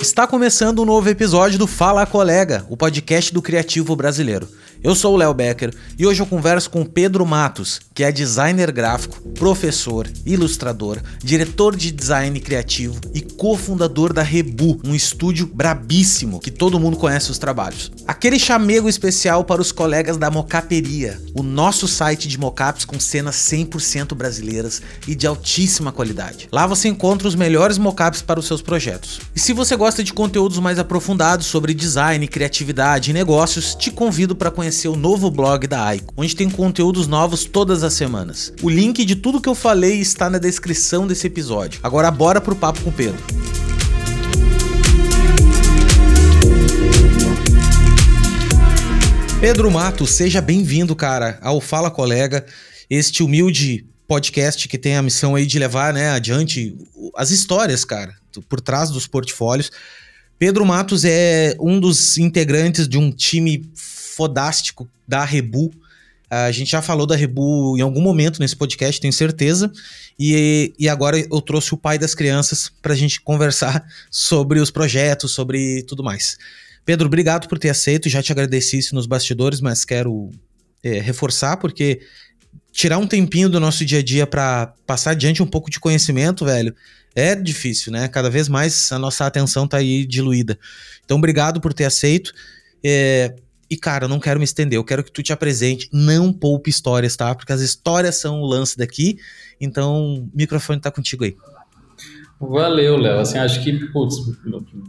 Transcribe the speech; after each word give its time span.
Está 0.00 0.26
começando 0.26 0.82
um 0.82 0.84
novo 0.84 1.08
episódio 1.08 1.58
do 1.58 1.66
Fala 1.66 2.04
Colega, 2.04 2.66
o 2.68 2.76
podcast 2.76 3.32
do 3.32 3.40
criativo 3.40 3.94
brasileiro. 3.94 4.48
Eu 4.82 4.94
sou 4.94 5.12
o 5.12 5.16
Léo 5.18 5.34
Becker 5.34 5.74
e 5.98 6.06
hoje 6.06 6.22
eu 6.22 6.26
converso 6.26 6.70
com 6.70 6.86
Pedro 6.86 7.26
Matos, 7.26 7.82
que 7.92 8.02
é 8.02 8.10
designer 8.10 8.72
gráfico, 8.72 9.20
professor, 9.32 10.10
ilustrador, 10.24 10.96
diretor 11.22 11.76
de 11.76 11.90
design 11.90 12.40
criativo 12.40 12.98
e 13.12 13.20
cofundador 13.20 14.10
da 14.14 14.22
Rebu, 14.22 14.80
um 14.82 14.94
estúdio 14.94 15.46
brabíssimo 15.46 16.40
que 16.40 16.50
todo 16.50 16.80
mundo 16.80 16.96
conhece 16.96 17.30
os 17.30 17.36
trabalhos. 17.36 17.92
Aquele 18.06 18.38
chamego 18.38 18.88
especial 18.88 19.44
para 19.44 19.60
os 19.60 19.70
colegas 19.70 20.16
da 20.16 20.30
Mocaperia, 20.30 21.20
o 21.34 21.42
nosso 21.42 21.86
site 21.86 22.26
de 22.26 22.38
mocaps 22.38 22.86
com 22.86 22.98
cenas 22.98 23.36
100% 23.36 24.14
brasileiras 24.14 24.80
e 25.06 25.14
de 25.14 25.26
altíssima 25.26 25.92
qualidade. 25.92 26.48
Lá 26.50 26.66
você 26.66 26.88
encontra 26.88 27.28
os 27.28 27.34
melhores 27.34 27.76
mocaps 27.76 28.22
para 28.22 28.40
os 28.40 28.46
seus 28.46 28.62
projetos. 28.62 29.20
E 29.36 29.40
se 29.40 29.52
você 29.52 29.76
gosta 29.76 30.02
de 30.02 30.14
conteúdos 30.14 30.58
mais 30.58 30.78
aprofundados 30.78 31.44
sobre 31.44 31.74
design, 31.74 32.26
criatividade 32.26 33.10
e 33.10 33.12
negócios, 33.12 33.74
te 33.74 33.90
convido 33.90 34.34
para 34.34 34.50
conhecer 34.50 34.69
conhecer 34.70 34.86
o 34.86 34.94
novo 34.94 35.28
blog 35.32 35.66
da 35.66 35.84
Aiko, 35.84 36.14
onde 36.16 36.36
tem 36.36 36.48
conteúdos 36.48 37.08
novos 37.08 37.44
todas 37.44 37.82
as 37.82 37.92
semanas. 37.92 38.52
O 38.62 38.70
link 38.70 39.04
de 39.04 39.16
tudo 39.16 39.40
que 39.40 39.48
eu 39.48 39.54
falei 39.54 39.98
está 39.98 40.30
na 40.30 40.38
descrição 40.38 41.08
desse 41.08 41.26
episódio. 41.26 41.80
Agora 41.82 42.08
bora 42.08 42.40
pro 42.40 42.54
papo 42.54 42.80
com 42.82 42.90
o 42.90 42.92
Pedro. 42.92 43.20
Pedro 49.40 49.70
Mato, 49.72 50.06
seja 50.06 50.40
bem-vindo, 50.40 50.94
cara, 50.94 51.40
ao 51.42 51.60
Fala 51.60 51.90
Colega, 51.90 52.46
este 52.88 53.24
humilde 53.24 53.84
podcast 54.06 54.68
que 54.68 54.78
tem 54.78 54.96
a 54.96 55.02
missão 55.02 55.34
aí 55.34 55.46
de 55.46 55.58
levar, 55.58 55.92
né, 55.92 56.10
adiante 56.10 56.76
as 57.16 57.32
histórias, 57.32 57.84
cara, 57.84 58.14
por 58.48 58.60
trás 58.60 58.88
dos 58.90 59.08
portfólios. 59.08 59.72
Pedro 60.38 60.64
Matos 60.64 61.04
é 61.04 61.56
um 61.58 61.80
dos 61.80 62.18
integrantes 62.18 62.86
de 62.86 62.96
um 62.98 63.10
time 63.10 63.68
fodástico 64.20 64.86
da 65.08 65.24
Rebu. 65.24 65.72
A 66.28 66.52
gente 66.52 66.70
já 66.70 66.82
falou 66.82 67.06
da 67.06 67.16
Rebu 67.16 67.74
em 67.78 67.80
algum 67.80 68.02
momento 68.02 68.38
nesse 68.38 68.54
podcast, 68.54 69.00
tenho 69.00 69.14
certeza. 69.14 69.72
E, 70.18 70.74
e 70.78 70.90
agora 70.90 71.18
eu 71.18 71.40
trouxe 71.40 71.72
o 71.72 71.76
pai 71.78 71.98
das 71.98 72.14
crianças 72.14 72.70
para 72.82 72.92
a 72.92 72.96
gente 72.96 73.18
conversar 73.22 73.82
sobre 74.10 74.60
os 74.60 74.70
projetos, 74.70 75.32
sobre 75.32 75.82
tudo 75.84 76.04
mais. 76.04 76.36
Pedro, 76.84 77.06
obrigado 77.06 77.48
por 77.48 77.58
ter 77.58 77.70
aceito. 77.70 78.10
Já 78.10 78.22
te 78.22 78.30
agradeci 78.30 78.76
isso 78.76 78.94
nos 78.94 79.06
bastidores, 79.06 79.58
mas 79.58 79.86
quero 79.86 80.28
é, 80.82 81.00
reforçar, 81.00 81.56
porque 81.56 82.02
tirar 82.70 82.98
um 82.98 83.06
tempinho 83.06 83.48
do 83.48 83.58
nosso 83.58 83.86
dia 83.86 84.00
a 84.00 84.02
dia 84.02 84.26
para 84.26 84.74
passar 84.86 85.12
adiante 85.12 85.42
um 85.42 85.46
pouco 85.46 85.70
de 85.70 85.80
conhecimento, 85.80 86.44
velho, 86.44 86.74
é 87.14 87.34
difícil, 87.34 87.90
né? 87.90 88.06
Cada 88.06 88.28
vez 88.28 88.50
mais 88.50 88.92
a 88.92 88.98
nossa 88.98 89.24
atenção 89.24 89.66
tá 89.66 89.78
aí 89.78 90.04
diluída. 90.04 90.58
Então, 91.06 91.16
obrigado 91.16 91.58
por 91.58 91.72
ter 91.72 91.86
aceito. 91.86 92.34
É, 92.84 93.34
e, 93.70 93.76
cara, 93.76 94.06
eu 94.06 94.08
não 94.08 94.18
quero 94.18 94.40
me 94.40 94.44
estender, 94.44 94.76
eu 94.76 94.84
quero 94.84 95.04
que 95.04 95.12
tu 95.12 95.22
te 95.22 95.32
apresente. 95.32 95.88
Não 95.92 96.32
poupe 96.32 96.68
histórias, 96.68 97.14
tá? 97.14 97.32
Porque 97.34 97.52
as 97.52 97.60
histórias 97.60 98.16
são 98.16 98.40
o 98.40 98.46
lance 98.46 98.76
daqui. 98.76 99.18
Então, 99.60 100.16
o 100.16 100.28
microfone 100.34 100.80
tá 100.80 100.90
contigo 100.90 101.24
aí. 101.24 101.36
Valeu, 102.40 102.96
Léo. 102.96 103.20
Assim, 103.20 103.38
acho 103.38 103.62
que, 103.62 103.72
putz, 103.92 104.16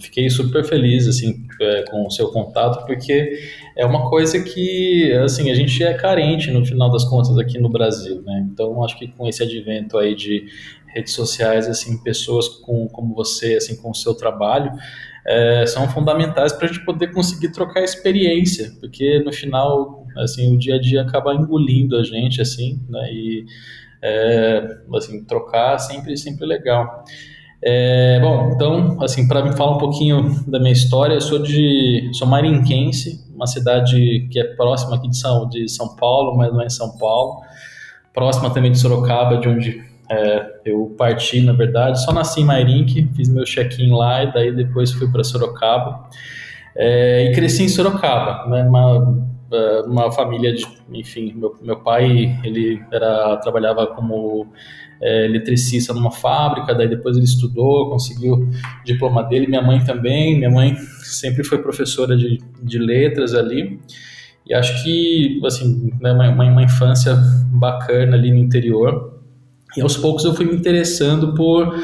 fiquei 0.01 0.29
super 0.29 0.63
feliz, 0.63 1.05
assim, 1.07 1.45
é, 1.59 1.83
com 1.83 2.07
o 2.07 2.09
seu 2.09 2.29
contato, 2.29 2.85
porque 2.85 3.37
é 3.77 3.85
uma 3.85 4.09
coisa 4.09 4.41
que, 4.41 5.13
assim, 5.23 5.51
a 5.51 5.53
gente 5.53 5.83
é 5.83 5.93
carente, 5.93 6.49
no 6.49 6.65
final 6.65 6.89
das 6.89 7.03
contas, 7.03 7.37
aqui 7.37 7.59
no 7.59 7.69
Brasil, 7.69 8.21
né? 8.21 8.47
Então, 8.51 8.83
acho 8.83 8.97
que 8.97 9.09
com 9.09 9.27
esse 9.27 9.43
advento 9.43 9.97
aí 9.97 10.15
de 10.15 10.47
redes 10.87 11.13
sociais, 11.13 11.67
assim, 11.67 12.01
pessoas 12.01 12.47
com, 12.47 12.87
como 12.87 13.13
você, 13.13 13.55
assim, 13.55 13.75
com 13.75 13.91
o 13.91 13.95
seu 13.95 14.15
trabalho, 14.15 14.71
é, 15.25 15.65
são 15.65 15.87
fundamentais 15.87 16.53
para 16.53 16.65
a 16.65 16.67
gente 16.71 16.83
poder 16.83 17.11
conseguir 17.11 17.51
trocar 17.51 17.83
experiência, 17.83 18.71
porque 18.79 19.19
no 19.19 19.31
final, 19.31 20.05
assim, 20.17 20.55
o 20.55 20.57
dia 20.57 20.75
a 20.75 20.81
dia 20.81 21.01
acaba 21.01 21.33
engolindo 21.33 21.95
a 21.95 22.03
gente, 22.03 22.41
assim, 22.41 22.79
né, 22.89 23.11
e, 23.11 23.45
é, 24.01 24.77
assim, 24.95 25.23
trocar 25.25 25.77
sempre, 25.79 26.17
sempre 26.17 26.45
legal. 26.45 27.03
É, 27.63 28.19
bom, 28.19 28.51
então, 28.55 28.97
assim, 29.03 29.27
para 29.27 29.43
me 29.43 29.55
falar 29.55 29.75
um 29.75 29.77
pouquinho 29.77 30.43
da 30.47 30.59
minha 30.59 30.71
história, 30.71 31.13
eu 31.13 31.21
sou 31.21 31.37
de, 31.37 32.09
sou 32.13 32.27
marinquense, 32.27 33.23
uma 33.35 33.45
cidade 33.45 34.27
que 34.31 34.39
é 34.39 34.43
próxima 34.55 34.95
aqui 34.95 35.07
de 35.07 35.17
São, 35.17 35.47
de 35.47 35.69
São 35.69 35.95
Paulo, 35.95 36.35
mas 36.35 36.51
não 36.51 36.61
é 36.61 36.65
em 36.65 36.69
São 36.69 36.97
Paulo, 36.97 37.41
próxima 38.11 38.49
também 38.49 38.71
de 38.71 38.79
Sorocaba, 38.79 39.37
de 39.37 39.47
onde 39.47 39.90
é, 40.11 40.61
eu 40.65 40.93
parti, 40.97 41.41
na 41.41 41.53
verdade, 41.53 42.03
só 42.03 42.11
nasci 42.11 42.41
em 42.41 42.45
Mairink, 42.45 43.09
fiz 43.15 43.29
meu 43.29 43.45
check-in 43.45 43.91
lá 43.91 44.23
e 44.23 44.33
daí 44.33 44.51
depois 44.53 44.91
fui 44.91 45.09
para 45.09 45.23
Sorocaba. 45.23 46.09
É, 46.75 47.29
e 47.29 47.33
cresci 47.33 47.63
em 47.63 47.69
Sorocaba, 47.69 48.49
né, 48.49 48.63
uma, 48.63 49.25
é, 49.53 49.81
uma 49.81 50.11
família 50.11 50.53
de, 50.53 50.67
enfim, 50.91 51.33
meu, 51.33 51.55
meu 51.61 51.77
pai, 51.77 52.37
ele 52.43 52.81
era, 52.91 53.37
trabalhava 53.37 53.87
como 53.87 54.47
é, 55.01 55.25
eletricista 55.25 55.93
numa 55.93 56.11
fábrica, 56.11 56.75
daí 56.75 56.89
depois 56.89 57.15
ele 57.15 57.25
estudou, 57.25 57.89
conseguiu 57.89 58.33
o 58.33 58.49
diploma 58.83 59.23
dele, 59.23 59.47
minha 59.47 59.61
mãe 59.61 59.81
também, 59.81 60.37
minha 60.37 60.51
mãe 60.51 60.75
sempre 61.03 61.41
foi 61.45 61.59
professora 61.59 62.17
de, 62.17 62.37
de 62.61 62.77
letras 62.77 63.33
ali, 63.33 63.79
e 64.45 64.53
acho 64.53 64.83
que, 64.83 65.39
assim, 65.45 65.89
né, 66.01 66.11
uma, 66.11 66.29
uma 66.29 66.63
infância 66.63 67.15
bacana 67.53 68.17
ali 68.17 68.29
no 68.29 68.39
interior, 68.39 69.10
e 69.75 69.81
aos 69.81 69.97
poucos 69.97 70.25
eu 70.25 70.33
fui 70.33 70.45
me 70.45 70.55
interessando 70.55 71.33
por, 71.33 71.75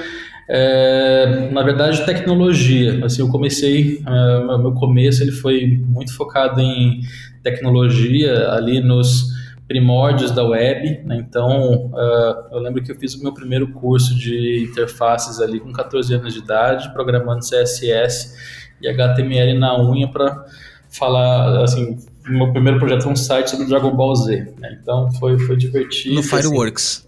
é, 0.49 1.49
na 1.51 1.63
verdade, 1.63 2.05
tecnologia. 2.05 3.05
Assim, 3.05 3.21
eu 3.21 3.29
comecei, 3.29 4.03
é, 4.05 4.57
meu 4.57 4.73
começo 4.73 5.23
ele 5.23 5.31
foi 5.31 5.81
muito 5.85 6.13
focado 6.15 6.59
em 6.59 7.01
tecnologia 7.43 8.51
ali 8.51 8.81
nos 8.81 9.37
primórdios 9.67 10.31
da 10.31 10.43
web. 10.43 11.01
Né? 11.03 11.17
Então, 11.17 11.91
uh, 11.93 12.53
eu 12.53 12.59
lembro 12.59 12.81
que 12.81 12.91
eu 12.91 12.95
fiz 12.95 13.15
o 13.15 13.21
meu 13.21 13.33
primeiro 13.33 13.67
curso 13.73 14.15
de 14.15 14.63
interfaces 14.63 15.39
ali 15.39 15.59
com 15.59 15.71
14 15.71 16.13
anos 16.13 16.33
de 16.33 16.39
idade, 16.39 16.91
programando 16.93 17.41
CSS 17.41 18.35
e 18.81 18.87
HTML 18.87 19.57
na 19.59 19.77
unha 19.79 20.07
para 20.07 20.45
falar, 20.89 21.63
assim, 21.63 21.97
meu 22.27 22.51
primeiro 22.51 22.79
projeto 22.79 23.03
foi 23.03 23.11
um 23.11 23.15
site 23.15 23.49
sobre 23.49 23.67
Dragon 23.67 23.91
Ball 23.95 24.15
Z. 24.15 24.53
Né? 24.57 24.79
Então, 24.81 25.11
foi, 25.13 25.37
foi 25.39 25.57
divertido. 25.57 26.15
No 26.15 26.23
Fireworks. 26.23 27.05
Assim, 27.05 27.06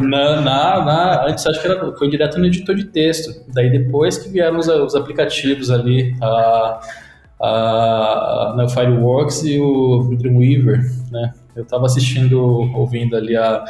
na, 0.00 0.40
na, 0.40 0.84
na, 0.84 1.26
antes 1.26 1.46
acho 1.46 1.60
que 1.60 1.66
era, 1.66 1.92
foi 1.96 2.08
direto 2.08 2.38
no 2.38 2.46
editor 2.46 2.74
de 2.74 2.84
texto. 2.84 3.44
Daí 3.52 3.70
depois 3.70 4.18
que 4.18 4.28
vieram 4.28 4.58
os, 4.58 4.68
os 4.68 4.94
aplicativos 4.94 5.70
ali, 5.70 6.16
a, 6.20 6.80
a, 7.40 8.56
a, 8.62 8.66
Fireworks 8.68 9.44
e 9.44 9.60
o 9.60 10.14
Dreamweaver, 10.18 10.90
né? 11.10 11.32
Eu 11.54 11.62
estava 11.62 11.86
assistindo, 11.86 12.40
ouvindo 12.40 13.16
ali 13.16 13.36
a, 13.36 13.64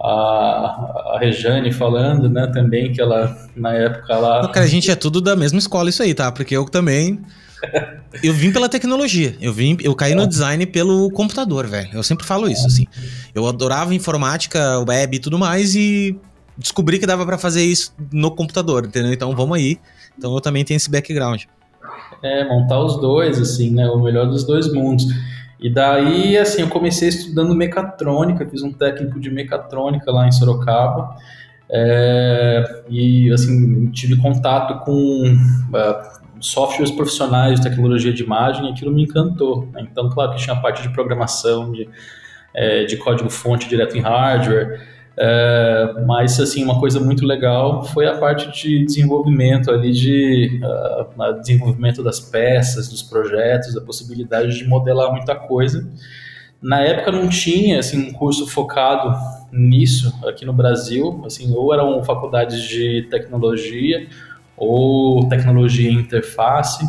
a, 0.00 1.12
a 1.14 1.18
Rejane 1.20 1.72
falando, 1.72 2.28
né, 2.28 2.46
também, 2.46 2.90
que 2.90 3.00
ela, 3.00 3.36
na 3.54 3.74
época, 3.74 4.16
lá... 4.16 4.42
Não, 4.42 4.50
cara, 4.50 4.64
a 4.64 4.68
gente 4.68 4.90
é 4.90 4.94
tudo 4.94 5.20
da 5.20 5.36
mesma 5.36 5.58
escola 5.58 5.90
isso 5.90 6.02
aí, 6.02 6.14
tá? 6.14 6.32
Porque 6.32 6.56
eu 6.56 6.64
também 6.64 7.20
eu 8.22 8.32
vim 8.32 8.52
pela 8.52 8.68
tecnologia. 8.68 9.36
Eu 9.40 9.52
vim, 9.52 9.76
eu 9.80 9.94
caí 9.94 10.14
no 10.14 10.26
design 10.26 10.64
pelo 10.66 11.10
computador, 11.10 11.66
velho. 11.66 11.90
Eu 11.92 12.02
sempre 12.02 12.26
falo 12.26 12.48
isso, 12.48 12.66
assim. 12.66 12.86
Eu 13.34 13.46
adorava 13.46 13.94
informática, 13.94 14.78
web 14.86 15.16
e 15.16 15.20
tudo 15.20 15.38
mais 15.38 15.74
e 15.74 16.18
descobri 16.56 16.98
que 16.98 17.06
dava 17.06 17.24
para 17.24 17.38
fazer 17.38 17.64
isso 17.64 17.94
no 18.12 18.30
computador, 18.32 18.84
entendeu? 18.86 19.12
Então 19.12 19.34
vamos 19.34 19.56
aí. 19.56 19.78
Então 20.16 20.34
eu 20.34 20.40
também 20.40 20.64
tenho 20.64 20.76
esse 20.76 20.90
background. 20.90 21.44
É, 22.22 22.48
montar 22.48 22.80
os 22.80 23.00
dois, 23.00 23.40
assim, 23.40 23.70
né? 23.70 23.86
O 23.88 24.00
melhor 24.00 24.26
dos 24.26 24.44
dois 24.44 24.72
mundos. 24.72 25.06
E 25.60 25.72
daí, 25.72 26.36
assim, 26.36 26.62
eu 26.62 26.68
comecei 26.68 27.08
estudando 27.08 27.54
mecatrônica, 27.54 28.46
fiz 28.48 28.62
um 28.62 28.72
técnico 28.72 29.18
de 29.20 29.30
mecatrônica 29.30 30.10
lá 30.10 30.26
em 30.26 30.32
Sorocaba. 30.32 31.16
É, 31.70 32.82
e, 32.88 33.30
assim, 33.32 33.90
tive 33.90 34.16
contato 34.16 34.84
com 34.84 35.32
uh, 35.32 36.18
softwares 36.40 36.90
profissionais 36.90 37.60
de 37.60 37.68
tecnologia 37.68 38.12
de 38.12 38.22
imagem, 38.22 38.70
aquilo 38.70 38.92
me 38.92 39.04
encantou. 39.04 39.68
Né? 39.72 39.86
Então, 39.90 40.08
claro 40.10 40.32
que 40.32 40.38
tinha 40.38 40.54
a 40.54 40.60
parte 40.60 40.82
de 40.82 40.90
programação, 40.90 41.72
de, 41.72 41.88
é, 42.54 42.84
de 42.84 42.96
código-fonte 42.96 43.68
direto 43.68 43.96
em 43.96 44.00
hardware, 44.00 44.80
é, 45.20 45.94
mas, 46.06 46.38
assim, 46.38 46.62
uma 46.62 46.78
coisa 46.78 47.00
muito 47.00 47.26
legal 47.26 47.82
foi 47.82 48.06
a 48.06 48.16
parte 48.16 48.52
de 48.52 48.84
desenvolvimento 48.84 49.68
ali, 49.68 49.90
de 49.90 50.60
uh, 50.62 51.40
desenvolvimento 51.40 52.04
das 52.04 52.20
peças, 52.20 52.88
dos 52.88 53.02
projetos, 53.02 53.76
a 53.76 53.80
possibilidade 53.80 54.56
de 54.56 54.64
modelar 54.64 55.10
muita 55.10 55.34
coisa. 55.34 55.90
Na 56.62 56.80
época 56.82 57.10
não 57.10 57.28
tinha, 57.28 57.80
assim, 57.80 58.08
um 58.08 58.12
curso 58.12 58.46
focado 58.46 59.12
nisso 59.50 60.14
aqui 60.24 60.44
no 60.44 60.52
Brasil, 60.52 61.20
assim, 61.26 61.52
ou 61.52 61.74
eram 61.74 62.02
faculdades 62.04 62.62
de 62.62 63.08
tecnologia, 63.10 64.06
ou 64.58 65.28
tecnologia 65.28 65.90
interface, 65.90 66.86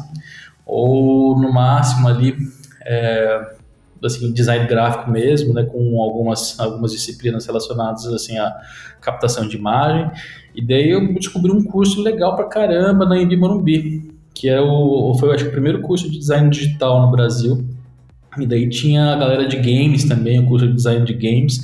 ou 0.66 1.40
no 1.40 1.52
máximo 1.52 2.08
ali 2.08 2.36
é, 2.86 3.56
assim, 4.04 4.32
design 4.32 4.66
gráfico 4.68 5.10
mesmo, 5.10 5.54
né, 5.54 5.64
com 5.64 6.02
algumas, 6.02 6.60
algumas 6.60 6.92
disciplinas 6.92 7.46
relacionadas 7.46 8.06
assim 8.08 8.38
à 8.38 8.56
captação 9.02 9.48
de 9.48 9.58
imagem. 9.58 10.10
E 10.56 10.66
daí 10.66 10.90
eu 10.90 11.14
descobri 11.14 11.52
um 11.52 11.64
curso 11.64 12.02
legal 12.02 12.36
pra 12.36 12.46
caramba 12.46 13.06
na 13.06 13.18
Embi 13.18 13.38
Morumbi, 13.38 14.12
que 14.34 14.48
é 14.48 14.60
o, 14.60 15.14
foi 15.20 15.34
acho, 15.34 15.48
o 15.48 15.52
primeiro 15.52 15.82
curso 15.82 16.10
de 16.10 16.18
design 16.18 16.50
digital 16.50 17.02
no 17.02 17.12
Brasil. 17.12 17.66
E 18.40 18.46
daí 18.46 18.70
tinha 18.70 19.14
a 19.14 19.16
galera 19.18 19.48
de 19.48 19.58
games 19.58 20.06
também, 20.06 20.40
o 20.40 20.48
curso 20.48 20.68
de 20.68 20.74
design 20.74 21.06
de 21.06 21.14
games, 21.14 21.60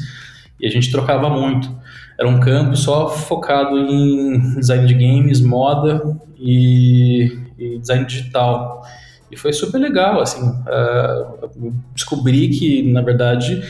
e 0.59 0.65
a 0.65 0.69
gente 0.69 0.91
trocava 0.91 1.29
muito. 1.29 1.71
Era 2.17 2.27
um 2.29 2.39
campo 2.39 2.75
só 2.75 3.09
focado 3.09 3.77
em 3.77 4.55
design 4.55 4.85
de 4.85 4.93
games, 4.93 5.41
moda 5.41 6.17
e, 6.37 7.37
e 7.57 7.77
design 7.79 8.05
digital. 8.05 8.83
E 9.31 9.37
foi 9.37 9.51
super 9.51 9.79
legal, 9.79 10.21
assim, 10.21 10.47
uh, 10.47 11.73
descobri 11.93 12.49
que, 12.49 12.91
na 12.91 13.01
verdade, 13.01 13.61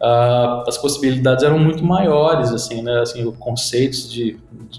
uh, 0.00 0.68
as 0.68 0.76
possibilidades 0.76 1.44
eram 1.44 1.58
muito 1.58 1.84
maiores, 1.84 2.50
assim, 2.50 2.82
né, 2.82 3.00
assim, 3.00 3.24
os 3.26 3.36
conceitos 3.38 4.12
de, 4.12 4.36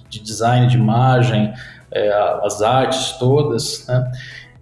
de 0.09 0.19
design 0.19 0.67
de 0.67 0.77
imagem, 0.77 1.53
é, 1.91 2.11
as 2.43 2.61
artes 2.61 3.13
todas, 3.13 3.87
né, 3.87 4.11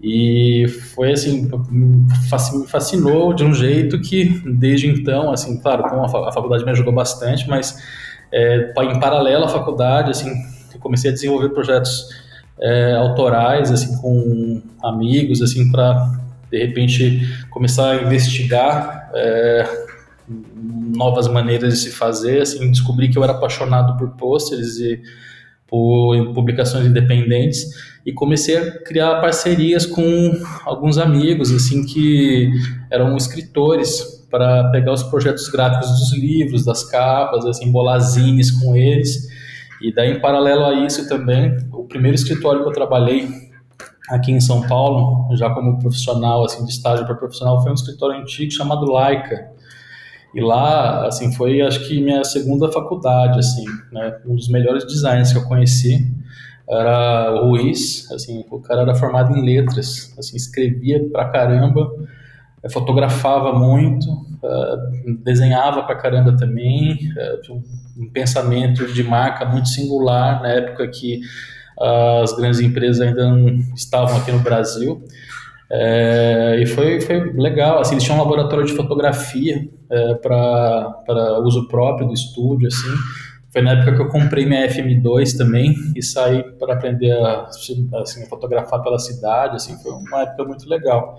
e 0.01 0.67
foi 0.67 1.13
assim, 1.13 1.49
me 1.71 2.67
fascinou 2.67 3.33
de 3.33 3.43
um 3.43 3.53
jeito 3.53 3.99
que, 4.01 4.25
desde 4.45 4.87
então, 4.87 5.31
assim, 5.31 5.57
claro, 5.59 5.85
a 5.85 6.31
faculdade 6.31 6.65
me 6.65 6.71
ajudou 6.71 6.93
bastante, 6.93 7.47
mas 7.49 7.77
é, 8.33 8.73
em 8.83 8.99
paralelo 8.99 9.45
à 9.45 9.47
faculdade, 9.47 10.09
assim, 10.11 10.33
comecei 10.79 11.11
a 11.11 11.13
desenvolver 11.13 11.49
projetos 11.49 12.09
é, 12.59 12.95
autorais, 12.95 13.71
assim, 13.71 13.95
com 14.01 14.61
amigos, 14.83 15.41
assim, 15.41 15.71
para 15.71 16.11
de 16.51 16.59
repente 16.59 17.21
começar 17.49 17.91
a 17.91 18.03
investigar 18.03 19.09
é, 19.15 19.85
novas 20.95 21.27
maneiras 21.27 21.73
de 21.73 21.79
se 21.79 21.91
fazer, 21.91 22.41
assim, 22.41 22.69
descobri 22.69 23.09
que 23.09 23.17
eu 23.17 23.23
era 23.23 23.33
apaixonado 23.33 23.97
por 23.97 24.09
pôsteres 24.17 24.77
e 24.77 25.01
por 25.67 26.33
publicações 26.33 26.85
independentes 26.85 27.65
e 28.05 28.11
comecei 28.11 28.57
a 28.57 28.83
criar 28.83 29.21
parcerias 29.21 29.85
com 29.85 30.31
alguns 30.65 30.97
amigos, 30.97 31.51
assim, 31.51 31.85
que 31.85 32.51
eram 32.91 33.15
escritores 33.15 34.22
para 34.33 34.71
pegar 34.71 34.93
os 34.93 35.03
projetos 35.03 35.47
gráficos 35.47 35.87
dos 35.91 36.11
livros, 36.17 36.65
das 36.65 36.83
capas, 36.83 37.45
assim, 37.45 37.71
bolar 37.71 37.99
com 38.59 38.75
eles 38.75 39.27
e 39.79 39.93
daí, 39.93 40.11
em 40.11 40.19
paralelo 40.19 40.65
a 40.65 40.73
isso 40.87 41.07
também, 41.07 41.55
o 41.71 41.83
primeiro 41.83 42.15
escritório 42.15 42.63
que 42.63 42.69
eu 42.69 42.73
trabalhei 42.73 43.29
aqui 44.09 44.31
em 44.31 44.41
São 44.41 44.65
Paulo, 44.67 45.35
já 45.35 45.51
como 45.51 45.77
profissional, 45.77 46.43
assim, 46.43 46.65
de 46.65 46.71
estágio 46.71 47.05
para 47.05 47.13
profissional, 47.13 47.61
foi 47.61 47.69
um 47.69 47.75
escritório 47.75 48.19
antigo 48.19 48.51
chamado 48.51 48.91
Laika. 48.91 49.51
E 50.33 50.41
lá, 50.41 51.05
assim, 51.05 51.31
foi, 51.31 51.61
acho 51.61 51.87
que 51.87 52.01
minha 52.01 52.23
segunda 52.23 52.71
faculdade, 52.71 53.37
assim, 53.37 53.65
né? 53.91 54.17
Um 54.25 54.35
dos 54.35 54.49
melhores 54.49 54.83
designers 54.87 55.31
que 55.31 55.37
eu 55.37 55.43
conheci 55.43 56.11
era 56.67 57.43
o 57.43 57.49
Ruiz, 57.49 58.11
assim, 58.11 58.43
o 58.49 58.59
cara 58.59 58.81
era 58.81 58.95
formado 58.95 59.37
em 59.37 59.45
letras, 59.45 60.11
assim, 60.17 60.35
escrevia 60.35 61.07
pra 61.11 61.29
caramba, 61.29 61.91
fotografava 62.71 63.53
muito, 63.53 64.09
uh, 64.09 65.17
desenhava 65.23 65.83
pra 65.83 65.95
caramba 65.95 66.35
também, 66.37 66.93
uh, 66.93 67.61
um 67.97 68.09
pensamento 68.09 68.85
de 68.87 69.03
marca 69.03 69.45
muito 69.45 69.67
singular 69.67 70.41
na 70.41 70.49
época 70.49 70.87
que 70.87 71.19
uh, 71.79 72.23
as 72.23 72.35
grandes 72.35 72.59
empresas 72.59 73.01
ainda 73.01 73.29
não 73.29 73.47
estavam 73.75 74.17
aqui 74.17 74.31
no 74.31 74.39
Brasil. 74.39 75.03
É, 75.75 76.59
e 76.61 76.67
foi, 76.67 77.01
foi 77.01 77.33
legal, 77.33 77.79
assim, 77.79 77.95
eles 77.95 78.03
tinham 78.03 78.17
um 78.17 78.21
laboratório 78.21 78.63
de 78.63 78.73
fotografia 78.73 79.67
é, 79.89 80.13
para 80.15 81.39
uso 81.39 81.67
próprio 81.67 82.07
do 82.07 82.13
estúdio, 82.13 82.67
assim. 82.67 82.93
Foi 83.51 83.61
na 83.63 83.71
época 83.71 83.95
que 83.95 84.01
eu 84.01 84.07
comprei 84.07 84.45
minha 84.45 84.67
FM2 84.67 85.35
também 85.35 85.73
e 85.95 86.03
saí 86.03 86.43
para 86.59 86.73
aprender 86.73 87.11
a, 87.11 87.47
assim, 88.01 88.23
a 88.23 88.27
fotografar 88.27 88.83
pela 88.83 88.99
cidade, 88.99 89.55
assim, 89.55 89.75
foi 89.81 89.91
uma 89.93 90.21
época 90.21 90.43
muito 90.43 90.69
legal. 90.69 91.17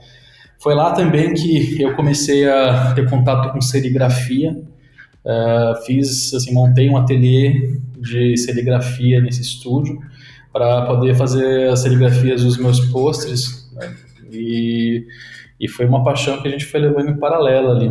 Foi 0.65 0.75
lá 0.75 0.93
também 0.93 1.35
que 1.35 1.81
eu 1.81 1.95
comecei 1.95 2.49
a 2.49 2.93
ter 2.95 3.09
contato 3.09 3.53
com 3.53 3.61
serigrafia, 3.61 4.57
Uh, 5.25 5.75
fiz, 5.87 6.35
assim, 6.35 6.53
montei 6.53 6.91
um 6.91 6.99
ateliê 6.99 7.79
de 7.97 8.37
serigrafia 8.37 9.23
nesse 9.23 9.41
estúdio 9.41 9.99
para 10.53 10.85
poder 10.85 11.15
fazer 11.15 11.71
as 11.71 11.81
serigrafias 11.81 12.45
dos 12.45 12.59
meus 12.59 12.79
pôsteres 12.91 13.73
né? 13.73 13.97
e, 14.31 15.07
e 15.59 15.67
foi 15.67 15.87
uma 15.87 16.05
paixão 16.05 16.43
que 16.43 16.49
a 16.49 16.51
gente 16.51 16.67
foi 16.67 16.79
levando 16.79 17.09
em 17.09 17.17
paralelo 17.17 17.71
ali. 17.71 17.91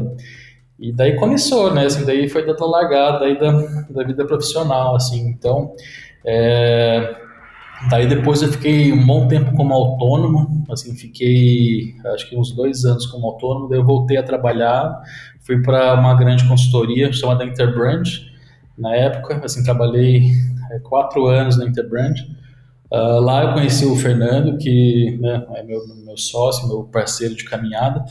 E 0.78 0.92
daí 0.92 1.16
começou, 1.16 1.74
né? 1.74 1.88
Assim, 1.88 2.06
daí 2.06 2.30
foi 2.30 2.46
dando 2.46 2.68
largada 2.68 3.26
aí 3.26 3.40
da, 3.40 3.52
da 3.90 4.04
vida 4.04 4.26
profissional, 4.26 4.96
assim. 4.96 5.28
Então, 5.30 5.74
é, 6.24 7.16
daí 7.90 8.08
depois 8.08 8.42
eu 8.42 8.52
fiquei 8.52 8.92
um 8.92 9.06
bom 9.06 9.28
tempo 9.28 9.56
como 9.56 9.74
autônomo, 9.74 10.64
assim, 10.70 10.96
fiquei 10.96 11.96
acho 12.14 12.30
que 12.30 12.38
uns 12.38 12.52
dois 12.52 12.86
anos 12.86 13.06
como 13.06 13.28
autônomo, 13.28 13.70
daí 13.70 13.80
eu 13.80 13.86
voltei 13.86 14.18
a 14.18 14.24
trabalhar, 14.24 15.02
fui 15.42 15.62
para 15.62 15.94
uma 15.94 16.14
grande 16.16 16.48
consultoria 16.48 17.12
chamada 17.12 17.44
Interbrand, 17.44 18.04
na 18.78 18.96
época, 18.96 19.42
assim, 19.44 19.64
trabalhei 19.64 20.32
é, 20.72 20.80
quatro 20.80 21.28
anos 21.28 21.58
na 21.58 21.66
Interbrand. 21.66 22.16
Uh, 22.92 23.20
lá 23.20 23.44
eu 23.44 23.54
conheci 23.54 23.86
o 23.86 23.96
Fernando, 23.96 24.58
que 24.58 25.18
né, 25.20 25.46
é 25.56 25.64
meu, 25.64 25.82
meu 26.06 26.18
sócio, 26.18 26.68
meu 26.68 26.84
parceiro 26.84 27.36
de 27.36 27.44
caminhada. 27.44 28.06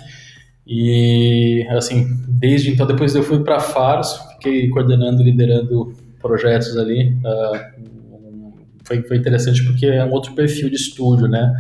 E, 0.67 1.67
assim, 1.71 2.07
desde 2.29 2.71
então, 2.71 2.87
depois 2.87 3.15
eu 3.15 3.23
fui 3.23 3.43
para 3.43 3.61
Faros, 3.61 4.13
fiquei 4.35 4.69
coordenando, 4.69 5.23
liderando 5.23 5.95
projetos 6.21 6.77
ali. 6.77 7.17
Uh, 7.25 7.83
foi, 8.85 9.03
foi 9.03 9.17
interessante 9.17 9.65
porque 9.65 9.87
é 9.87 10.05
um 10.05 10.11
outro 10.11 10.35
perfil 10.35 10.69
de 10.69 10.77
estúdio, 10.77 11.29
né? 11.29 11.53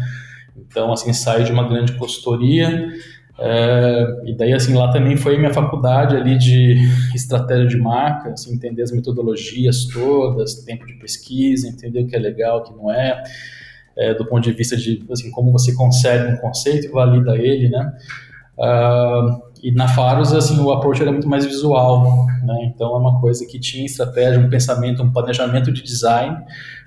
Então, 0.56 0.92
assim, 0.92 1.12
saio 1.12 1.44
de 1.44 1.52
uma 1.52 1.68
grande 1.68 1.92
consultoria, 1.92 2.92
é, 3.38 4.22
e 4.26 4.36
daí, 4.36 4.52
assim, 4.52 4.74
lá 4.74 4.92
também 4.92 5.16
foi 5.16 5.38
minha 5.38 5.52
faculdade 5.52 6.16
ali 6.16 6.36
de 6.36 6.76
estratégia 7.14 7.66
de 7.66 7.76
marca, 7.76 8.30
assim, 8.30 8.54
entender 8.54 8.82
as 8.82 8.92
metodologias 8.92 9.86
todas, 9.86 10.54
tempo 10.64 10.86
de 10.86 10.94
pesquisa, 10.94 11.68
entender 11.68 12.02
o 12.02 12.06
que 12.06 12.14
é 12.14 12.18
legal, 12.18 12.58
o 12.58 12.62
que 12.62 12.74
não 12.74 12.90
é, 12.90 13.22
é 13.96 14.14
do 14.14 14.26
ponto 14.26 14.42
de 14.42 14.52
vista 14.52 14.76
de, 14.76 15.04
assim, 15.10 15.30
como 15.30 15.50
você 15.50 15.74
consegue 15.74 16.32
um 16.32 16.36
conceito 16.36 16.86
e 16.86 16.90
valida 16.90 17.36
ele, 17.36 17.68
né? 17.68 17.92
Uh, 18.58 19.42
e 19.62 19.72
na 19.72 19.88
Faros, 19.88 20.32
assim, 20.32 20.60
o 20.60 20.70
approach 20.70 21.00
era 21.00 21.10
muito 21.10 21.28
mais 21.28 21.46
visual, 21.46 22.26
né? 22.44 22.70
Então, 22.72 22.94
é 22.94 22.98
uma 22.98 23.20
coisa 23.20 23.46
que 23.46 23.58
tinha 23.58 23.86
estratégia, 23.86 24.40
um 24.40 24.50
pensamento, 24.50 25.02
um 25.02 25.10
planejamento 25.10 25.72
de 25.72 25.82
design, 25.82 26.36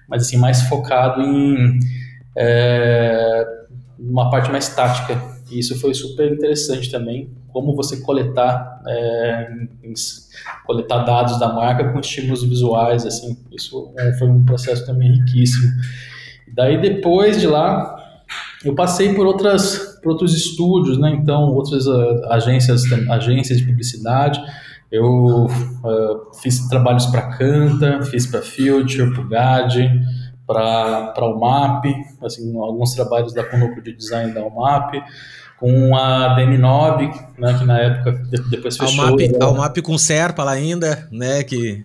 mas, 0.08 0.24
assim, 0.24 0.38
mais 0.38 0.64
focado 0.64 1.22
em 1.22 1.80
é, 2.38 3.46
uma 4.00 4.30
parte 4.30 4.52
mais 4.52 4.70
tática, 4.76 5.22
e 5.52 5.60
isso 5.60 5.80
foi 5.80 5.94
super 5.94 6.32
interessante 6.32 6.92
também, 6.92 7.30
como 7.54 7.76
você 7.76 8.02
coletar, 8.02 8.82
é, 8.88 9.48
coletar 10.66 11.06
dados 11.06 11.40
da 11.40 11.54
marca 11.54 11.92
com 11.92 12.00
estímulos 12.00 12.44
visuais, 12.44 13.06
assim, 13.06 13.38
isso 13.52 13.94
é, 13.98 14.14
foi 14.14 14.28
um 14.28 14.44
processo 14.44 14.86
também 14.86 15.14
riquíssimo. 15.14 15.72
Daí 16.54 16.80
depois 16.82 17.40
de 17.40 17.48
lá, 17.48 17.96
eu 18.64 18.74
passei 18.76 19.14
por 19.14 19.26
outras 19.26 19.96
por 20.02 20.12
outros 20.12 20.36
estúdios, 20.36 21.00
né? 21.00 21.12
Então 21.12 21.50
outras 21.54 21.88
uh, 21.88 22.26
agências 22.30 22.84
agências 23.10 23.58
de 23.60 23.66
publicidade. 23.66 24.40
Eu 24.96 25.46
uh, 25.46 26.36
fiz 26.42 26.68
trabalhos 26.70 27.06
para 27.08 27.24
Canta, 27.38 28.02
fiz 28.04 28.26
para 28.26 28.42
Future, 28.42 29.12
para 29.14 29.22
o 29.22 29.28
GAD, 29.28 29.92
para 30.48 31.26
o 31.26 31.40
MAP, 31.40 31.86
assim, 32.24 32.58
alguns 32.58 32.94
trabalhos 32.94 33.34
da 33.34 33.44
Conuco 33.44 33.82
de 33.82 33.94
Design 33.94 34.34
da 34.34 34.46
UMAP, 34.46 34.94
com 35.60 35.96
a 35.98 36.38
DM9, 36.38 37.14
né, 37.38 37.58
que 37.58 37.66
na 37.66 37.80
época 37.80 38.12
depois 38.50 38.78
fechou. 38.78 39.04
A 39.04 39.08
UMAP, 39.08 39.22
a 39.42 39.50
UMAP 39.50 39.82
com 39.82 39.98
Serpa 39.98 40.44
lá 40.46 40.52
ainda, 40.52 41.08
né, 41.12 41.44
que... 41.44 41.84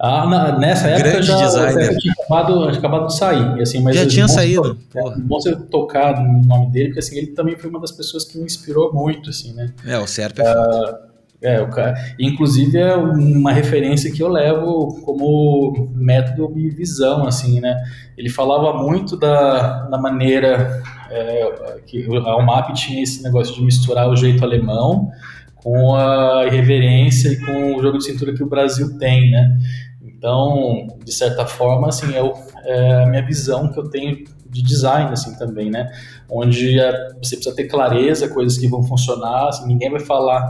Ah, 0.00 0.26
na, 0.26 0.58
nessa 0.58 0.88
época 0.88 1.10
Grande 1.10 1.26
já, 1.28 1.36
designer. 1.36 1.92
já 1.92 1.98
tinha 1.98 2.14
acabado, 2.18 2.64
acabado 2.64 3.06
de 3.06 3.16
sair. 3.16 3.62
Assim, 3.62 3.80
mas 3.80 3.94
já 3.94 4.04
tinha 4.04 4.26
saído. 4.26 4.76
É 4.96 5.00
bom 5.20 5.40
você 5.40 5.54
tocar 5.54 6.20
no 6.20 6.42
nome 6.44 6.72
dele, 6.72 6.86
porque 6.86 6.98
assim, 6.98 7.18
ele 7.18 7.28
também 7.28 7.56
foi 7.56 7.70
uma 7.70 7.78
das 7.78 7.92
pessoas 7.92 8.24
que 8.24 8.36
me 8.36 8.44
inspirou 8.44 8.92
muito, 8.92 9.30
assim, 9.30 9.52
né? 9.52 9.72
É, 9.86 9.96
o 9.96 10.06
Serpa 10.08 10.42
é 10.42 10.52
uh, 10.52 11.11
é, 11.42 11.60
o 11.60 11.68
cara, 11.68 11.94
inclusive 12.18 12.78
é 12.78 12.94
uma 12.94 13.52
referência 13.52 14.12
que 14.12 14.22
eu 14.22 14.28
levo 14.28 15.00
como 15.02 15.90
método 15.92 16.56
e 16.56 16.70
visão, 16.70 17.26
assim, 17.26 17.60
né? 17.60 17.82
Ele 18.16 18.28
falava 18.28 18.80
muito 18.80 19.16
da, 19.16 19.88
da 19.88 19.98
maneira 19.98 20.80
é, 21.10 21.80
que 21.84 22.06
a 22.16 22.36
UMAP 22.36 22.72
tinha 22.74 23.02
esse 23.02 23.22
negócio 23.24 23.54
de 23.54 23.62
misturar 23.62 24.08
o 24.08 24.16
jeito 24.16 24.44
alemão 24.44 25.10
com 25.56 25.96
a 25.96 26.46
irreverência 26.46 27.30
e 27.30 27.40
com 27.40 27.76
o 27.76 27.82
jogo 27.82 27.98
de 27.98 28.04
cintura 28.04 28.32
que 28.32 28.42
o 28.42 28.48
Brasil 28.48 28.96
tem, 28.98 29.30
né? 29.30 29.58
Então, 30.00 30.86
de 31.04 31.12
certa 31.12 31.44
forma, 31.44 31.88
assim, 31.88 32.14
é, 32.14 32.22
o, 32.22 32.32
é 32.64 33.02
a 33.02 33.06
minha 33.06 33.26
visão 33.26 33.72
que 33.72 33.80
eu 33.80 33.90
tenho 33.90 34.24
de 34.48 34.62
design, 34.62 35.10
assim, 35.12 35.36
também, 35.36 35.70
né? 35.70 35.90
Onde 36.30 36.76
você 37.20 37.36
precisa 37.36 37.56
ter 37.56 37.64
clareza, 37.64 38.28
coisas 38.28 38.56
que 38.56 38.68
vão 38.68 38.82
funcionar, 38.84 39.48
assim, 39.48 39.66
ninguém 39.66 39.90
vai 39.90 40.00
falar 40.00 40.40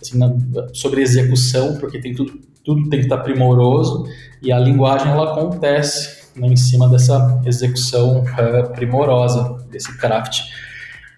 assim, 0.00 0.18
na, 0.18 0.32
sobre 0.72 1.02
execução, 1.02 1.76
porque 1.78 2.00
tem 2.00 2.14
tudo, 2.14 2.40
tudo 2.64 2.88
tem 2.88 3.00
que 3.00 3.06
estar 3.06 3.18
primoroso, 3.18 4.06
e 4.42 4.52
a 4.52 4.58
linguagem, 4.58 5.08
ela 5.08 5.32
acontece 5.32 6.20
né, 6.36 6.46
em 6.46 6.56
cima 6.56 6.88
dessa 6.88 7.40
execução 7.44 8.22
uh, 8.22 8.72
primorosa, 8.72 9.58
desse 9.70 9.96
craft. 9.98 10.40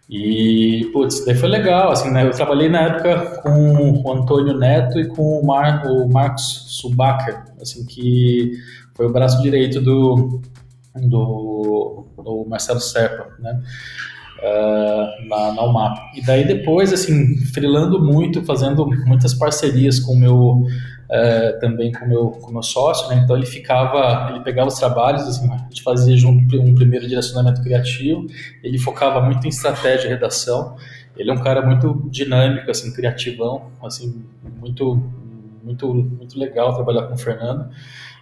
E, 0.08 0.90
putz, 0.92 1.24
daí 1.24 1.34
foi 1.34 1.48
legal, 1.48 1.90
assim, 1.90 2.10
né? 2.10 2.26
Eu 2.26 2.32
trabalhei 2.32 2.68
na 2.68 2.82
época 2.82 3.40
com 3.42 4.02
o 4.02 4.12
Antônio 4.12 4.58
Neto 4.58 5.00
e 5.00 5.06
com 5.06 5.40
o, 5.40 5.46
Mar, 5.46 5.86
o 5.86 6.06
Marcos 6.06 6.66
Subacher, 6.68 7.42
assim, 7.60 7.86
que 7.86 8.52
foi 8.94 9.06
o 9.06 9.12
braço 9.12 9.40
direito 9.40 9.80
do, 9.80 10.40
do, 10.94 12.04
do 12.22 12.44
Marcelo 12.46 12.80
Serpa, 12.80 13.28
né? 13.38 13.62
Uh, 14.42 15.28
na, 15.28 15.52
na 15.52 15.62
UMAP. 15.62 16.18
E 16.18 16.20
daí 16.20 16.44
depois, 16.44 16.92
assim, 16.92 17.36
frilando 17.54 18.02
muito, 18.02 18.44
fazendo 18.44 18.84
muitas 19.06 19.32
parcerias 19.32 20.00
com 20.00 20.14
o 20.14 20.18
meu 20.18 20.66
é, 21.12 21.52
também 21.58 21.92
com 21.92 22.06
meu, 22.06 22.30
com 22.30 22.50
meu 22.50 22.62
sócio, 22.62 23.06
né? 23.10 23.20
Então 23.22 23.36
ele 23.36 23.44
ficava, 23.44 24.30
ele 24.30 24.40
pegava 24.40 24.68
os 24.68 24.78
trabalhos, 24.78 25.22
assim, 25.22 25.46
a 25.52 25.58
gente 25.58 25.82
fazia 25.82 26.16
junto 26.16 26.58
um 26.58 26.74
primeiro 26.74 27.06
direcionamento 27.06 27.62
criativo, 27.62 28.26
ele 28.62 28.78
focava 28.78 29.20
muito 29.20 29.44
em 29.46 29.50
estratégia 29.50 30.06
e 30.06 30.10
redação. 30.10 30.74
Ele 31.14 31.30
é 31.30 31.34
um 31.34 31.42
cara 31.42 31.60
muito 31.60 32.08
dinâmico, 32.10 32.70
assim, 32.70 32.90
criativão, 32.94 33.70
assim, 33.82 34.24
muito, 34.58 35.02
muito, 35.62 35.92
muito 35.92 36.38
legal 36.38 36.74
trabalhar 36.74 37.02
com 37.02 37.14
o 37.14 37.18
Fernando. 37.18 37.68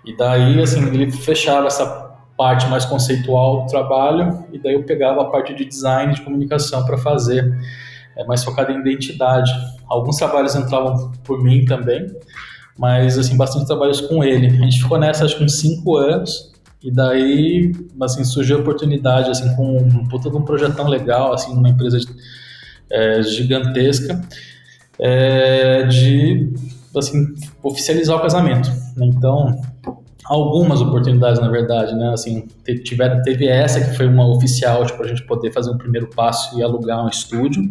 E 0.05 0.17
daí, 0.17 0.61
assim, 0.61 0.85
ele 0.89 1.13
fechava 1.13 1.69
essa 1.69 2.10
parte 2.41 2.67
mais 2.69 2.87
conceitual 2.87 3.65
do 3.65 3.67
trabalho 3.67 4.47
e 4.51 4.59
daí 4.59 4.73
eu 4.73 4.83
pegava 4.83 5.21
a 5.21 5.25
parte 5.27 5.53
de 5.53 5.63
design 5.63 6.15
de 6.15 6.23
comunicação 6.23 6.87
para 6.87 6.97
fazer, 6.97 7.55
é 8.17 8.25
mais 8.25 8.43
focado 8.43 8.73
em 8.73 8.81
identidade. 8.81 9.53
Alguns 9.87 10.17
trabalhos 10.17 10.55
entravam 10.55 11.13
por 11.23 11.45
mim 11.45 11.67
também, 11.67 12.07
mas 12.79 13.19
assim 13.19 13.37
bastante 13.37 13.67
trabalhos 13.67 14.01
com 14.01 14.25
ele. 14.25 14.47
A 14.47 14.65
gente 14.65 14.81
ficou 14.81 14.99
nessa 14.99 15.27
acho 15.27 15.37
que 15.37 15.45
uns 15.45 15.61
cinco 15.61 15.99
anos 15.99 16.51
e 16.83 16.91
daí 16.91 17.73
assim 18.01 18.25
surgiu 18.25 18.57
a 18.57 18.61
oportunidade 18.61 19.31
assim 19.31 19.55
com 19.55 19.77
um 19.77 20.09
puta 20.09 20.31
de 20.31 20.37
um 20.39 20.43
projetão 20.43 20.89
legal 20.89 21.35
assim 21.35 21.55
numa 21.55 21.69
empresa 21.69 21.99
é, 22.91 23.23
gigantesca 23.23 24.19
é, 24.99 25.83
de 25.83 26.55
assim 26.97 27.35
oficializar 27.63 28.17
o 28.17 28.23
casamento. 28.23 28.73
Então 28.99 29.61
algumas 30.33 30.81
oportunidades 30.81 31.41
na 31.41 31.51
verdade, 31.51 31.95
né? 31.95 32.13
Assim 32.13 32.47
teve 32.65 33.47
essa 33.47 33.81
que 33.81 33.97
foi 33.97 34.07
uma 34.07 34.27
oficial 34.27 34.87
tipo, 34.87 35.03
a 35.03 35.07
gente 35.07 35.23
poder 35.25 35.53
fazer 35.53 35.71
um 35.71 35.79
primeiro 35.79 36.09
passo 36.09 36.59
e 36.59 36.63
alugar 36.63 37.05
um 37.05 37.09
estúdio 37.09 37.71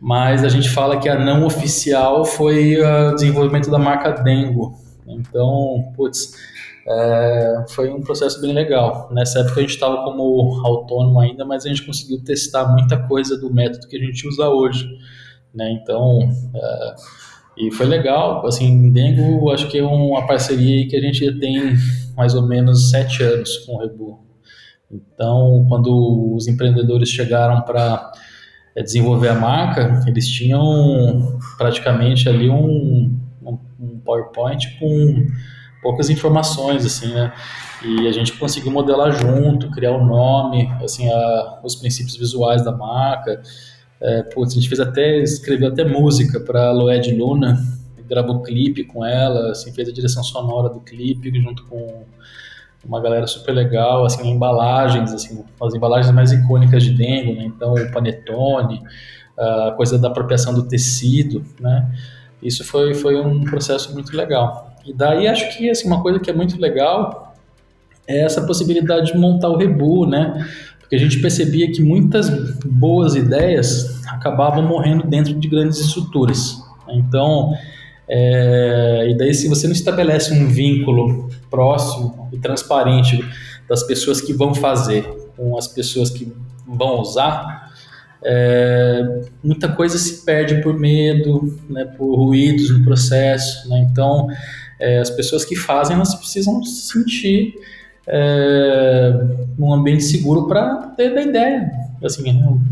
mas 0.00 0.44
a 0.44 0.48
gente 0.48 0.68
fala 0.68 0.98
que 0.98 1.08
a 1.08 1.18
não 1.18 1.46
oficial 1.46 2.24
foi 2.24 2.76
o 2.80 3.14
desenvolvimento 3.14 3.70
da 3.70 3.78
marca 3.78 4.10
Dengo. 4.22 4.78
Então, 5.06 5.92
putz, 5.96 6.34
é, 6.86 7.64
foi 7.70 7.90
um 7.90 8.00
processo 8.00 8.40
bem 8.40 8.52
legal. 8.52 9.08
Nessa 9.10 9.40
época 9.40 9.60
a 9.60 9.62
gente 9.62 9.74
estava 9.74 10.04
como 10.04 10.60
autônomo 10.64 11.20
ainda, 11.20 11.44
mas 11.44 11.64
a 11.64 11.68
gente 11.68 11.84
conseguiu 11.84 12.22
testar 12.22 12.66
muita 12.66 12.98
coisa 13.08 13.38
do 13.38 13.52
método 13.52 13.88
que 13.88 13.96
a 13.96 14.00
gente 14.00 14.28
usa 14.28 14.48
hoje. 14.48 14.86
Né? 15.54 15.70
Então, 15.72 16.18
é, 16.54 16.94
e 17.56 17.70
foi 17.72 17.86
legal. 17.86 18.46
Assim, 18.46 18.92
Dengo 18.92 19.50
acho 19.50 19.68
que 19.68 19.78
é 19.78 19.84
uma 19.84 20.26
parceria 20.26 20.86
que 20.86 20.96
a 20.96 21.00
gente 21.00 21.24
já 21.24 21.38
tem 21.38 21.74
mais 22.16 22.34
ou 22.34 22.46
menos 22.46 22.90
sete 22.90 23.22
anos 23.22 23.58
com 23.58 23.74
o 23.76 23.78
Rebu. 23.80 24.26
Então, 24.90 25.66
quando 25.68 26.34
os 26.34 26.46
empreendedores 26.46 27.08
chegaram 27.08 27.62
para 27.62 28.12
é, 28.74 28.82
desenvolver 28.82 29.28
a 29.28 29.34
marca, 29.34 30.04
eles 30.06 30.28
tinham 30.28 31.38
praticamente 31.58 32.28
ali 32.28 32.48
um, 32.48 33.18
um, 33.80 34.00
PowerPoint 34.06 34.78
com 34.78 35.26
poucas 35.82 36.08
informações, 36.08 36.86
assim, 36.86 37.12
né? 37.12 37.32
E 37.84 38.06
a 38.06 38.12
gente 38.12 38.32
conseguiu 38.32 38.70
modelar 38.70 39.12
junto, 39.12 39.70
criar 39.70 39.92
o 39.92 40.00
um 40.00 40.06
nome, 40.06 40.70
assim, 40.82 41.10
a, 41.10 41.60
os 41.64 41.74
princípios 41.74 42.16
visuais 42.16 42.64
da 42.64 42.72
marca. 42.72 43.42
É, 44.00 44.22
putz, 44.22 44.52
a 44.52 44.54
gente 44.56 44.68
fez 44.68 44.80
até, 44.80 45.18
escreveu 45.18 45.68
até 45.68 45.84
música 45.84 46.38
para 46.40 46.70
Loed 46.70 47.14
Luna, 47.14 47.58
gravou 48.08 48.42
clipe 48.42 48.84
com 48.84 49.04
ela, 49.04 49.50
assim, 49.50 49.72
fez 49.72 49.88
a 49.88 49.92
direção 49.92 50.22
sonora 50.22 50.68
do 50.68 50.80
clipe 50.80 51.30
junto 51.40 51.64
com 51.64 52.04
uma 52.84 53.00
galera 53.00 53.26
super 53.26 53.52
legal, 53.52 54.04
assim, 54.04 54.30
embalagens, 54.30 55.12
assim, 55.12 55.44
as 55.60 55.74
embalagens 55.74 56.14
mais 56.14 56.30
icônicas 56.30 56.84
de 56.84 56.90
Dengo, 56.92 57.34
né? 57.34 57.44
Então, 57.44 57.74
o 57.74 57.90
panetone, 57.90 58.80
a 59.36 59.72
coisa 59.76 59.98
da 59.98 60.08
apropriação 60.08 60.54
do 60.54 60.62
tecido, 60.68 61.44
né? 61.60 61.90
Isso 62.42 62.64
foi, 62.64 62.94
foi 62.94 63.20
um 63.20 63.44
processo 63.44 63.92
muito 63.92 64.16
legal. 64.16 64.74
E 64.84 64.92
daí 64.92 65.26
acho 65.26 65.56
que 65.56 65.68
assim, 65.68 65.88
uma 65.88 66.00
coisa 66.00 66.20
que 66.20 66.30
é 66.30 66.32
muito 66.32 66.60
legal 66.60 67.34
é 68.06 68.20
essa 68.20 68.46
possibilidade 68.46 69.12
de 69.12 69.18
montar 69.18 69.48
o 69.48 69.56
Rebu, 69.56 70.06
né? 70.06 70.46
Porque 70.86 70.94
a 70.94 71.00
gente 71.00 71.20
percebia 71.20 71.70
que 71.72 71.82
muitas 71.82 72.30
boas 72.64 73.16
ideias 73.16 74.00
acabavam 74.06 74.62
morrendo 74.62 75.04
dentro 75.04 75.34
de 75.34 75.48
grandes 75.48 75.80
estruturas. 75.80 76.62
Então, 76.88 77.52
é, 78.08 79.08
e 79.10 79.16
daí, 79.16 79.34
se 79.34 79.48
você 79.48 79.66
não 79.66 79.74
estabelece 79.74 80.32
um 80.32 80.46
vínculo 80.46 81.28
próximo 81.50 82.28
e 82.32 82.38
transparente 82.38 83.18
das 83.68 83.82
pessoas 83.82 84.20
que 84.20 84.32
vão 84.32 84.54
fazer 84.54 85.02
com 85.36 85.58
as 85.58 85.66
pessoas 85.66 86.08
que 86.08 86.32
vão 86.64 87.00
usar, 87.00 87.72
é, 88.24 89.22
muita 89.42 89.68
coisa 89.68 89.98
se 89.98 90.24
perde 90.24 90.62
por 90.62 90.78
medo, 90.78 91.58
né, 91.68 91.84
por 91.84 92.14
ruídos 92.14 92.70
no 92.70 92.84
processo. 92.84 93.68
Né? 93.68 93.88
Então, 93.90 94.28
é, 94.78 95.00
as 95.00 95.10
pessoas 95.10 95.44
que 95.44 95.56
fazem, 95.56 95.96
elas 95.96 96.14
precisam 96.14 96.62
se 96.62 96.92
sentir 96.92 97.56
é, 98.08 99.12
num 99.58 99.72
ambiente 99.72 100.04
seguro 100.04 100.46
para 100.46 100.88
ter 100.96 101.14
da 101.14 101.22
ideia. 101.22 101.70
Assim, 102.04 102.22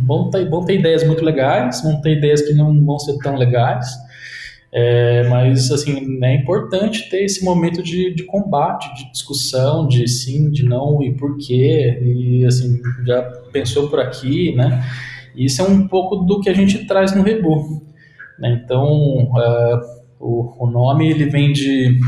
vão 0.06 0.30
ter, 0.30 0.48
vão 0.48 0.64
ter 0.64 0.78
ideias 0.78 1.04
muito 1.04 1.24
legais, 1.24 1.82
vão 1.82 2.00
ter 2.00 2.18
ideias 2.18 2.42
que 2.42 2.52
não 2.52 2.84
vão 2.84 2.98
ser 2.98 3.16
tão 3.18 3.36
legais, 3.36 3.86
é, 4.76 5.28
mas, 5.28 5.70
assim, 5.70 6.18
é 6.24 6.34
importante 6.34 7.08
ter 7.08 7.22
esse 7.22 7.44
momento 7.44 7.80
de, 7.80 8.12
de 8.12 8.24
combate, 8.24 8.92
de 8.96 9.12
discussão, 9.12 9.86
de 9.86 10.08
sim, 10.08 10.50
de 10.50 10.64
não 10.64 11.00
e 11.00 11.14
por 11.14 11.38
quê, 11.38 11.96
e, 12.02 12.44
assim, 12.44 12.82
já 13.06 13.22
pensou 13.52 13.88
por 13.88 14.00
aqui, 14.00 14.52
né? 14.56 14.84
Isso 15.36 15.62
é 15.62 15.64
um 15.64 15.86
pouco 15.86 16.16
do 16.16 16.40
que 16.40 16.50
a 16.50 16.54
gente 16.54 16.86
traz 16.86 17.14
no 17.14 17.22
Rebu. 17.22 17.82
Né? 18.36 18.60
Então, 18.64 18.84
uh, 18.84 19.80
o, 20.18 20.64
o, 20.64 20.66
nome, 20.66 21.08
ele 21.08 21.26
vem 21.26 21.52
de 21.52 21.98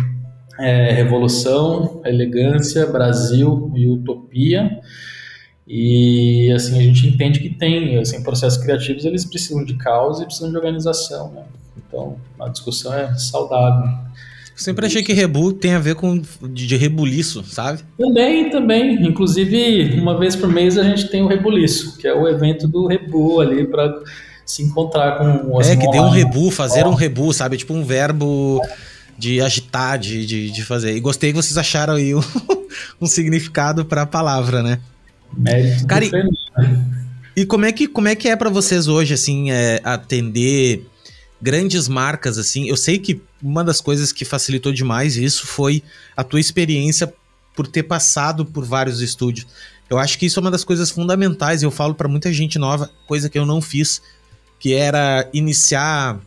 é, 0.59 0.93
revolução, 0.93 2.01
elegância, 2.05 2.87
Brasil 2.87 3.73
e 3.75 3.87
utopia, 3.89 4.81
e 5.67 6.53
assim 6.55 6.79
a 6.79 6.83
gente 6.83 7.07
entende 7.07 7.41
que 7.41 7.51
tem 7.51 7.99
assim 7.99 8.23
processos 8.23 8.63
criativos 8.63 9.05
eles 9.05 9.25
precisam 9.25 9.65
de 9.65 9.75
causa 9.75 10.23
e 10.23 10.27
precisam 10.27 10.51
de 10.51 10.57
organização 10.57 11.33
né? 11.33 11.43
Então, 11.89 12.17
a 12.41 12.49
discussão 12.49 12.93
é 12.93 13.15
saudável. 13.15 13.89
Eu 14.57 14.63
sempre 14.63 14.87
achei 14.87 15.03
que 15.03 15.13
rebu 15.13 15.53
tem 15.53 15.75
a 15.75 15.79
ver 15.79 15.95
com 15.95 16.21
de, 16.51 16.77
rebuliço, 16.77 17.45
sabe? 17.45 17.81
Também, 17.99 18.49
também. 18.51 19.07
Inclusive, 19.07 20.01
uma 20.01 20.19
vez 20.19 20.35
por 20.35 20.49
mês 20.49 20.79
a 20.79 20.83
gente 20.83 21.09
tem 21.09 21.23
o 21.23 21.27
rebuliço, 21.27 21.99
que 21.99 22.09
é 22.09 22.15
o 22.15 22.27
evento 22.27 22.67
do 22.67 22.87
rebu 22.87 23.41
ali 23.41 23.67
para 23.67 24.03
se 24.47 24.63
encontrar 24.63 25.19
com 25.19 25.57
os 25.57 25.69
É, 25.69 25.77
que 25.77 25.91
tem 25.91 26.01
um 26.01 26.09
rebu, 26.09 26.51
fazer 26.51 26.87
um 26.87 26.95
rebu, 26.95 27.33
sabe? 27.33 27.59
Tipo 27.59 27.75
um 27.75 27.85
verbo 27.85 28.61
de 29.19 29.41
agitar, 29.41 29.99
de, 29.99 30.27
de, 30.27 30.51
de 30.51 30.65
fazer. 30.65 30.95
E 30.95 31.01
gostei 31.01 31.33
que 31.33 31.37
vocês 31.37 31.57
acharam 31.57 31.95
aí 31.95 32.15
um, 32.15 32.21
um 33.01 33.07
significado 33.07 33.85
para 33.85 34.03
a 34.03 34.07
palavra, 34.07 34.63
né? 34.63 34.81
Mérito 35.37 35.87
Cara, 35.87 36.05
e, 36.05 36.11
e 37.37 37.47
como 37.47 37.65
é 37.65 37.73
que 37.73 37.89
como 37.89 38.09
é 38.09 38.15
que 38.15 38.29
é 38.29 38.37
para 38.37 38.49
vocês 38.49 38.87
hoje 38.87 39.13
assim 39.13 39.51
é, 39.51 39.81
atender 39.85 40.87
grandes 41.41 41.89
marcas, 41.89 42.39
assim. 42.39 42.69
Eu 42.69 42.77
sei 42.77 42.99
que 42.99 43.21
uma 43.43 43.63
das 43.63 43.81
coisas 43.81 44.13
que 44.13 44.25
facilitou 44.25 44.73
demais 44.73 45.17
isso 45.17 45.47
foi 45.47 45.83
a 46.17 46.25
tua 46.25 46.41
experiência 46.41 47.13
por 47.55 47.67
ter 47.67 47.83
passado 47.83 48.45
por 48.45 48.65
vários 48.65 49.01
estúdios. 49.01 49.47
Eu 49.89 49.99
acho 49.99 50.19
que 50.19 50.27
isso 50.27 50.39
é 50.39 50.43
uma 50.43 50.51
das 50.51 50.65
coisas 50.65 50.91
fundamentais. 50.91 51.63
Eu 51.63 51.71
falo 51.71 51.95
para 51.95 52.09
muita 52.09 52.33
gente 52.33 52.59
nova, 52.59 52.91
coisa 53.07 53.31
que 53.31 53.39
eu 53.39 53.47
não 53.47 53.63
fiz, 53.63 54.03
que 54.59 54.75
era 54.75 55.29
iniciar 55.33 56.21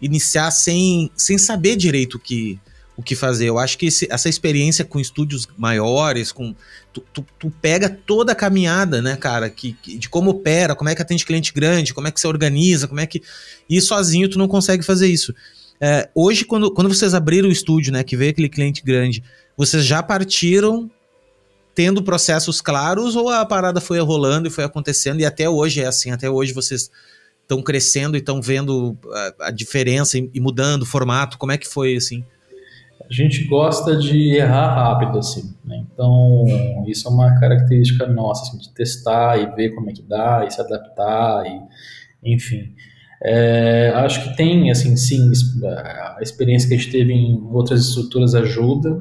iniciar 0.00 0.50
sem, 0.50 1.10
sem 1.16 1.38
saber 1.38 1.76
direito 1.76 2.16
o 2.16 2.20
que 2.20 2.58
o 2.98 3.02
que 3.02 3.14
fazer. 3.14 3.48
Eu 3.48 3.60
acho 3.60 3.78
que 3.78 3.86
esse, 3.86 4.08
essa 4.10 4.28
experiência 4.28 4.84
com 4.84 4.98
estúdios 4.98 5.46
maiores, 5.56 6.32
com 6.32 6.52
tu, 6.92 7.00
tu, 7.12 7.24
tu, 7.38 7.48
pega 7.62 7.88
toda 7.88 8.32
a 8.32 8.34
caminhada, 8.34 9.00
né, 9.00 9.14
cara, 9.14 9.48
que, 9.48 9.74
que, 9.74 9.96
de 9.96 10.08
como 10.08 10.30
opera, 10.30 10.74
como 10.74 10.90
é 10.90 10.96
que 10.96 11.00
atende 11.00 11.24
cliente 11.24 11.52
grande, 11.52 11.94
como 11.94 12.08
é 12.08 12.10
que 12.10 12.20
você 12.20 12.26
organiza, 12.26 12.88
como 12.88 12.98
é 12.98 13.06
que. 13.06 13.22
E 13.70 13.80
sozinho 13.80 14.28
tu 14.28 14.36
não 14.36 14.48
consegue 14.48 14.82
fazer 14.82 15.06
isso. 15.06 15.32
É, 15.80 16.08
hoje, 16.12 16.44
quando, 16.44 16.72
quando 16.72 16.92
vocês 16.92 17.14
abriram 17.14 17.48
o 17.48 17.52
estúdio, 17.52 17.92
né, 17.92 18.02
que 18.02 18.16
veio 18.16 18.32
aquele 18.32 18.48
cliente 18.48 18.82
grande, 18.84 19.22
vocês 19.56 19.84
já 19.84 20.02
partiram 20.02 20.90
tendo 21.76 22.02
processos 22.02 22.60
claros 22.60 23.14
ou 23.14 23.28
a 23.28 23.46
parada 23.46 23.80
foi 23.80 24.00
rolando 24.00 24.48
e 24.48 24.50
foi 24.50 24.64
acontecendo 24.64 25.20
e 25.20 25.24
até 25.24 25.48
hoje 25.48 25.80
é 25.80 25.86
assim, 25.86 26.10
até 26.10 26.28
hoje 26.28 26.52
vocês 26.52 26.90
estão 27.48 27.62
crescendo 27.62 28.14
e 28.16 28.20
estão 28.20 28.42
vendo 28.42 28.96
a, 29.40 29.46
a 29.46 29.50
diferença 29.50 30.18
e, 30.18 30.30
e, 30.34 30.40
mudando 30.40 30.82
o 30.82 30.86
formato, 30.86 31.38
como 31.38 31.50
é 31.50 31.56
que 31.56 31.66
foi 31.66 31.96
assim? 31.96 32.22
A 33.00 33.12
gente 33.12 33.44
gosta 33.44 33.96
de 33.96 34.36
errar 34.36 34.74
rápido 34.74 35.18
assim, 35.18 35.54
né? 35.64 35.82
então 35.90 36.44
isso 36.86 37.08
é 37.08 37.10
uma 37.10 37.40
característica 37.40 38.06
nossa, 38.06 38.42
assim, 38.42 38.58
de 38.58 38.74
testar 38.74 39.38
e 39.38 39.46
ver 39.56 39.70
como 39.70 39.88
é 39.88 39.94
que 39.94 40.02
dá 40.02 40.44
e 40.46 40.50
se 40.50 40.60
adaptar 40.60 41.44
e 41.46 42.32
enfim. 42.34 42.74
É, 43.24 43.92
acho 43.96 44.22
que 44.22 44.36
tem, 44.36 44.70
assim, 44.70 44.96
sim, 44.96 45.32
a 45.64 46.18
experiência 46.20 46.68
que 46.68 46.74
a 46.74 46.78
gente 46.78 46.92
teve 46.92 47.12
em 47.12 47.40
outras 47.50 47.80
estruturas 47.88 48.34
ajuda, 48.34 49.00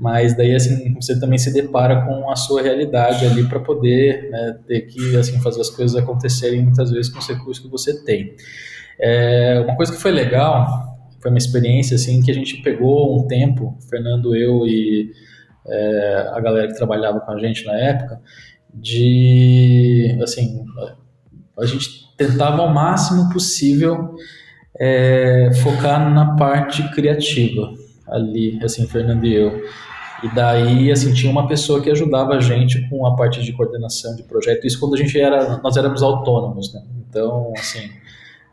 mas 0.00 0.34
daí 0.34 0.54
assim 0.54 0.94
você 0.94 1.20
também 1.20 1.38
se 1.38 1.52
depara 1.52 2.06
com 2.06 2.30
a 2.30 2.34
sua 2.34 2.62
realidade 2.62 3.26
ali 3.26 3.46
para 3.46 3.60
poder 3.60 4.30
né, 4.30 4.58
ter 4.66 4.80
que 4.86 5.14
assim 5.14 5.38
fazer 5.42 5.60
as 5.60 5.68
coisas 5.68 5.94
acontecerem 5.94 6.62
muitas 6.62 6.90
vezes 6.90 7.12
com 7.12 7.18
os 7.18 7.28
recursos 7.28 7.62
que 7.62 7.70
você 7.70 8.02
tem. 8.02 8.34
É, 8.98 9.60
uma 9.62 9.76
coisa 9.76 9.92
que 9.92 9.98
foi 9.98 10.10
legal 10.10 10.88
foi 11.20 11.30
uma 11.30 11.36
experiência 11.36 11.96
assim 11.96 12.22
que 12.22 12.30
a 12.30 12.34
gente 12.34 12.62
pegou 12.62 13.14
um 13.14 13.26
tempo, 13.26 13.76
Fernando, 13.90 14.34
eu 14.34 14.66
e 14.66 15.12
é, 15.68 16.30
a 16.32 16.40
galera 16.40 16.68
que 16.68 16.76
trabalhava 16.78 17.20
com 17.20 17.32
a 17.32 17.38
gente 17.38 17.66
na 17.66 17.74
época, 17.74 18.22
de 18.72 20.18
assim 20.22 20.64
a 21.58 21.66
gente 21.66 22.16
tentava 22.16 22.62
ao 22.62 22.72
máximo 22.72 23.30
possível 23.30 24.14
é, 24.78 25.50
focar 25.62 26.10
na 26.10 26.36
parte 26.36 26.82
criativa 26.94 27.74
ali, 28.08 28.58
assim, 28.62 28.86
Fernando 28.86 29.26
e 29.26 29.34
eu. 29.34 29.62
E 30.22 30.34
daí, 30.34 30.92
assim, 30.92 31.14
tinha 31.14 31.30
uma 31.30 31.46
pessoa 31.48 31.80
que 31.80 31.90
ajudava 31.90 32.34
a 32.34 32.40
gente 32.40 32.88
com 32.88 33.06
a 33.06 33.16
parte 33.16 33.42
de 33.42 33.52
coordenação 33.52 34.14
de 34.14 34.22
projeto. 34.22 34.66
Isso 34.66 34.78
quando 34.78 34.94
a 34.94 34.98
gente 34.98 35.18
era, 35.18 35.58
nós 35.62 35.76
éramos 35.76 36.02
autônomos, 36.02 36.74
né? 36.74 36.82
Então, 37.08 37.52
assim, 37.56 37.88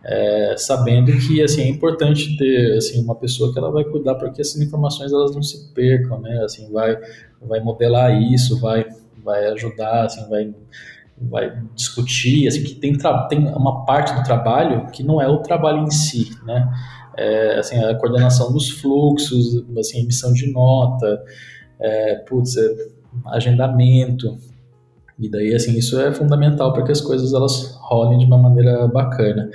é, 0.03 0.55
sabendo 0.57 1.11
que, 1.17 1.41
assim, 1.41 1.63
é 1.63 1.67
importante 1.67 2.37
ter, 2.37 2.77
assim, 2.77 3.03
uma 3.03 3.15
pessoa 3.15 3.51
que 3.51 3.59
ela 3.59 3.69
vai 3.69 3.83
cuidar 3.83 4.15
para 4.15 4.29
que 4.29 4.39
essas 4.39 4.61
informações 4.61 5.11
elas 5.11 5.35
não 5.35 5.43
se 5.43 5.73
percam, 5.73 6.21
né? 6.21 6.41
Assim, 6.43 6.71
vai, 6.71 6.97
vai 7.41 7.59
modelar 7.59 8.15
isso, 8.21 8.59
vai, 8.61 8.85
vai 9.23 9.47
ajudar, 9.47 10.05
assim, 10.05 10.27
vai 10.29 10.53
vai 11.19 11.51
discutir, 11.73 12.47
assim, 12.47 12.63
que 12.63 12.75
tem, 12.75 12.95
tem 13.27 13.47
uma 13.47 13.85
parte 13.85 14.13
do 14.13 14.23
trabalho 14.23 14.85
que 14.91 15.01
não 15.01 15.19
é 15.19 15.27
o 15.27 15.39
trabalho 15.39 15.79
em 15.79 15.89
si, 15.89 16.29
né? 16.45 16.69
É, 17.17 17.57
assim, 17.57 17.83
a 17.83 17.95
coordenação 17.95 18.53
dos 18.53 18.69
fluxos, 18.69 19.65
assim, 19.79 20.01
emissão 20.01 20.31
de 20.31 20.51
nota, 20.51 21.23
é, 21.79 22.15
putz, 22.15 22.57
é, 22.57 22.87
agendamento. 23.27 24.37
E 25.19 25.29
daí, 25.29 25.53
assim, 25.53 25.77
isso 25.77 25.99
é 25.99 26.13
fundamental 26.13 26.73
para 26.73 26.83
que 26.83 26.91
as 26.91 27.01
coisas 27.01 27.33
elas 27.33 27.75
rolem 27.81 28.19
de 28.19 28.25
uma 28.25 28.37
maneira 28.37 28.87
bacana. 28.87 29.49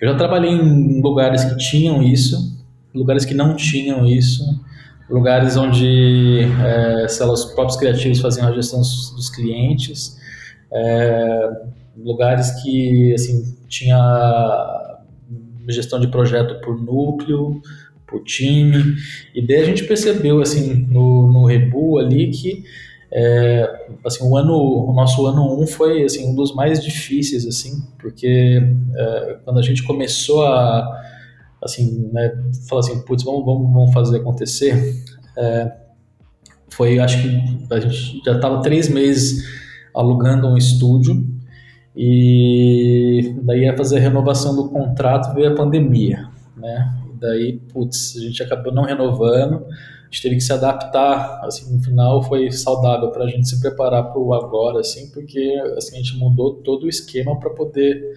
Eu 0.00 0.08
já 0.08 0.16
trabalhei 0.16 0.50
em 0.50 1.00
lugares 1.00 1.44
que 1.44 1.56
tinham 1.56 2.02
isso, 2.02 2.36
lugares 2.94 3.24
que 3.24 3.34
não 3.34 3.54
tinham 3.54 4.06
isso, 4.06 4.42
lugares 5.08 5.56
onde 5.56 6.40
é, 6.64 7.06
os 7.06 7.44
próprios 7.54 7.76
criativos 7.76 8.20
faziam 8.20 8.48
a 8.48 8.52
gestão 8.52 8.80
dos 8.80 9.30
clientes, 9.30 10.16
é, 10.72 11.50
lugares 11.96 12.50
que, 12.62 13.12
assim, 13.12 13.56
tinha 13.68 13.98
gestão 15.68 16.00
de 16.00 16.08
projeto 16.08 16.60
por 16.62 16.80
núcleo, 16.80 17.60
por 18.12 18.22
time. 18.22 18.94
E 19.34 19.44
daí 19.44 19.62
a 19.62 19.64
gente 19.64 19.84
percebeu, 19.84 20.40
assim, 20.40 20.86
no, 20.88 21.32
no 21.32 21.46
Rebu 21.46 21.98
ali 21.98 22.30
que 22.30 22.62
é, 23.14 23.86
assim, 24.06 24.24
o 24.24 24.36
ano, 24.38 24.54
o 24.54 24.92
nosso 24.94 25.26
ano 25.26 25.42
1 25.58 25.62
um 25.62 25.66
foi 25.66 26.02
assim 26.02 26.30
um 26.30 26.34
dos 26.34 26.54
mais 26.54 26.82
difíceis 26.82 27.46
assim, 27.46 27.82
porque 27.98 28.62
é, 28.96 29.36
quando 29.44 29.58
a 29.58 29.62
gente 29.62 29.82
começou 29.82 30.46
a 30.46 31.02
assim, 31.62 32.10
né, 32.10 32.32
falar 32.66 32.80
assim, 32.80 33.02
putz, 33.02 33.22
vamos, 33.22 33.44
vamos, 33.44 33.72
vamos 33.72 33.92
fazer 33.92 34.16
acontecer, 34.16 35.04
é, 35.36 35.72
foi, 36.70 36.98
acho 36.98 37.20
que 37.20 37.28
a 37.70 37.80
gente 37.80 38.22
já 38.24 38.34
estava 38.34 38.62
três 38.62 38.88
meses 38.88 39.44
alugando 39.94 40.48
um 40.48 40.56
estúdio 40.56 41.22
e 41.94 43.36
daí 43.42 43.64
ia 43.64 43.76
fazer 43.76 43.98
a 43.98 44.00
renovação 44.00 44.56
do 44.56 44.70
contrato 44.70 45.34
veio 45.34 45.52
a 45.52 45.54
pandemia, 45.54 46.30
né? 46.56 47.01
Daí, 47.22 47.60
putz, 47.72 48.16
a 48.16 48.20
gente 48.20 48.42
acabou 48.42 48.74
não 48.74 48.82
renovando, 48.82 49.64
a 49.64 50.04
gente 50.10 50.22
teve 50.22 50.34
que 50.34 50.40
se 50.40 50.52
adaptar, 50.52 51.40
assim, 51.44 51.72
no 51.72 51.80
final 51.80 52.20
foi 52.20 52.50
saudável 52.50 53.12
para 53.12 53.24
a 53.24 53.28
gente 53.28 53.48
se 53.48 53.60
preparar 53.60 54.10
para 54.10 54.20
o 54.20 54.34
agora, 54.34 54.80
assim, 54.80 55.08
porque 55.12 55.54
assim, 55.76 55.94
a 55.94 55.98
gente 55.98 56.18
mudou 56.18 56.54
todo 56.56 56.82
o 56.82 56.88
esquema 56.88 57.38
para 57.38 57.50
poder 57.50 58.12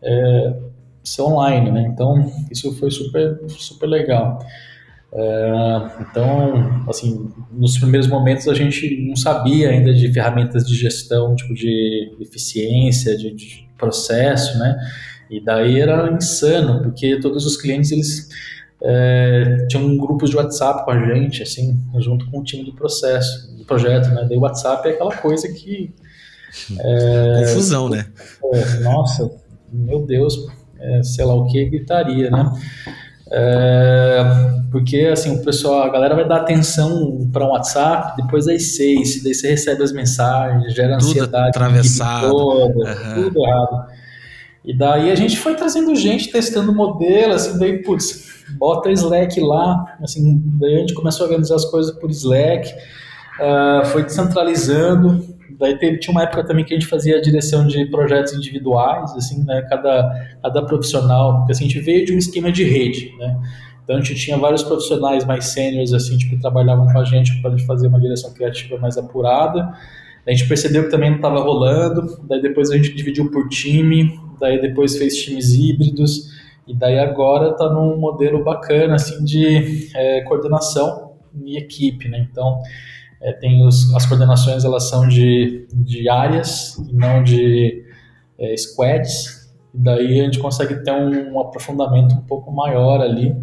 é, 0.00 0.56
ser 1.02 1.22
online, 1.22 1.72
né? 1.72 1.82
Então, 1.92 2.32
isso 2.48 2.72
foi 2.78 2.92
super, 2.92 3.40
super 3.48 3.86
legal. 3.86 4.38
É, 5.12 5.52
então, 6.00 6.84
assim, 6.88 7.28
nos 7.50 7.76
primeiros 7.76 8.08
momentos 8.08 8.48
a 8.48 8.54
gente 8.54 9.04
não 9.06 9.16
sabia 9.16 9.70
ainda 9.70 9.92
de 9.92 10.12
ferramentas 10.12 10.64
de 10.64 10.76
gestão, 10.76 11.34
tipo 11.34 11.54
de 11.54 12.16
eficiência, 12.20 13.16
de, 13.16 13.32
de 13.32 13.68
processo, 13.76 14.56
né? 14.58 14.76
E 15.34 15.40
daí 15.44 15.80
era 15.80 16.12
insano, 16.12 16.80
porque 16.82 17.18
todos 17.20 17.44
os 17.44 17.56
clientes 17.56 17.90
eles 17.90 18.28
é, 18.80 19.66
tinham 19.68 19.96
grupos 19.96 20.30
de 20.30 20.36
WhatsApp 20.36 20.84
com 20.84 20.90
a 20.92 21.06
gente, 21.06 21.42
assim, 21.42 21.76
junto 21.98 22.30
com 22.30 22.38
o 22.38 22.44
time 22.44 22.64
do 22.64 22.72
processo, 22.72 23.56
do 23.56 23.64
projeto, 23.64 24.08
né? 24.10 24.26
Daí 24.28 24.36
o 24.36 24.42
WhatsApp 24.42 24.88
é 24.88 24.92
aquela 24.92 25.16
coisa 25.16 25.48
que. 25.48 25.92
É, 26.78 27.46
Confusão, 27.46 27.88
né? 27.88 28.06
É, 28.52 28.80
nossa, 28.80 29.28
meu 29.72 30.06
Deus, 30.06 30.38
é, 30.78 31.02
sei 31.02 31.24
lá 31.24 31.34
o 31.34 31.46
que, 31.46 31.64
gritaria, 31.64 32.30
né? 32.30 32.52
É, 33.32 34.22
porque 34.70 35.08
assim 35.12 35.34
o 35.34 35.42
pessoal, 35.42 35.82
a 35.82 35.88
galera 35.88 36.14
vai 36.14 36.28
dar 36.28 36.36
atenção 36.36 37.28
para 37.32 37.44
um 37.44 37.48
WhatsApp 37.48 38.22
depois 38.22 38.46
das 38.46 38.76
seis, 38.76 39.24
daí 39.24 39.34
você 39.34 39.48
recebe 39.48 39.82
as 39.82 39.92
mensagens, 39.92 40.72
gera 40.74 40.98
tudo 40.98 41.08
ansiedade, 41.08 41.52
toda, 42.20 42.78
uhum. 42.78 43.14
tudo 43.14 43.44
errado. 43.44 44.03
E 44.64 44.72
daí 44.72 45.10
a 45.10 45.14
gente 45.14 45.38
foi 45.38 45.54
trazendo 45.54 45.94
gente, 45.94 46.30
testando 46.30 46.74
modelo, 46.74 47.34
assim, 47.34 47.58
daí, 47.58 47.82
putz, 47.82 48.44
bota 48.58 48.90
Slack 48.90 49.38
lá, 49.40 49.98
assim, 50.02 50.40
daí 50.58 50.76
a 50.76 50.78
gente 50.78 50.94
começou 50.94 51.26
a 51.26 51.28
organizar 51.28 51.56
as 51.56 51.66
coisas 51.66 51.94
por 51.98 52.10
Slack, 52.10 52.72
uh, 53.40 53.84
foi 53.86 54.04
descentralizando, 54.04 55.22
daí 55.58 55.78
teve, 55.78 55.98
tinha 55.98 56.12
uma 56.12 56.22
época 56.22 56.44
também 56.44 56.64
que 56.64 56.72
a 56.72 56.78
gente 56.78 56.88
fazia 56.88 57.18
a 57.18 57.20
direção 57.20 57.66
de 57.66 57.84
projetos 57.86 58.32
individuais, 58.32 59.12
assim, 59.12 59.44
né, 59.44 59.60
cada, 59.68 60.36
cada 60.42 60.62
profissional, 60.64 61.38
porque 61.38 61.52
assim, 61.52 61.64
a 61.64 61.68
gente 61.68 61.80
veio 61.80 62.06
de 62.06 62.14
um 62.14 62.18
esquema 62.18 62.50
de 62.50 62.64
rede, 62.64 63.14
né, 63.18 63.36
então 63.84 63.96
a 63.96 64.00
gente 64.00 64.14
tinha 64.14 64.38
vários 64.38 64.62
profissionais 64.62 65.26
mais 65.26 65.46
sêniores, 65.46 65.92
assim, 65.92 66.16
tipo, 66.16 66.36
que 66.36 66.40
trabalhavam 66.40 66.90
com 66.90 66.98
a 66.98 67.04
gente 67.04 67.42
para 67.42 67.56
fazer 67.60 67.88
uma 67.88 68.00
direção 68.00 68.32
criativa 68.32 68.78
mais 68.78 68.96
apurada, 68.96 69.74
a 70.26 70.30
gente 70.30 70.48
percebeu 70.48 70.84
que 70.84 70.90
também 70.90 71.10
não 71.10 71.16
estava 71.16 71.40
rolando, 71.40 72.18
daí 72.26 72.40
depois 72.40 72.70
a 72.70 72.76
gente 72.76 72.94
dividiu 72.94 73.30
por 73.30 73.48
time, 73.48 74.18
daí 74.40 74.60
depois 74.60 74.96
fez 74.96 75.16
times 75.16 75.52
híbridos, 75.52 76.30
e 76.66 76.74
daí 76.74 76.98
agora 76.98 77.50
está 77.50 77.68
num 77.68 77.96
modelo 77.98 78.42
bacana 78.42 78.94
assim 78.94 79.22
de 79.22 79.90
é, 79.94 80.22
coordenação 80.22 81.12
e 81.44 81.58
equipe, 81.58 82.08
né? 82.08 82.26
Então 82.30 82.62
é, 83.20 83.32
tem 83.32 83.66
os, 83.66 83.94
as 83.94 84.06
coordenações 84.06 84.64
elas 84.64 84.88
são 84.88 85.06
de, 85.06 85.66
de 85.72 86.08
áreas 86.08 86.78
e 86.88 86.94
não 86.94 87.22
de 87.22 87.84
é, 88.38 88.56
squads, 88.56 89.52
e 89.74 89.78
daí 89.78 90.20
a 90.20 90.24
gente 90.24 90.38
consegue 90.38 90.76
ter 90.82 90.92
um, 90.92 91.34
um, 91.34 91.40
aprofundamento 91.40 92.14
um 92.14 92.22
pouco 92.22 92.50
maior 92.50 93.00
ali 93.02 93.36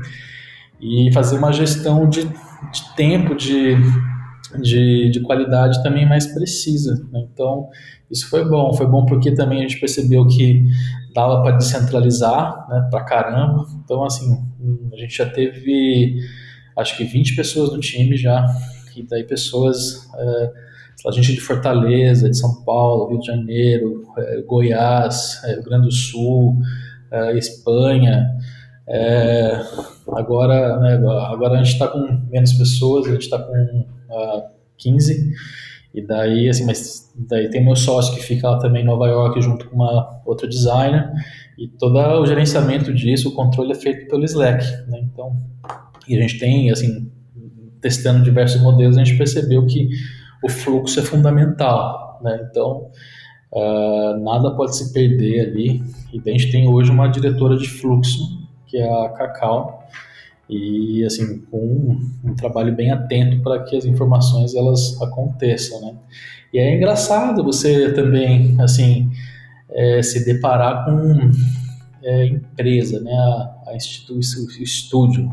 e 0.79 1.11
fazer 1.13 1.37
uma 1.37 1.53
gestão 1.53 2.09
de, 2.09 2.23
de 2.23 2.95
tempo, 2.95 3.35
de 3.35 3.77
de, 4.59 5.09
de 5.09 5.19
qualidade 5.21 5.81
também 5.83 6.07
mais 6.07 6.27
precisa. 6.27 6.95
Né? 7.11 7.27
Então, 7.31 7.69
isso 8.09 8.29
foi 8.29 8.43
bom. 8.47 8.73
Foi 8.73 8.87
bom 8.87 9.05
porque 9.05 9.31
também 9.31 9.59
a 9.59 9.61
gente 9.61 9.79
percebeu 9.79 10.27
que 10.27 10.65
dava 11.13 11.41
para 11.41 11.57
descentralizar 11.57 12.67
né, 12.69 12.87
para 12.89 13.03
caramba. 13.03 13.65
Então, 13.83 14.03
assim, 14.03 14.37
a 14.91 14.97
gente 14.97 15.15
já 15.15 15.25
teve 15.25 16.19
acho 16.77 16.97
que 16.97 17.03
20 17.03 17.35
pessoas 17.35 17.71
no 17.71 17.79
time 17.79 18.15
já, 18.17 18.45
e 18.95 19.03
daí 19.03 19.23
pessoas, 19.23 20.09
é, 20.15 20.51
a 21.07 21.11
gente 21.11 21.33
de 21.33 21.41
Fortaleza, 21.41 22.29
de 22.29 22.37
São 22.37 22.63
Paulo, 22.63 23.09
Rio 23.09 23.19
de 23.19 23.27
Janeiro, 23.27 24.03
é, 24.17 24.41
Goiás, 24.41 25.41
é, 25.45 25.53
Rio 25.53 25.63
Grande 25.63 25.85
do 25.85 25.91
Sul, 25.91 26.57
é, 27.11 27.37
Espanha. 27.37 28.27
Agora, 30.13 30.77
né, 30.79 30.95
agora 30.95 31.53
a 31.53 31.57
gente 31.63 31.73
está 31.73 31.87
com 31.87 31.99
menos 32.29 32.53
pessoas, 32.53 33.07
a 33.07 33.11
gente 33.11 33.21
está 33.21 33.39
com 33.39 33.85
15. 34.77 35.33
E 35.93 36.01
daí, 36.01 36.47
assim, 36.47 36.65
mas 36.65 37.11
daí 37.15 37.49
tem 37.49 37.63
meu 37.63 37.75
sócio 37.75 38.15
que 38.15 38.21
fica 38.21 38.49
lá 38.49 38.59
também 38.59 38.81
em 38.81 38.85
Nova 38.85 39.07
York 39.07 39.41
junto 39.41 39.69
com 39.69 39.75
uma 39.75 40.21
outra 40.25 40.47
designer. 40.47 41.11
e 41.57 41.67
todo 41.67 41.97
o 41.97 42.25
gerenciamento 42.25 42.93
disso, 42.93 43.29
o 43.29 43.33
controle 43.33 43.71
é 43.73 43.75
feito 43.75 44.07
pelo 44.07 44.23
Slack, 44.23 44.65
né? 44.89 44.99
Então, 45.03 45.35
e 46.07 46.17
a 46.17 46.21
gente 46.21 46.39
tem, 46.39 46.71
assim, 46.71 47.11
testando 47.81 48.23
diversos 48.23 48.61
modelos, 48.61 48.97
a 48.97 49.03
gente 49.03 49.17
percebeu 49.17 49.65
que 49.65 49.89
o 50.43 50.49
fluxo 50.49 50.99
é 50.99 51.03
fundamental, 51.03 52.19
né? 52.23 52.47
Então, 52.49 52.89
uh, 53.53 54.23
nada 54.23 54.55
pode 54.55 54.75
se 54.75 54.93
perder 54.93 55.47
ali. 55.47 55.83
E 56.13 56.29
a 56.29 56.31
gente 56.31 56.51
tem 56.51 56.67
hoje 56.67 56.89
uma 56.89 57.07
diretora 57.07 57.57
de 57.57 57.67
fluxo, 57.67 58.19
que 58.65 58.77
é 58.77 59.05
a 59.05 59.09
Cacau, 59.09 59.80
e 60.51 61.05
assim 61.05 61.39
com 61.49 61.97
um, 62.25 62.35
trabalho 62.35 62.75
bem 62.75 62.91
atento 62.91 63.41
para 63.41 63.63
que 63.63 63.77
as 63.77 63.85
informações 63.85 64.53
elas 64.53 65.01
aconteçam, 65.01 65.79
né? 65.81 65.95
E 66.53 66.59
é 66.59 66.75
engraçado 66.75 67.41
você 67.41 67.93
também 67.93 68.59
assim 68.59 69.09
é, 69.69 70.01
se 70.03 70.25
deparar 70.25 70.83
com 70.83 71.31
é, 72.03 72.25
empresa, 72.25 72.99
né? 72.99 73.13
A, 73.13 73.69
a 73.69 73.75
instituição, 73.75 74.43
o 74.43 74.61
estúdio, 74.61 75.31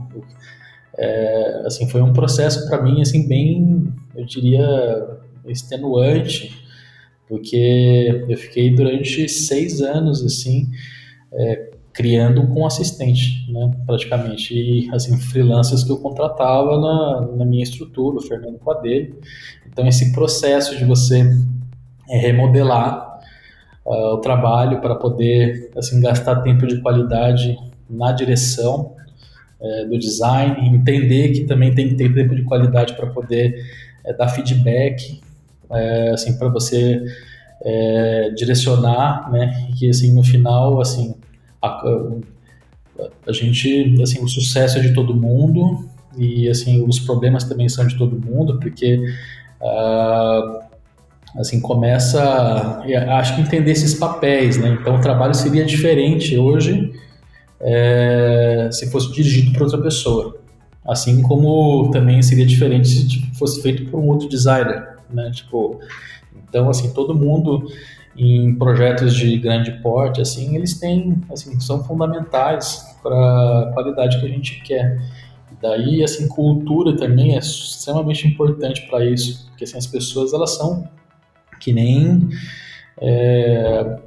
é, 0.96 1.62
assim 1.66 1.88
foi 1.88 2.00
um 2.00 2.12
processo 2.12 2.68
para 2.68 2.80
mim 2.80 3.02
assim 3.02 3.26
bem, 3.26 3.92
eu 4.14 4.24
diria 4.24 5.18
extenuante, 5.46 6.64
porque 7.28 8.24
eu 8.28 8.36
fiquei 8.38 8.72
durante 8.72 9.28
seis 9.28 9.80
anos 9.80 10.24
assim 10.24 10.70
é, 11.32 11.67
criando 11.98 12.46
com 12.46 12.64
assistente, 12.64 13.44
né, 13.50 13.72
praticamente. 13.84 14.54
E, 14.54 14.88
assim, 14.94 15.18
freelancers 15.18 15.82
que 15.82 15.90
eu 15.90 15.96
contratava 15.98 16.78
na, 16.80 17.36
na 17.38 17.44
minha 17.44 17.64
estrutura, 17.64 18.18
o 18.18 18.22
Fernando 18.22 18.56
Quadelho. 18.60 19.18
Então, 19.66 19.84
esse 19.84 20.12
processo 20.12 20.78
de 20.78 20.84
você 20.84 21.28
é, 22.08 22.18
remodelar 22.18 23.18
uh, 23.84 24.14
o 24.14 24.18
trabalho 24.18 24.80
para 24.80 24.94
poder, 24.94 25.72
assim, 25.76 26.00
gastar 26.00 26.36
tempo 26.42 26.68
de 26.68 26.80
qualidade 26.80 27.58
na 27.90 28.12
direção 28.12 28.94
é, 29.60 29.86
do 29.86 29.98
design, 29.98 30.68
entender 30.68 31.30
que 31.30 31.46
também 31.46 31.74
tem 31.74 31.88
que 31.88 31.96
ter 31.96 32.14
tempo 32.14 32.32
de 32.32 32.44
qualidade 32.44 32.94
para 32.94 33.08
poder 33.08 33.60
é, 34.04 34.12
dar 34.12 34.28
feedback, 34.28 35.20
assim, 36.12 36.38
para 36.38 36.48
você 36.48 37.02
direcionar, 38.36 39.30
né, 39.32 39.68
que, 39.76 39.90
assim, 39.90 40.14
no 40.14 40.22
final, 40.22 40.80
assim, 40.80 41.14
a, 41.62 41.86
a 43.26 43.32
gente, 43.32 44.00
assim, 44.02 44.22
o 44.22 44.28
sucesso 44.28 44.78
é 44.78 44.80
de 44.80 44.94
todo 44.94 45.14
mundo 45.14 45.88
e, 46.16 46.48
assim, 46.48 46.84
os 46.86 46.98
problemas 46.98 47.44
também 47.44 47.68
são 47.68 47.86
de 47.86 47.96
todo 47.96 48.20
mundo, 48.20 48.58
porque, 48.58 48.96
uh, 49.60 50.60
assim, 51.38 51.60
começa, 51.60 52.82
acho 53.18 53.36
que 53.36 53.42
entender 53.42 53.72
esses 53.72 53.94
papéis, 53.94 54.58
né? 54.58 54.76
Então, 54.80 54.96
o 54.96 55.00
trabalho 55.00 55.34
seria 55.34 55.64
diferente 55.64 56.36
hoje 56.36 56.92
é, 57.60 58.68
se 58.72 58.90
fosse 58.90 59.12
dirigido 59.12 59.52
por 59.52 59.62
outra 59.62 59.80
pessoa. 59.80 60.38
Assim 60.86 61.22
como 61.22 61.90
também 61.90 62.22
seria 62.22 62.46
diferente 62.46 62.88
se 62.88 63.06
tipo, 63.06 63.34
fosse 63.36 63.60
feito 63.60 63.90
por 63.90 64.00
um 64.00 64.08
outro 64.08 64.28
designer, 64.28 64.96
né? 65.10 65.30
Tipo, 65.32 65.78
então, 66.48 66.70
assim, 66.70 66.92
todo 66.94 67.14
mundo 67.14 67.70
em 68.16 68.54
projetos 68.54 69.14
de 69.14 69.36
grande 69.38 69.70
porte, 69.82 70.20
assim, 70.20 70.56
eles 70.56 70.78
têm, 70.78 71.20
assim, 71.30 71.58
são 71.60 71.84
fundamentais 71.84 72.96
para 73.02 73.14
a 73.14 73.70
qualidade 73.72 74.18
que 74.18 74.26
a 74.26 74.28
gente 74.28 74.62
quer. 74.62 75.00
Daí, 75.60 76.02
assim, 76.02 76.28
cultura 76.28 76.96
também 76.96 77.34
é 77.34 77.38
extremamente 77.38 78.26
importante 78.26 78.86
para 78.88 79.04
isso, 79.04 79.46
porque 79.48 79.64
assim, 79.64 79.78
as 79.78 79.86
pessoas 79.86 80.32
elas 80.32 80.56
são 80.56 80.88
que 81.60 81.72
nem 81.72 82.28
é, 83.00 83.98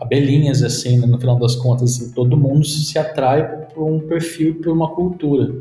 abelhinhas, 0.00 0.62
assim, 0.62 0.98
né, 0.98 1.06
no 1.06 1.18
final 1.18 1.38
das 1.38 1.56
contas, 1.56 1.94
assim, 1.94 2.12
todo 2.12 2.36
mundo 2.36 2.64
se 2.64 2.98
atrai 2.98 3.66
por 3.74 3.84
um 3.84 4.00
perfil, 4.00 4.56
por 4.56 4.68
uma 4.68 4.88
cultura. 4.94 5.52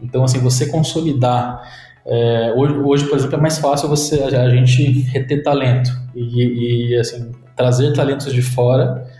Então, 0.00 0.24
assim, 0.24 0.38
você 0.38 0.66
consolidar 0.66 1.62
é, 2.06 2.52
hoje, 2.54 2.74
hoje, 2.74 3.06
por 3.06 3.18
exemplo, 3.18 3.36
é 3.36 3.40
mais 3.40 3.58
fácil 3.58 3.88
você 3.88 4.22
a, 4.22 4.50
gente 4.50 4.82
reter 5.02 5.42
talento 5.42 5.90
e, 6.14 6.90
e 6.90 6.96
assim 6.96 7.32
trazer 7.56 7.92
talentos 7.94 8.32
de 8.32 8.42
fora 8.42 9.10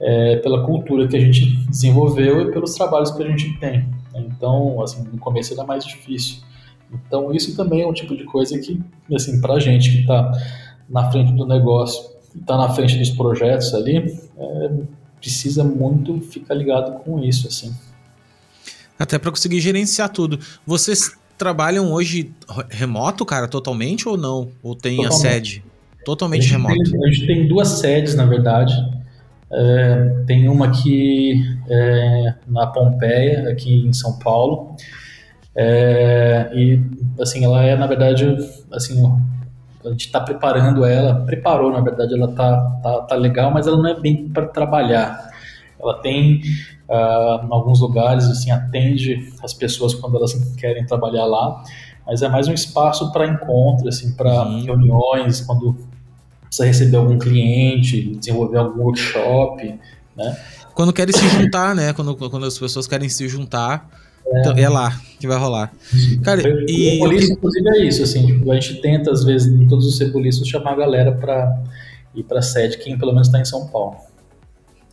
é, 0.00 0.36
pela 0.36 0.64
cultura 0.64 1.08
que 1.08 1.16
a 1.16 1.20
gente 1.20 1.46
desenvolveu 1.68 2.42
e 2.42 2.52
pelos 2.52 2.74
trabalhos 2.74 3.10
que 3.10 3.22
a 3.22 3.26
gente 3.26 3.58
tem. 3.58 3.88
Então, 4.14 4.80
assim, 4.82 5.02
no 5.10 5.18
começo 5.18 5.52
era 5.54 5.64
mais 5.64 5.84
difícil. 5.84 6.38
Então, 6.92 7.32
isso 7.32 7.56
também 7.56 7.82
é 7.82 7.86
um 7.86 7.92
tipo 7.92 8.16
de 8.16 8.24
coisa 8.24 8.58
que, 8.58 8.80
assim, 9.12 9.40
para 9.40 9.54
a 9.54 9.60
gente 9.60 9.90
que 9.90 10.00
está 10.00 10.32
na 10.88 11.10
frente 11.10 11.32
do 11.32 11.46
negócio, 11.46 12.10
está 12.34 12.56
na 12.56 12.68
frente 12.70 12.96
dos 12.98 13.10
projetos 13.10 13.74
ali, 13.74 13.98
é, 14.38 14.70
precisa 15.20 15.64
muito 15.64 16.20
ficar 16.20 16.54
ligado 16.54 17.02
com 17.02 17.18
isso, 17.22 17.48
assim. 17.48 17.74
Até 18.98 19.18
para 19.18 19.30
conseguir 19.30 19.60
gerenciar 19.60 20.08
tudo. 20.10 20.38
Vocês 20.66 21.16
trabalham 21.38 21.92
hoje 21.92 22.32
remoto, 22.68 23.24
cara, 23.24 23.48
totalmente 23.48 24.08
ou 24.08 24.16
não? 24.16 24.48
Ou 24.62 24.74
tem 24.74 24.96
totalmente. 24.96 25.26
a 25.26 25.30
sede? 25.30 25.64
Totalmente 26.04 26.48
a 26.48 26.50
remoto. 26.50 26.90
Tem, 26.90 27.04
a 27.04 27.10
gente 27.10 27.26
tem 27.26 27.48
duas 27.48 27.68
sedes, 27.68 28.14
na 28.14 28.26
verdade. 28.26 28.74
É, 29.50 30.24
tem 30.26 30.48
uma 30.48 30.66
aqui 30.66 31.42
é, 31.68 32.34
na 32.46 32.66
Pompeia, 32.66 33.48
aqui 33.50 33.86
em 33.86 33.92
São 33.92 34.18
Paulo. 34.18 34.76
É, 35.56 36.50
e, 36.52 36.80
assim, 37.20 37.44
ela 37.44 37.64
é, 37.64 37.76
na 37.76 37.86
verdade, 37.86 38.36
assim, 38.72 39.02
a 39.84 39.88
gente 39.90 40.06
está 40.06 40.20
preparando 40.20 40.84
ela, 40.84 41.24
preparou, 41.24 41.72
na 41.72 41.80
verdade, 41.80 42.14
ela 42.14 42.32
tá, 42.32 42.60
tá, 42.82 43.00
tá 43.02 43.14
legal, 43.14 43.50
mas 43.50 43.66
ela 43.66 43.76
não 43.76 43.88
é 43.88 43.98
bem 43.98 44.28
para 44.28 44.46
trabalhar. 44.46 45.30
Ela 45.80 45.94
tem, 46.00 46.42
uh, 46.88 47.46
em 47.46 47.52
alguns 47.52 47.80
lugares, 47.80 48.24
assim, 48.24 48.50
atende 48.50 49.32
as 49.42 49.52
pessoas 49.52 49.94
quando 49.94 50.16
elas 50.16 50.34
querem 50.56 50.84
trabalhar 50.86 51.24
lá, 51.26 51.62
mas 52.06 52.22
é 52.22 52.28
mais 52.28 52.48
um 52.48 52.54
espaço 52.54 53.12
para 53.12 53.26
encontro, 53.26 53.88
assim, 53.88 54.12
para 54.12 54.44
uhum. 54.44 54.64
reuniões, 54.64 55.40
quando 55.42 55.76
precisa 56.44 56.66
receber 56.66 56.96
algum 56.96 57.18
cliente, 57.18 58.16
desenvolver 58.16 58.58
algum 58.58 58.82
workshop, 58.82 59.78
né? 60.16 60.36
Quando 60.74 60.92
querem 60.92 61.12
se 61.12 61.28
juntar, 61.28 61.74
né? 61.74 61.92
Quando, 61.92 62.16
quando 62.16 62.46
as 62.46 62.58
pessoas 62.58 62.86
querem 62.86 63.08
se 63.08 63.28
juntar, 63.28 63.90
é, 64.26 64.40
então, 64.40 64.56
é 64.56 64.68
lá 64.68 64.98
que 65.18 65.26
vai 65.26 65.38
rolar. 65.38 65.72
Cara, 66.22 66.42
e. 66.66 66.88
O 66.88 66.92
Cebuliço, 66.92 67.32
inclusive, 67.32 67.68
é 67.68 67.84
isso, 67.84 68.02
assim, 68.02 68.26
tipo, 68.26 68.50
a 68.50 68.54
gente 68.54 68.80
tenta, 68.80 69.10
às 69.10 69.24
vezes, 69.24 69.52
em 69.52 69.66
todos 69.66 69.86
os 69.86 69.96
cebuliços, 69.96 70.46
chamar 70.48 70.72
a 70.72 70.76
galera 70.76 71.12
para 71.12 71.62
ir 72.14 72.22
para 72.22 72.40
sede, 72.40 72.78
quem 72.78 72.98
pelo 72.98 73.12
menos 73.12 73.28
está 73.28 73.40
em 73.40 73.44
São 73.44 73.66
Paulo. 73.66 73.96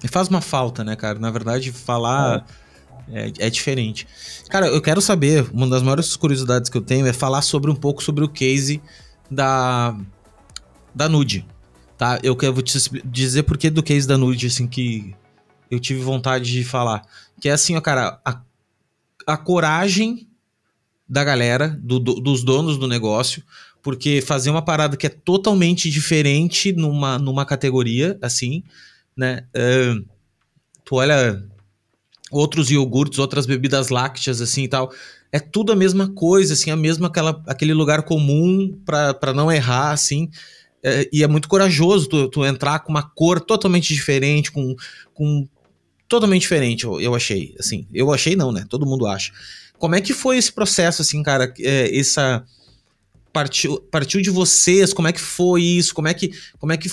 E 0.06 0.08
faz 0.08 0.28
uma 0.28 0.39
falta, 0.39 0.84
né, 0.84 0.96
cara? 0.96 1.18
Na 1.18 1.32
verdade, 1.32 1.72
falar. 1.72 2.46
É. 2.62 2.65
É, 3.08 3.32
é, 3.38 3.50
diferente. 3.52 4.08
Cara, 4.50 4.65
eu 4.65 4.82
quero 4.82 5.00
saber, 5.00 5.48
uma 5.54 5.68
das 5.68 5.84
maiores 5.84 6.15
curiosidades 6.15 6.72
que 6.72 6.78
eu 6.78 6.82
tenho 6.82 7.06
é 7.06 7.13
falar 7.13 7.44
sobre 7.44 7.70
um 7.70 7.76
pouco 7.76 8.04
sobre 8.04 8.24
o 8.24 8.28
case 8.28 8.82
da 9.30 9.96
da 10.94 11.08
Nude, 11.08 11.46
tá? 12.00 12.18
Eu 12.24 12.36
quero 12.36 12.60
te 12.63 12.80
dizer 13.06 13.44
por 13.44 13.60
que 13.60 13.70
do 13.70 13.84
case 13.84 14.08
da 14.08 14.18
Nude, 14.18 14.48
assim, 14.48 14.65
que 14.65 15.13
eu 15.70 15.80
tive 15.80 16.02
vontade 16.02 16.52
de 16.52 16.63
falar. 16.63 17.04
Que 17.39 17.48
é 17.48 17.52
assim, 17.52 17.76
ó, 17.76 17.82
cara, 17.82 18.20
a, 18.26 18.41
a 19.28 19.38
coragem 19.38 20.28
da 21.08 21.24
galera, 21.24 21.78
do, 21.80 22.00
do, 22.00 22.15
dos 22.15 22.44
donos 22.44 22.76
do 22.80 22.88
negócio, 22.88 23.44
porque 23.84 24.20
fazer 24.20 24.50
uma 24.50 24.63
parada 24.63 24.98
que 24.98 25.06
é 25.06 25.10
totalmente 25.10 25.91
diferente 25.91 26.74
numa, 26.74 27.20
numa 27.20 27.46
categoria, 27.46 28.18
assim, 28.20 28.63
né? 29.15 29.45
Uh, 29.56 30.06
tu 30.84 30.95
olha 30.95 31.43
outros 32.32 32.69
iogurtes, 32.69 33.19
outras 33.19 33.45
bebidas 33.45 33.89
lácteas, 33.89 34.41
assim 34.41 34.63
e 34.63 34.67
tal. 34.67 34.91
É 35.32 35.39
tudo 35.39 35.71
a 35.71 35.75
mesma 35.75 36.10
coisa, 36.10 36.54
assim, 36.54 36.71
a 36.71 36.75
mesma 36.75 37.08
aquela, 37.08 37.43
aquele 37.47 37.73
lugar 37.73 38.04
comum 38.04 38.78
para 38.86 39.34
não 39.34 39.51
errar, 39.51 39.91
assim. 39.91 40.30
É, 40.84 41.10
e 41.12 41.23
é 41.23 41.28
muito 41.28 41.47
corajoso 41.47 42.08
tu, 42.08 42.30
tu, 42.30 42.45
entrar 42.45 42.80
com 42.80 42.91
uma 42.91 43.01
cor 43.01 43.41
totalmente 43.41 43.93
diferente, 43.93 44.51
com, 44.51 44.75
com 45.13 45.47
totalmente 46.08 46.41
diferente, 46.41 46.84
eu, 46.86 47.01
eu 47.01 47.15
achei, 47.15 47.56
assim, 47.60 47.88
eu 47.91 48.13
achei 48.13 48.36
não, 48.36 48.51
né, 48.51 48.65
todo 48.69 48.86
mundo 48.86 49.08
acha. 49.08 49.34
Como 49.80 49.95
é 49.95 50.01
que 50.01 50.13
foi 50.13 50.38
esse 50.38 50.54
processo, 50.54 51.01
assim, 51.01 51.23
cara, 51.23 51.51
é, 51.60 51.97
essa 51.97 52.45
partiu, 53.34 53.82
partiu 53.91 54.21
de 54.21 54.30
vocês, 54.30 54.93
como 54.93 55.08
é 55.08 55.12
que 55.12 55.19
foi 55.19 55.63
isso, 55.63 55.93
como 55.93 56.08
é 56.08 56.13
que, 56.13 56.32
como 56.60 56.71
é 56.71 56.78
que 56.78 56.88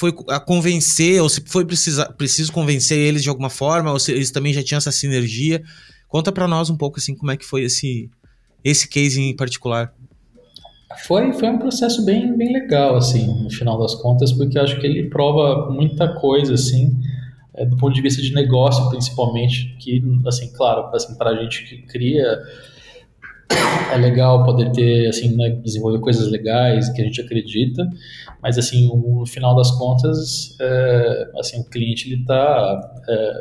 foi 0.00 0.14
a 0.30 0.40
convencer, 0.40 1.20
ou 1.20 1.28
se 1.28 1.42
foi 1.44 1.62
precisa, 1.66 2.10
preciso 2.10 2.50
convencer 2.50 2.96
eles 2.96 3.22
de 3.22 3.28
alguma 3.28 3.50
forma, 3.50 3.92
ou 3.92 3.98
se 3.98 4.10
eles 4.10 4.30
também 4.30 4.50
já 4.50 4.62
tinham 4.62 4.78
essa 4.78 4.90
sinergia, 4.90 5.62
conta 6.08 6.32
para 6.32 6.48
nós 6.48 6.70
um 6.70 6.76
pouco, 6.76 6.98
assim, 6.98 7.14
como 7.14 7.30
é 7.30 7.36
que 7.36 7.44
foi 7.44 7.64
esse, 7.64 8.08
esse 8.64 8.88
case 8.88 9.20
em 9.20 9.36
particular. 9.36 9.92
Foi, 11.06 11.30
foi 11.34 11.50
um 11.50 11.58
processo 11.58 12.02
bem, 12.02 12.34
bem 12.34 12.50
legal, 12.50 12.96
assim, 12.96 13.26
no 13.42 13.50
final 13.50 13.78
das 13.78 13.94
contas, 13.94 14.32
porque 14.32 14.58
acho 14.58 14.80
que 14.80 14.86
ele 14.86 15.10
prova 15.10 15.70
muita 15.70 16.14
coisa, 16.14 16.54
assim, 16.54 16.98
é, 17.54 17.66
do 17.66 17.76
ponto 17.76 17.92
de 17.92 18.00
vista 18.00 18.22
de 18.22 18.32
negócio, 18.32 18.88
principalmente, 18.88 19.76
que, 19.78 20.02
assim, 20.26 20.50
claro, 20.54 20.88
assim, 20.94 21.14
para 21.14 21.30
a 21.30 21.42
gente 21.42 21.62
que 21.64 21.82
cria 21.82 22.38
é 23.92 23.96
legal 23.96 24.44
poder 24.44 24.70
ter, 24.70 25.08
assim, 25.08 25.36
né, 25.36 25.50
desenvolver 25.50 25.98
coisas 25.98 26.30
legais 26.30 26.88
que 26.90 27.02
a 27.02 27.04
gente 27.04 27.20
acredita, 27.20 27.88
mas, 28.42 28.56
assim, 28.56 28.86
no 28.86 29.26
final 29.26 29.54
das 29.54 29.70
contas, 29.72 30.56
é, 30.60 31.30
assim, 31.38 31.60
o 31.60 31.64
cliente, 31.64 32.12
ele 32.12 32.24
tá, 32.24 33.02
é, 33.08 33.40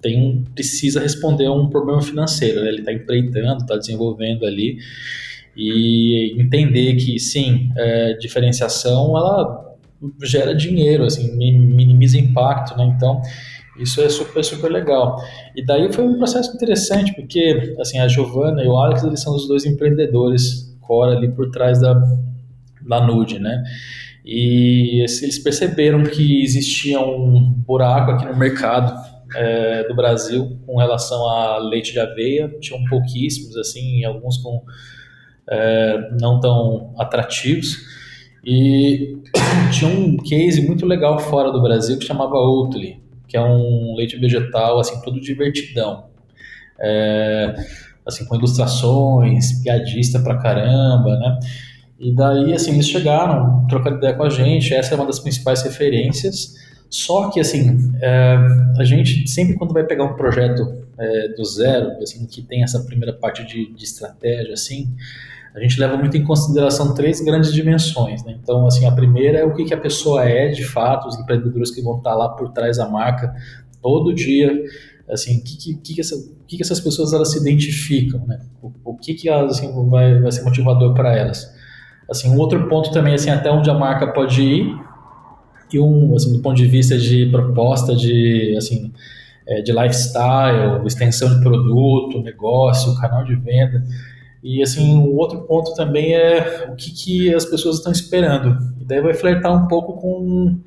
tem, 0.00 0.44
precisa 0.54 1.00
responder 1.00 1.46
a 1.46 1.52
um 1.52 1.68
problema 1.68 2.02
financeiro, 2.02 2.62
né? 2.62 2.68
ele 2.68 2.80
está 2.80 2.92
empreitando, 2.92 3.62
está 3.62 3.76
desenvolvendo 3.76 4.44
ali, 4.44 4.78
e 5.56 6.40
entender 6.40 6.94
que, 6.96 7.18
sim, 7.18 7.70
é, 7.76 8.14
diferenciação, 8.14 9.16
ela 9.16 9.74
gera 10.22 10.54
dinheiro, 10.54 11.04
assim, 11.04 11.36
minimiza 11.36 12.18
impacto, 12.18 12.76
né, 12.76 12.92
então 12.96 13.20
isso 13.78 14.00
é 14.00 14.08
super, 14.08 14.44
super 14.44 14.70
legal. 14.70 15.16
E 15.54 15.64
daí 15.64 15.92
foi 15.92 16.04
um 16.04 16.18
processo 16.18 16.54
interessante, 16.54 17.14
porque 17.14 17.76
assim, 17.80 17.98
a 17.98 18.08
Giovana 18.08 18.62
e 18.62 18.66
o 18.66 18.76
Alex, 18.76 19.04
eles 19.04 19.20
são 19.20 19.34
os 19.34 19.46
dois 19.46 19.64
empreendedores 19.64 20.76
core 20.80 21.16
ali 21.16 21.30
por 21.30 21.50
trás 21.50 21.80
da, 21.80 21.94
da 22.86 23.06
Nude, 23.06 23.38
né? 23.38 23.62
E 24.24 25.00
eles 25.00 25.38
perceberam 25.38 26.02
que 26.02 26.42
existia 26.42 27.00
um 27.00 27.40
buraco 27.40 28.10
aqui 28.10 28.26
no 28.26 28.36
mercado 28.36 28.92
é, 29.34 29.86
do 29.86 29.94
Brasil 29.94 30.58
com 30.66 30.76
relação 30.76 31.28
a 31.28 31.58
leite 31.58 31.92
de 31.92 32.00
aveia, 32.00 32.48
tinham 32.60 32.82
pouquíssimos, 32.84 33.56
assim, 33.56 34.04
alguns 34.04 34.38
com 34.38 34.62
é, 35.48 36.10
não 36.20 36.40
tão 36.40 36.94
atrativos. 36.98 37.76
E 38.44 39.16
tinha 39.72 39.90
um 39.90 40.16
case 40.16 40.66
muito 40.66 40.86
legal 40.86 41.18
fora 41.18 41.50
do 41.50 41.62
Brasil 41.62 41.98
que 41.98 42.04
chamava 42.04 42.34
Oatly, 42.36 43.00
que 43.28 43.36
é 43.36 43.40
um 43.40 43.94
leite 43.94 44.16
vegetal, 44.16 44.80
assim, 44.80 45.00
todo 45.02 45.20
divertidão. 45.20 46.06
É, 46.80 47.54
assim, 48.06 48.24
com 48.24 48.34
ilustrações, 48.34 49.62
piadista 49.62 50.18
pra 50.18 50.38
caramba, 50.38 51.16
né? 51.18 51.38
E 51.98 52.14
daí, 52.14 52.54
assim, 52.54 52.72
eles 52.72 52.88
chegaram, 52.88 53.66
trocaram 53.66 53.98
ideia 53.98 54.14
com 54.14 54.22
a 54.22 54.30
gente, 54.30 54.72
essa 54.72 54.94
é 54.94 54.96
uma 54.96 55.06
das 55.06 55.18
principais 55.18 55.62
referências, 55.62 56.54
só 56.88 57.28
que, 57.28 57.38
assim, 57.38 57.92
é, 58.00 58.38
a 58.78 58.84
gente 58.84 59.28
sempre 59.28 59.54
quando 59.56 59.74
vai 59.74 59.84
pegar 59.84 60.04
um 60.04 60.16
projeto 60.16 60.82
é, 60.98 61.28
do 61.28 61.44
zero, 61.44 61.90
assim, 62.02 62.26
que 62.26 62.40
tem 62.40 62.62
essa 62.62 62.80
primeira 62.80 63.12
parte 63.12 63.44
de, 63.44 63.74
de 63.74 63.84
estratégia, 63.84 64.54
assim, 64.54 64.88
a 65.54 65.60
gente 65.60 65.78
leva 65.80 65.96
muito 65.96 66.16
em 66.16 66.24
consideração 66.24 66.94
três 66.94 67.20
grandes 67.20 67.52
dimensões. 67.52 68.24
Né? 68.24 68.38
Então, 68.42 68.66
assim, 68.66 68.86
a 68.86 68.92
primeira 68.92 69.38
é 69.38 69.44
o 69.44 69.54
que, 69.54 69.64
que 69.64 69.74
a 69.74 69.80
pessoa 69.80 70.24
é 70.24 70.48
de 70.48 70.64
fato, 70.64 71.08
os 71.08 71.18
empreendedores 71.18 71.70
que 71.70 71.82
vão 71.82 71.98
estar 71.98 72.14
lá 72.14 72.28
por 72.28 72.50
trás 72.50 72.76
da 72.76 72.88
marca 72.88 73.34
todo 73.82 74.14
dia, 74.14 74.52
assim, 75.08 75.38
o 75.38 75.44
que, 75.44 75.56
que, 75.56 75.94
que, 75.94 76.00
essa, 76.00 76.16
que, 76.46 76.60
essas 76.60 76.80
pessoas 76.80 77.12
elas 77.12 77.32
se 77.32 77.38
identificam, 77.38 78.26
né? 78.26 78.40
O, 78.62 78.72
o 78.84 78.96
que, 78.96 79.14
que 79.14 79.28
elas, 79.28 79.58
assim, 79.58 79.88
vai, 79.88 80.20
vai 80.20 80.30
ser 80.30 80.42
motivador 80.42 80.94
para 80.94 81.16
elas. 81.16 81.50
Assim, 82.10 82.28
um 82.28 82.38
outro 82.38 82.68
ponto 82.68 82.90
também, 82.90 83.14
assim, 83.14 83.30
até 83.30 83.50
onde 83.50 83.70
a 83.70 83.74
marca 83.74 84.06
pode 84.12 84.42
ir, 84.42 84.74
e 85.72 85.78
um, 85.78 86.14
assim, 86.14 86.32
do 86.32 86.40
ponto 86.40 86.56
de 86.56 86.66
vista 86.66 86.96
de 86.96 87.26
proposta 87.26 87.94
de, 87.94 88.54
assim, 88.56 88.92
é, 89.46 89.60
de 89.60 89.72
lifestyle, 89.72 90.86
extensão 90.86 91.34
de 91.34 91.40
produto, 91.40 92.22
negócio, 92.22 92.94
canal 92.96 93.24
de 93.24 93.34
venda, 93.36 93.84
e 94.42 94.62
assim, 94.62 94.96
o 94.96 95.12
um 95.12 95.16
outro 95.16 95.42
ponto 95.42 95.74
também 95.74 96.14
é 96.14 96.68
o 96.70 96.76
que, 96.76 96.92
que 96.92 97.34
as 97.34 97.44
pessoas 97.44 97.76
estão 97.76 97.90
esperando. 97.90 98.56
E 98.80 98.84
daí 98.84 99.00
vai 99.00 99.14
flertar 99.14 99.52
um 99.52 99.66
pouco 99.66 99.94
com 99.94 100.58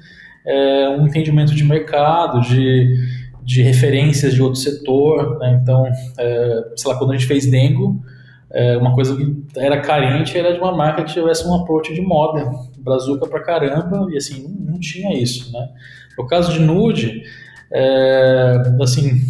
é, 0.46 0.90
um 0.90 1.08
entendimento 1.08 1.56
de 1.56 1.64
mercado, 1.64 2.42
de, 2.42 2.98
de 3.44 3.62
referências 3.62 4.34
de 4.34 4.42
outro 4.42 4.60
setor. 4.60 5.38
Né? 5.40 5.60
Então, 5.62 5.86
é, 6.18 6.64
sei 6.76 6.92
lá, 6.92 6.98
quando 6.98 7.12
a 7.12 7.14
gente 7.14 7.28
fez 7.28 7.50
Dengo, 7.50 8.04
é, 8.52 8.78
uma 8.78 8.94
coisa 8.94 9.16
que 9.16 9.46
era 9.56 9.80
carente 9.80 10.38
era 10.38 10.52
de 10.54 10.60
uma 10.60 10.76
marca 10.76 11.04
que 11.04 11.14
tivesse 11.14 11.48
um 11.48 11.56
approach 11.56 11.94
de 11.94 12.02
moda, 12.02 12.52
brazuca 12.80 13.28
pra 13.28 13.42
caramba, 13.42 14.08
e 14.12 14.18
assim, 14.18 14.44
não, 14.44 14.74
não 14.74 14.80
tinha 14.80 15.18
isso. 15.18 15.54
Né? 15.54 15.70
No 16.18 16.28
caso 16.28 16.52
de 16.52 16.60
Nude, 16.60 17.24
é, 17.72 18.62
assim, 18.82 19.22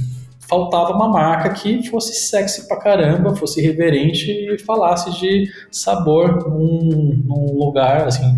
faltava 0.52 0.92
uma 0.92 1.08
marca 1.08 1.50
que 1.54 1.82
fosse 1.90 2.14
sexy 2.14 2.68
pra 2.68 2.76
caramba, 2.76 3.34
fosse 3.34 3.62
reverente 3.62 4.30
e 4.30 4.60
falasse 4.60 5.18
de 5.18 5.50
sabor 5.72 6.46
num, 6.50 7.24
num 7.24 7.58
lugar, 7.58 8.06
assim, 8.06 8.36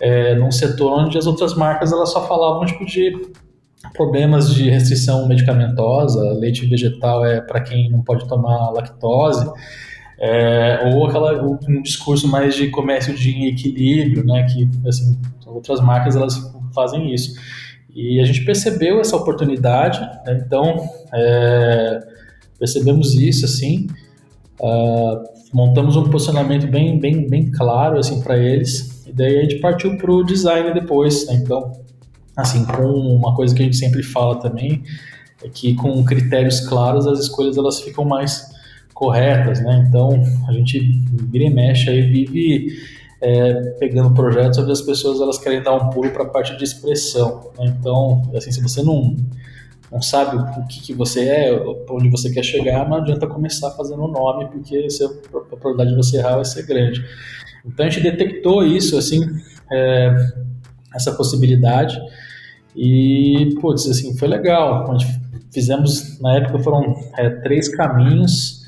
é, 0.00 0.34
num 0.34 0.50
setor 0.50 0.98
onde 0.98 1.16
as 1.16 1.28
outras 1.28 1.54
marcas 1.54 1.92
elas 1.92 2.10
só 2.10 2.26
falavam 2.26 2.66
tipo 2.66 2.84
de 2.84 3.16
problemas 3.92 4.52
de 4.52 4.68
restrição 4.68 5.28
medicamentosa, 5.28 6.20
leite 6.32 6.66
vegetal 6.66 7.24
é 7.24 7.40
para 7.40 7.60
quem 7.60 7.88
não 7.88 8.02
pode 8.02 8.26
tomar 8.26 8.70
lactose, 8.70 9.48
é, 10.18 10.90
ou 10.92 11.06
aquela 11.06 11.40
um 11.40 11.82
discurso 11.82 12.26
mais 12.26 12.56
de 12.56 12.68
comércio 12.70 13.14
de 13.14 13.46
equilíbrio, 13.46 14.26
né, 14.26 14.44
que 14.52 14.68
assim 14.88 15.16
outras 15.46 15.80
marcas 15.80 16.16
elas 16.16 16.34
fazem 16.74 17.14
isso. 17.14 17.38
E 17.94 18.20
a 18.20 18.24
gente 18.24 18.44
percebeu 18.44 19.00
essa 19.00 19.16
oportunidade, 19.16 20.00
né? 20.00 20.42
então 20.44 20.88
é, 21.12 22.00
percebemos 22.58 23.14
isso 23.14 23.44
assim, 23.44 23.86
uh, 24.60 25.22
montamos 25.52 25.96
um 25.96 26.10
posicionamento 26.10 26.66
bem, 26.66 26.98
bem, 26.98 27.28
bem 27.28 27.50
claro 27.50 27.98
assim 27.98 28.20
para 28.20 28.36
eles, 28.36 29.04
e 29.06 29.12
daí 29.12 29.38
a 29.38 29.42
gente 29.42 29.60
partiu 29.60 29.96
para 29.96 30.10
o 30.10 30.24
design 30.24 30.74
depois. 30.74 31.26
Né? 31.28 31.34
Então, 31.34 31.72
assim, 32.36 32.64
com 32.64 32.82
uma 32.82 33.34
coisa 33.36 33.54
que 33.54 33.62
a 33.62 33.64
gente 33.64 33.76
sempre 33.76 34.02
fala 34.02 34.40
também 34.40 34.82
é 35.44 35.48
que 35.48 35.74
com 35.74 36.04
critérios 36.04 36.60
claros 36.60 37.06
as 37.06 37.20
escolhas 37.20 37.56
elas 37.56 37.80
ficam 37.80 38.04
mais 38.04 38.52
corretas, 38.94 39.60
né? 39.60 39.84
Então 39.86 40.22
a 40.48 40.52
gente 40.52 40.78
vira 41.30 41.44
e 41.44 41.50
mexe 41.50 41.90
aí 41.90 42.02
vive 42.02 42.68
é, 43.24 43.54
pegando 43.78 44.12
projetos 44.12 44.58
onde 44.58 44.70
as 44.70 44.82
pessoas 44.82 45.18
elas 45.18 45.38
querem 45.38 45.62
dar 45.62 45.74
um 45.74 45.88
pulo 45.88 46.10
para 46.10 46.24
a 46.24 46.28
parte 46.28 46.54
de 46.58 46.62
expressão. 46.62 47.50
Né? 47.58 47.74
Então, 47.78 48.30
assim, 48.36 48.52
se 48.52 48.60
você 48.60 48.82
não, 48.82 49.16
não 49.90 50.02
sabe 50.02 50.36
o 50.36 50.66
que, 50.66 50.82
que 50.82 50.92
você 50.92 51.26
é, 51.26 51.56
para 51.56 51.94
onde 51.94 52.10
você 52.10 52.30
quer 52.30 52.42
chegar, 52.42 52.86
não 52.86 52.98
adianta 52.98 53.26
começar 53.26 53.70
fazendo 53.70 54.02
o 54.02 54.08
nome, 54.08 54.46
porque 54.48 54.86
a 55.34 55.56
probabilidade 55.56 55.90
de 55.90 55.96
você 55.96 56.18
errar 56.18 56.36
vai 56.36 56.44
ser 56.44 56.66
grande. 56.66 57.02
Então, 57.64 57.86
a 57.86 57.88
gente 57.88 58.02
detectou 58.02 58.62
isso, 58.62 58.98
assim, 58.98 59.22
é, 59.72 60.14
essa 60.94 61.12
possibilidade, 61.12 61.98
e, 62.76 63.56
putz, 63.58 63.88
assim, 63.88 64.14
foi 64.18 64.28
legal. 64.28 64.84
Fizemos, 65.50 66.20
na 66.20 66.36
época, 66.36 66.58
foram 66.58 66.94
é, 67.16 67.30
três 67.30 67.74
caminhos 67.74 68.63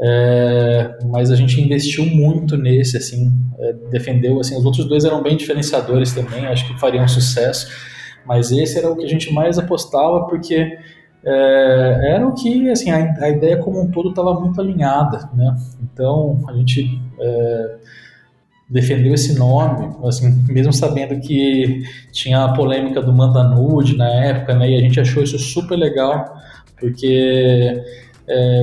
é, 0.00 0.96
mas 1.06 1.30
a 1.30 1.36
gente 1.36 1.60
investiu 1.60 2.06
muito 2.06 2.56
nesse, 2.56 2.96
assim, 2.96 3.32
é, 3.58 3.72
defendeu, 3.90 4.38
assim, 4.38 4.56
os 4.56 4.64
outros 4.64 4.88
dois 4.88 5.04
eram 5.04 5.22
bem 5.22 5.36
diferenciadores 5.36 6.12
também, 6.12 6.46
acho 6.46 6.66
que 6.68 6.78
fariam 6.78 7.06
sucesso, 7.08 7.68
mas 8.24 8.52
esse 8.52 8.78
era 8.78 8.90
o 8.90 8.96
que 8.96 9.04
a 9.04 9.08
gente 9.08 9.32
mais 9.32 9.58
apostava, 9.58 10.26
porque 10.26 10.78
é, 11.24 12.12
era 12.14 12.26
o 12.26 12.32
que, 12.32 12.70
assim, 12.70 12.90
a, 12.92 13.12
a, 13.20 13.28
ideia 13.28 13.56
como 13.56 13.80
um 13.80 13.90
todo 13.90 14.10
estava 14.10 14.38
muito 14.38 14.60
alinhada, 14.60 15.28
né, 15.34 15.56
então 15.82 16.44
a 16.48 16.52
gente 16.52 17.02
é, 17.18 17.76
defendeu 18.70 19.12
esse 19.14 19.36
nome, 19.36 19.96
assim, 20.04 20.44
mesmo 20.48 20.72
sabendo 20.72 21.18
que 21.18 21.82
tinha 22.12 22.44
a 22.44 22.52
polêmica 22.52 23.02
do 23.02 23.12
Manda 23.12 23.42
Nude 23.42 23.96
na 23.96 24.08
época, 24.08 24.54
né, 24.54 24.70
e 24.70 24.76
a 24.76 24.80
gente 24.80 25.00
achou 25.00 25.24
isso 25.24 25.40
super 25.40 25.76
legal, 25.76 26.36
porque 26.78 27.82
é, 28.28 28.62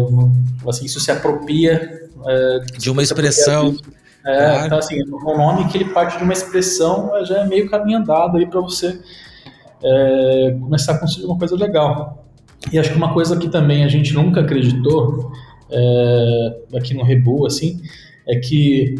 assim, 0.67 0.85
isso 0.85 0.99
se 0.99 1.11
apropria 1.11 2.07
é, 2.25 2.59
de 2.77 2.89
uma 2.89 3.01
expressão. 3.03 3.75
É, 4.25 4.37
claro. 4.37 4.65
então 4.65 4.77
assim, 4.79 5.03
o 5.03 5.37
nome 5.37 5.67
que 5.67 5.77
ele 5.77 5.85
parte 5.85 6.17
de 6.17 6.23
uma 6.23 6.33
expressão 6.33 7.11
já 7.25 7.39
é 7.39 7.47
meio 7.47 7.69
caminho 7.69 7.99
andado 7.99 8.37
aí 8.37 8.47
para 8.47 8.59
você 8.59 8.99
é, 9.83 10.57
começar 10.59 10.93
a 10.93 10.97
construir 10.97 11.25
uma 11.25 11.37
coisa 11.37 11.55
legal. 11.55 12.25
E 12.71 12.79
acho 12.79 12.89
que 12.89 12.97
uma 12.97 13.13
coisa 13.13 13.37
que 13.37 13.47
também 13.49 13.83
a 13.83 13.87
gente 13.87 14.13
nunca 14.13 14.41
acreditou 14.41 15.31
é, 15.69 16.77
aqui 16.77 16.93
no 16.93 17.03
Rebu, 17.03 17.45
assim, 17.45 17.81
é 18.27 18.37
que 18.37 18.95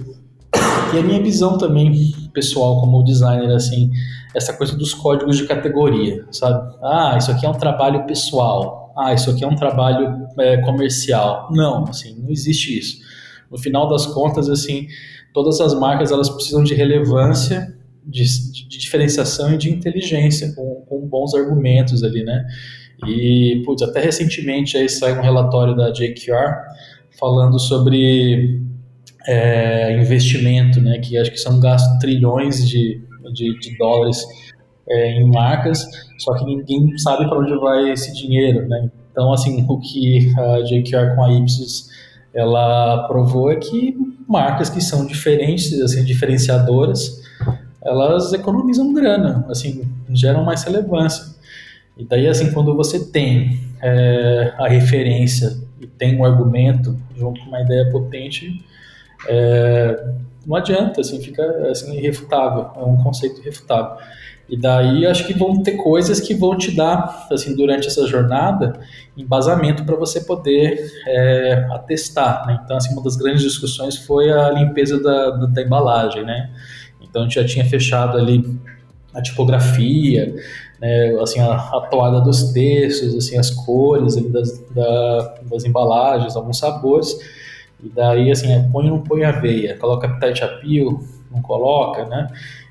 e 0.93 0.99
a 0.99 1.01
minha 1.01 1.21
visão 1.21 1.57
também 1.57 2.13
pessoal 2.33 2.79
como 2.79 3.03
designer, 3.03 3.51
assim, 3.55 3.91
essa 4.33 4.53
coisa 4.53 4.77
dos 4.77 4.93
códigos 4.93 5.37
de 5.37 5.45
categoria, 5.45 6.25
sabe? 6.31 6.75
Ah, 6.83 7.15
isso 7.17 7.31
aqui 7.31 7.45
é 7.45 7.49
um 7.49 7.53
trabalho 7.53 8.05
pessoal 8.05 8.84
ah, 8.97 9.13
isso 9.13 9.29
aqui 9.29 9.43
é 9.43 9.47
um 9.47 9.55
trabalho 9.55 10.27
é, 10.39 10.57
comercial. 10.57 11.49
Não, 11.51 11.83
assim, 11.83 12.17
não 12.21 12.29
existe 12.29 12.77
isso. 12.77 12.97
No 13.51 13.57
final 13.57 13.89
das 13.89 14.05
contas, 14.05 14.49
assim, 14.49 14.87
todas 15.33 15.59
as 15.59 15.73
marcas 15.73 16.11
elas 16.11 16.29
precisam 16.29 16.63
de 16.63 16.73
relevância, 16.73 17.75
de, 18.05 18.23
de 18.23 18.77
diferenciação 18.77 19.53
e 19.53 19.57
de 19.57 19.69
inteligência, 19.69 20.53
com, 20.55 20.85
com, 20.87 21.07
bons 21.07 21.33
argumentos 21.33 22.03
ali, 22.03 22.23
né? 22.23 22.45
E, 23.07 23.61
putz, 23.65 23.81
até 23.81 23.99
recentemente 23.99 24.77
aí 24.77 24.87
saiu 24.87 25.17
um 25.17 25.21
relatório 25.21 25.75
da 25.75 25.91
JQR 25.91 26.53
falando 27.19 27.59
sobre 27.59 28.61
é, 29.27 29.97
investimento, 29.99 30.79
né? 30.79 30.99
Que 30.99 31.17
acho 31.17 31.31
que 31.31 31.39
são 31.39 31.59
gastos 31.59 31.99
trilhões 31.99 32.67
de, 32.67 33.01
de, 33.33 33.59
de 33.59 33.77
dólares 33.77 34.23
é, 34.87 35.19
em 35.19 35.29
marcas, 35.29 35.85
só 36.19 36.33
que 36.35 36.45
ninguém 36.45 36.97
sabe 36.97 37.27
para 37.27 37.39
onde 37.39 37.55
vai 37.57 37.91
esse 37.91 38.13
dinheiro, 38.13 38.67
né? 38.67 38.89
Então, 39.11 39.31
assim, 39.31 39.65
o 39.67 39.79
que 39.79 40.33
a 40.37 40.61
JQR 40.61 41.15
com 41.15 41.23
a 41.23 41.33
Ipsos 41.33 41.89
ela 42.33 43.07
provou 43.07 43.49
é 43.49 43.55
que 43.55 43.95
marcas 44.27 44.69
que 44.69 44.81
são 44.81 45.05
diferentes, 45.05 45.79
assim, 45.81 46.03
diferenciadoras, 46.03 47.23
elas 47.81 48.33
economizam 48.33 48.93
grana, 48.93 49.45
assim, 49.49 49.87
geram 50.09 50.43
mais 50.43 50.63
relevância. 50.63 51.33
E 51.97 52.03
daí, 52.03 52.27
assim, 52.27 52.51
quando 52.51 52.75
você 52.75 53.05
tem 53.05 53.61
é, 53.81 54.53
a 54.57 54.67
referência 54.67 55.55
e 55.79 55.87
tem 55.87 56.19
um 56.19 56.25
argumento 56.25 56.97
junto 57.15 57.39
com 57.39 57.47
uma 57.47 57.61
ideia 57.61 57.89
potente, 57.89 58.61
é, 59.29 60.13
não 60.45 60.55
adianta, 60.55 61.01
assim, 61.01 61.21
fica 61.21 61.43
assim, 61.69 61.95
irrefutável, 61.95 62.69
é 62.75 62.83
um 62.83 62.97
conceito 62.97 63.39
irrefutável. 63.39 63.97
E 64.47 64.55
daí 64.55 65.05
acho 65.05 65.25
que 65.25 65.33
vão 65.33 65.63
ter 65.63 65.73
coisas 65.73 66.19
que 66.19 66.35
vão 66.35 66.55
te 66.55 66.71
dar, 66.71 67.27
assim, 67.31 67.55
durante 67.55 67.87
essa 67.87 68.05
jornada, 68.05 68.79
embasamento 69.17 69.83
para 69.83 69.95
você 69.95 70.21
poder 70.21 70.91
é, 71.07 71.67
atestar, 71.71 72.45
né? 72.45 72.59
Então, 72.63 72.77
assim, 72.77 72.93
uma 72.93 73.01
das 73.01 73.15
grandes 73.15 73.41
discussões 73.41 73.97
foi 73.97 74.31
a 74.31 74.51
limpeza 74.51 75.01
da, 75.01 75.31
da, 75.31 75.45
da 75.47 75.61
embalagem, 75.61 76.23
né? 76.23 76.51
Então, 77.01 77.23
a 77.23 77.25
gente 77.25 77.35
já 77.35 77.45
tinha 77.45 77.65
fechado 77.65 78.17
ali 78.17 78.43
a 79.15 79.21
tipografia, 79.21 80.35
né, 80.79 81.17
assim, 81.21 81.39
a, 81.39 81.53
a 81.55 81.87
toada 81.89 82.19
dos 82.19 82.51
textos, 82.51 83.15
assim, 83.15 83.37
as 83.37 83.49
cores 83.49 84.15
das, 84.29 84.59
da, 84.71 85.35
das 85.43 85.63
embalagens, 85.63 86.35
alguns 86.35 86.59
sabores, 86.59 87.17
e 87.81 87.89
daí, 87.89 88.29
assim, 88.29 88.51
é, 88.51 88.59
põe 88.71 88.89
ou 88.89 88.97
não 88.97 89.03
põe 89.03 89.23
aveia, 89.23 89.77
coloca 89.77 90.07
appeal, 90.07 90.99
não 91.31 91.41
coloca, 91.41 92.05
né? 92.05 92.27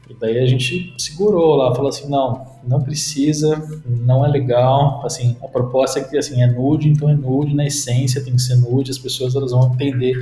E 0.08 0.14
daí 0.14 0.38
a 0.38 0.46
gente 0.46 0.94
segurou 0.98 1.56
lá, 1.56 1.74
falou 1.74 1.88
assim, 1.88 2.08
não, 2.10 2.46
não 2.66 2.82
precisa, 2.82 3.62
não 3.86 4.24
é 4.24 4.28
legal, 4.28 5.02
assim, 5.04 5.36
a 5.42 5.48
proposta 5.48 6.00
é 6.00 6.04
que, 6.04 6.18
assim, 6.18 6.42
é 6.42 6.46
nude, 6.46 6.88
então 6.88 7.08
é 7.08 7.14
nude, 7.14 7.54
na 7.54 7.66
essência 7.66 8.22
tem 8.22 8.34
que 8.34 8.42
ser 8.42 8.56
nude, 8.56 8.90
as 8.90 8.98
pessoas 8.98 9.34
elas 9.34 9.52
vão 9.52 9.72
entender, 9.72 10.14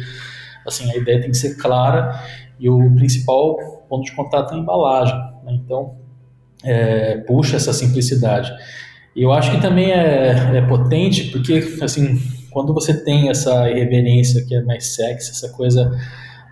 assim, 0.67 0.91
a 0.91 0.97
ideia 0.97 1.21
tem 1.21 1.31
que 1.31 1.37
ser 1.37 1.57
clara 1.57 2.21
e 2.61 2.71
o 2.71 2.95
principal 2.95 3.57
ponto 3.89 4.05
de 4.05 4.13
contato 4.13 4.55
é 4.55 4.57
a 4.57 4.61
embalagem, 4.61 5.17
né? 5.45 5.53
então 5.65 5.97
é, 6.63 7.17
puxa 7.19 7.57
essa 7.57 7.73
simplicidade. 7.73 8.53
E 9.17 9.23
eu 9.23 9.33
acho 9.33 9.51
que 9.51 9.61
também 9.61 9.91
é, 9.91 10.57
é 10.57 10.63
potente 10.63 11.31
porque, 11.31 11.79
assim, 11.83 12.21
quando 12.51 12.73
você 12.73 13.05
tem 13.05 13.29
essa 13.29 13.69
irreverência 13.69 14.45
que 14.45 14.55
é 14.55 14.63
mais 14.63 14.95
sexy, 14.95 15.31
essa 15.31 15.49
coisa 15.51 15.91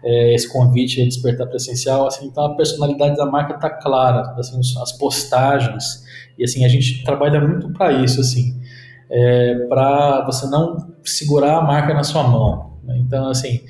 é, 0.03 0.35
esse 0.35 0.51
convite 0.51 1.01
a 1.01 1.05
despertar 1.05 1.47
presencial, 1.47 2.07
assim, 2.07 2.27
então 2.27 2.45
a 2.45 2.57
personalidade 2.57 3.17
da 3.17 3.27
marca 3.27 3.55
está 3.55 3.71
clara, 3.71 4.35
assim, 4.39 4.59
as 4.59 4.93
postagens, 4.93 6.05
e 6.39 6.45
assim, 6.45 6.65
a 6.65 6.69
gente 6.69 7.05
trabalha 7.05 7.41
muito 7.41 7.71
para 7.73 7.93
isso, 7.93 8.21
assim, 8.21 8.59
é, 9.11 9.67
para 9.69 10.25
você 10.25 10.47
não 10.47 10.95
segurar 11.03 11.59
a 11.59 11.63
marca 11.63 11.93
na 11.93 12.05
sua 12.05 12.23
mão. 12.23 12.79
Né? 12.85 12.99
Então, 12.99 13.29
assim, 13.29 13.61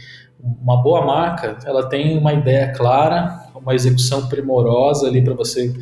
uma 0.62 0.82
boa 0.82 1.04
marca, 1.04 1.58
ela 1.64 1.88
tem 1.88 2.16
uma 2.16 2.32
ideia 2.32 2.72
clara, 2.72 3.40
uma 3.54 3.74
execução 3.74 4.28
primorosa 4.28 5.06
ali 5.06 5.22
para 5.22 5.34
você 5.34 5.72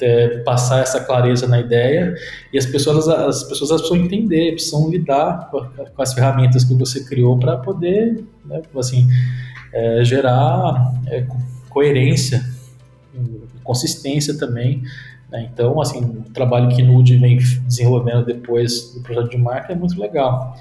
é, 0.00 0.38
passar 0.38 0.80
essa 0.80 1.00
clareza 1.00 1.46
na 1.46 1.58
ideia 1.58 2.14
e 2.52 2.58
as 2.58 2.66
pessoas 2.66 3.08
as 3.08 3.44
pessoas 3.44 3.70
precisam 3.80 3.96
entender 3.96 4.52
precisam 4.52 4.90
lidar 4.90 5.50
com, 5.50 6.02
as 6.02 6.12
ferramentas 6.12 6.64
que 6.64 6.74
você 6.74 7.02
criou 7.04 7.38
para 7.38 7.56
poder 7.56 8.22
né, 8.44 8.60
assim 8.76 9.08
é, 9.76 10.02
gerar 10.02 10.94
é, 11.06 11.26
coerência, 11.68 12.42
consistência 13.62 14.38
também. 14.38 14.82
Né? 15.30 15.50
Então, 15.52 15.78
assim, 15.80 16.00
o 16.00 16.30
trabalho 16.32 16.74
que 16.74 16.82
Nude 16.82 17.16
vem 17.18 17.36
desenvolvendo 17.36 18.24
depois 18.24 18.94
do 18.94 19.02
projeto 19.02 19.30
de 19.30 19.36
marca 19.36 19.74
é 19.74 19.76
muito 19.76 20.00
legal. 20.00 20.56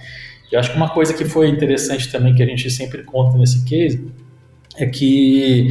E 0.52 0.58
acho 0.58 0.72
que 0.72 0.78
uma 0.78 0.90
coisa 0.90 1.14
que 1.14 1.24
foi 1.24 1.48
interessante 1.48 2.12
também, 2.12 2.36
que 2.36 2.44
a 2.44 2.46
gente 2.46 2.70
sempre 2.70 3.04
conta 3.04 3.38
nesse 3.38 3.64
case, 3.64 4.06
é 4.76 4.86
que 4.86 5.70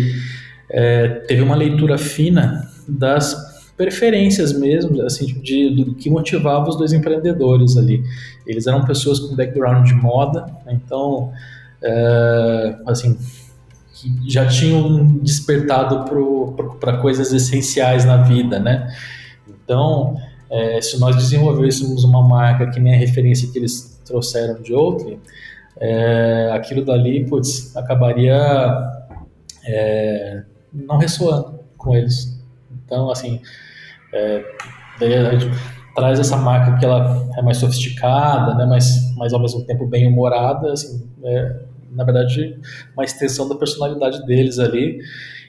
é, 0.71 1.09
teve 1.29 1.43
uma 1.43 1.55
leitura 1.55 1.99
fina 1.99 2.67
das 2.89 3.53
preferências 3.77 4.59
mesmo, 4.59 5.03
assim, 5.03 5.27
de, 5.27 5.69
do 5.69 5.95
que 5.95 6.09
motivava 6.09 6.71
os 6.71 6.79
dois 6.79 6.95
empreendedores 6.95 7.77
ali. 7.77 8.03
Eles 8.47 8.67
eram 8.67 8.85
pessoas 8.87 9.19
com 9.21 9.37
background 9.37 9.87
de 9.87 9.95
moda, 9.95 10.47
né? 10.65 10.81
então 10.83 11.31
é, 11.85 12.77
assim, 12.87 13.19
já 14.27 14.47
tinham 14.47 15.19
despertado 15.19 16.05
para 16.81 16.97
coisas 16.99 17.33
essenciais 17.33 18.05
na 18.05 18.19
vida, 18.19 18.59
né? 18.59 18.93
Então, 19.49 20.17
é, 20.51 20.81
se 20.81 20.99
nós 20.99 21.17
desenvolvêssemos 21.17 22.05
uma 22.05 22.23
marca 22.23 22.71
que 22.71 22.81
nem 22.81 22.95
a 22.95 22.99
referência 22.99 23.51
que 23.51 23.59
eles 23.59 24.01
trouxeram 24.05 24.61
de 24.63 24.73
outra, 24.73 25.17
é, 25.79 26.51
aquilo 26.53 26.85
dali, 26.85 27.25
putz, 27.27 27.77
acabaria 27.77 28.37
é, 29.67 30.43
não 30.73 30.97
ressoando 30.97 31.61
com 31.77 31.97
eles. 31.97 32.41
Então, 32.85 33.11
assim, 33.11 33.41
daí 35.01 35.15
a 35.15 35.31
gente 35.37 35.51
traz 35.95 36.19
essa 36.19 36.37
marca 36.37 36.77
que 36.79 36.85
ela 36.85 37.29
é 37.37 37.43
mais 37.43 37.59
sofisticada, 37.59 38.55
né, 38.55 38.67
mas, 38.67 39.15
mas 39.17 39.33
ao 39.33 39.41
mesmo 39.41 39.65
tempo 39.65 39.87
bem 39.87 40.07
humorada, 40.07 40.73
assim, 40.73 41.09
é, 41.23 41.57
na 41.95 42.05
verdade, 42.05 42.59
uma 42.95 43.05
extensão 43.05 43.49
da 43.49 43.55
personalidade 43.55 44.25
deles 44.27 44.59
ali 44.59 44.99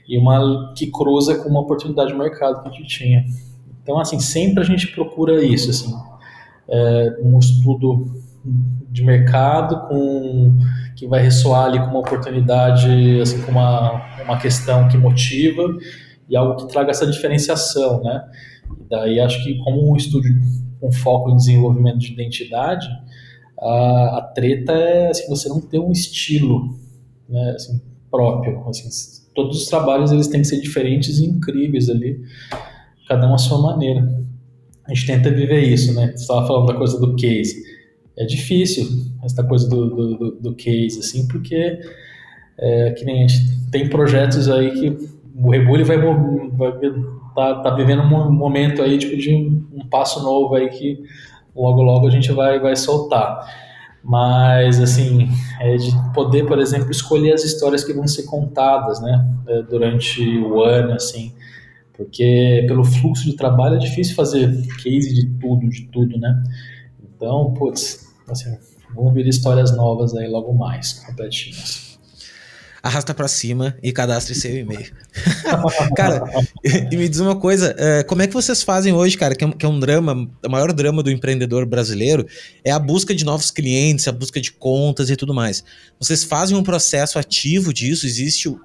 e 0.08 0.18
uma 0.18 0.74
que 0.76 0.88
cruza 0.88 1.36
com 1.36 1.50
uma 1.50 1.62
oportunidade 1.62 2.12
de 2.12 2.18
mercado 2.18 2.62
que 2.62 2.70
a 2.70 2.72
gente 2.72 2.88
tinha. 2.88 3.26
Então, 3.82 4.00
assim, 4.00 4.20
sempre 4.20 4.62
a 4.62 4.66
gente 4.66 4.88
procura 4.88 5.44
isso, 5.44 5.70
assim, 5.70 5.94
é, 6.68 7.18
um 7.22 7.38
estudo 7.40 8.24
de 8.90 9.04
mercado 9.04 9.88
com 9.88 10.58
que 10.96 11.08
vai 11.08 11.22
ressoar 11.22 11.66
ali 11.66 11.80
com 11.80 11.88
uma 11.88 12.00
oportunidade, 12.00 13.20
assim, 13.22 13.42
com 13.42 13.52
uma, 13.52 14.02
uma 14.24 14.38
questão 14.38 14.88
que 14.88 14.98
motiva 14.98 15.64
e 16.30 16.36
algo 16.36 16.56
que 16.56 16.72
traga 16.72 16.92
essa 16.92 17.06
diferenciação, 17.06 18.02
né? 18.02 18.24
E 18.80 18.90
daí 18.90 19.20
acho 19.20 19.44
que 19.44 19.58
como 19.60 19.92
um 19.92 19.96
estúdio 19.96 20.34
com 20.80 20.92
foco 20.92 21.32
em 21.32 21.36
desenvolvimento 21.36 21.98
de 21.98 22.14
identidade, 22.14 22.88
a, 23.60 24.18
a 24.18 24.22
treta 24.34 24.72
é 24.74 25.10
assim, 25.10 25.28
você 25.28 25.50
não 25.50 25.62
ter 25.62 25.80
um 25.80 25.92
estilo 25.92 26.78
né, 27.30 27.52
assim, 27.56 27.82
próprio. 28.12 28.64
Assim, 28.68 28.90
todos 29.34 29.64
os 29.64 29.68
trabalhos 29.68 30.12
eles 30.12 30.28
têm 30.28 30.42
que 30.42 30.48
ser 30.48 30.62
diferentes 30.62 31.20
e 31.20 31.26
incríveis 31.26 31.90
ali, 31.90 32.22
cada 33.08 33.30
um 33.30 33.34
à 33.34 33.38
sua 33.38 33.62
maneira. 33.62 34.24
A 34.86 34.94
gente 34.94 35.08
tenta 35.08 35.32
viver 35.32 35.62
isso, 35.62 35.94
né? 35.94 36.08
Você 36.08 36.22
estava 36.22 36.46
falando 36.46 36.68
da 36.68 36.76
coisa 36.76 37.00
do 37.00 37.16
case. 37.16 37.64
É 38.18 38.26
difícil 38.26 38.88
essa 39.24 39.44
coisa 39.44 39.68
do, 39.68 39.90
do, 39.90 40.32
do 40.40 40.56
case, 40.56 41.00
assim, 41.00 41.28
porque 41.28 41.80
é, 42.58 42.92
que 42.92 43.04
nem 43.04 43.24
a 43.24 43.28
gente 43.28 43.70
tem 43.72 43.90
projetos 43.90 44.50
aí 44.50 44.72
que 44.72 45.16
o 45.36 45.50
Rebule 45.50 45.84
vai, 45.84 45.98
vai 45.98 46.72
tá, 47.36 47.56
tá 47.62 47.76
vivendo 47.76 48.02
um 48.04 48.32
momento 48.32 48.82
aí 48.82 48.98
tipo 48.98 49.18
de 49.18 49.34
um, 49.34 49.66
um 49.74 49.90
passo 49.90 50.24
novo 50.24 50.56
aí 50.56 50.70
que 50.70 51.04
logo 51.56 51.82
logo 51.82 52.08
a 52.08 52.12
gente 52.12 52.32
vai, 52.32 52.60
vai 52.60 52.76
soltar. 52.76 53.40
Mas, 54.04 54.80
assim, 54.80 55.28
é 55.60 55.76
de 55.78 55.92
poder, 56.14 56.46
por 56.46 56.60
exemplo, 56.60 56.92
escolher 56.92 57.34
as 57.34 57.44
histórias 57.44 57.84
que 57.84 57.94
vão 57.94 58.08
ser 58.08 58.24
contadas, 58.24 59.02
né, 59.02 59.28
é, 59.48 59.64
durante 59.64 60.22
o 60.40 60.62
ano, 60.62 60.94
assim, 60.94 61.34
porque 61.94 62.66
pelo 62.68 62.84
fluxo 62.84 63.26
de 63.26 63.36
trabalho 63.36 63.76
é 63.76 63.80
difícil 63.80 64.16
fazer 64.16 64.48
case 64.84 65.12
de 65.12 65.26
tudo, 65.40 65.68
de 65.68 65.88
tudo, 65.88 66.20
né. 66.20 66.44
Então, 67.04 67.52
putz, 67.54 68.14
assim, 68.30 68.56
vamos 68.94 69.14
vir 69.14 69.28
histórias 69.28 69.76
novas 69.76 70.16
aí 70.16 70.28
logo 70.28 70.54
mais, 70.54 70.94
completinhas 71.06 71.85
arrasta 72.86 73.16
para 73.16 73.28
cima 73.28 73.76
e 73.82 73.92
cadastre 73.92 74.36
seu 74.36 74.56
e-mail. 74.56 74.86
cara, 75.98 76.24
e 76.64 76.96
me 76.96 77.10
diz 77.10 77.20
uma 77.20 77.36
coisa, 77.36 77.76
é, 77.80 78.04
como 78.04 78.22
é 78.22 78.28
que 78.28 78.34
vocês 78.34 78.62
fazem 78.62 78.94
hoje, 78.94 79.18
cara, 79.18 79.34
que 79.34 79.44
é, 79.44 79.52
que 79.52 79.66
é 79.66 79.70
um 79.70 79.80
drama, 79.80 80.30
o 80.46 80.50
maior 80.52 80.72
drama 80.72 81.02
do 81.02 81.10
empreendedor 81.10 81.66
brasileiro 81.66 82.28
é 82.64 82.70
a 82.70 82.78
busca 82.78 83.16
de 83.16 83.26
novos 83.26 83.50
clientes, 83.50 84.08
a 84.08 84.12
busca 84.12 84.40
de 84.40 84.52
contas 84.52 85.10
e 85.10 85.16
tudo 85.16 85.34
mais. 85.34 85.64
Vocês 86.00 86.24
fazem 86.24 86.56
um 86.56 86.62
processo 86.62 87.18
ativo 87.18 87.74
disso? 87.74 88.06
Existe 88.06 88.56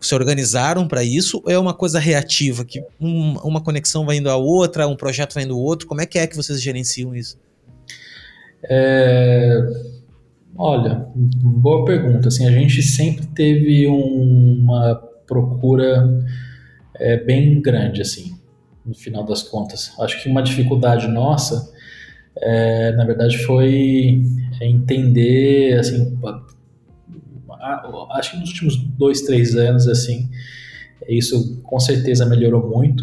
se 0.00 0.14
organizaram 0.14 0.88
para 0.88 1.04
isso 1.04 1.42
ou 1.44 1.50
é 1.50 1.58
uma 1.58 1.74
coisa 1.74 1.98
reativa, 1.98 2.64
que 2.64 2.82
um, 2.98 3.34
uma 3.38 3.62
conexão 3.62 4.06
vai 4.06 4.16
indo 4.16 4.30
à 4.30 4.36
outra, 4.36 4.86
um 4.86 4.96
projeto 4.96 5.34
vai 5.34 5.44
indo 5.44 5.52
ao 5.52 5.60
outro? 5.60 5.86
Como 5.86 6.00
é 6.00 6.06
que 6.06 6.18
é 6.18 6.26
que 6.26 6.36
vocês 6.36 6.62
gerenciam 6.62 7.14
isso? 7.14 7.38
É, 8.64 9.58
Olha, 10.56 11.08
boa 11.14 11.84
pergunta. 11.84 12.28
Assim, 12.28 12.46
a 12.46 12.50
gente 12.50 12.80
sempre 12.80 13.26
teve 13.26 13.88
um, 13.88 14.60
uma 14.60 14.94
procura 15.26 16.24
é, 16.94 17.16
bem 17.16 17.60
grande, 17.60 18.00
assim, 18.00 18.36
no 18.86 18.94
final 18.94 19.24
das 19.24 19.42
contas. 19.42 19.92
Acho 19.98 20.22
que 20.22 20.28
uma 20.28 20.42
dificuldade 20.42 21.08
nossa, 21.08 21.72
é, 22.36 22.92
na 22.92 23.04
verdade, 23.04 23.38
foi 23.38 24.22
entender, 24.60 25.76
assim, 25.78 26.16
acho 28.10 28.32
que 28.32 28.36
nos 28.38 28.50
últimos 28.50 28.76
dois, 28.76 29.22
três 29.22 29.56
anos, 29.56 29.88
assim, 29.88 30.30
isso 31.08 31.60
com 31.62 31.80
certeza 31.80 32.24
melhorou 32.26 32.70
muito, 32.70 33.02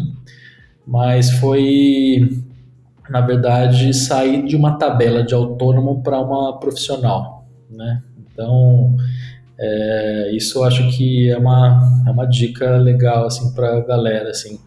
mas 0.86 1.30
foi, 1.32 2.42
na 3.10 3.20
verdade, 3.20 3.92
sair 3.92 4.42
de 4.42 4.56
uma 4.56 4.78
tabela 4.78 5.22
de 5.22 5.34
autônomo 5.34 6.02
para 6.02 6.18
uma 6.18 6.58
profissional 6.58 7.41
né? 7.72 8.02
Então, 8.18 8.96
é, 9.58 10.30
isso 10.34 10.58
eu 10.58 10.64
acho 10.64 10.90
que 10.96 11.30
é 11.30 11.38
uma, 11.38 12.02
é 12.06 12.10
uma 12.10 12.26
dica 12.26 12.76
legal, 12.76 13.26
assim, 13.26 13.52
para 13.54 13.78
a 13.78 13.80
galera, 13.80 14.30
assim. 14.30 14.58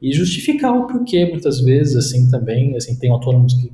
E 0.00 0.12
justificar 0.12 0.76
o 0.76 0.86
porquê, 0.86 1.26
muitas 1.26 1.60
vezes, 1.60 1.96
assim, 1.96 2.28
também, 2.30 2.76
assim, 2.76 2.98
tem 2.98 3.10
autônomos 3.10 3.54
que 3.54 3.72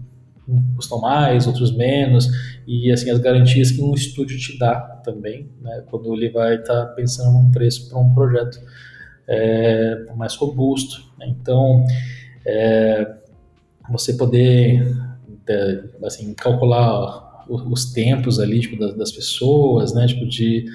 custam 0.76 1.00
mais, 1.00 1.46
outros 1.46 1.74
menos, 1.74 2.28
e, 2.66 2.92
assim, 2.92 3.10
as 3.10 3.18
garantias 3.18 3.70
que 3.70 3.80
um 3.80 3.94
estúdio 3.94 4.38
te 4.38 4.58
dá 4.58 4.80
também, 5.04 5.48
né, 5.60 5.84
quando 5.90 6.12
ele 6.14 6.30
vai 6.30 6.56
estar 6.56 6.86
tá 6.86 6.92
pensando 6.92 7.32
num 7.32 7.50
preço 7.50 7.88
para 7.88 7.98
um 7.98 8.12
projeto 8.14 8.60
é, 9.26 10.06
mais 10.16 10.34
robusto. 10.36 11.02
Né? 11.18 11.28
Então, 11.28 11.84
é, 12.46 13.14
você 13.90 14.14
poder, 14.14 14.86
é, 15.48 15.80
assim, 16.04 16.34
calcular 16.34 17.27
os 17.48 17.92
tempos 17.92 18.38
ali, 18.38 18.60
tipo, 18.60 18.78
das, 18.78 18.94
das 18.94 19.12
pessoas, 19.12 19.94
né, 19.94 20.06
tipo, 20.06 20.26
de 20.26 20.66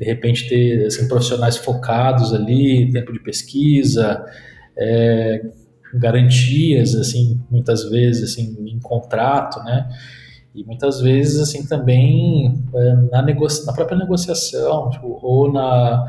de 0.00 0.06
repente 0.06 0.48
ter 0.48 0.86
assim, 0.86 1.06
profissionais 1.06 1.58
focados 1.58 2.32
ali, 2.32 2.90
tempo 2.90 3.12
de 3.12 3.20
pesquisa, 3.20 4.24
é, 4.74 5.44
garantias, 5.92 6.94
assim, 6.94 7.38
muitas 7.50 7.84
vezes, 7.84 8.32
assim, 8.32 8.56
em 8.66 8.80
contrato, 8.80 9.62
né, 9.62 9.90
e 10.54 10.64
muitas 10.64 11.02
vezes, 11.02 11.38
assim, 11.38 11.66
também 11.66 12.64
é, 12.74 12.94
na, 13.12 13.20
negocia 13.20 13.66
na 13.66 13.74
própria 13.74 13.98
negociação, 13.98 14.88
tipo, 14.88 15.18
ou 15.22 15.52
na, 15.52 16.06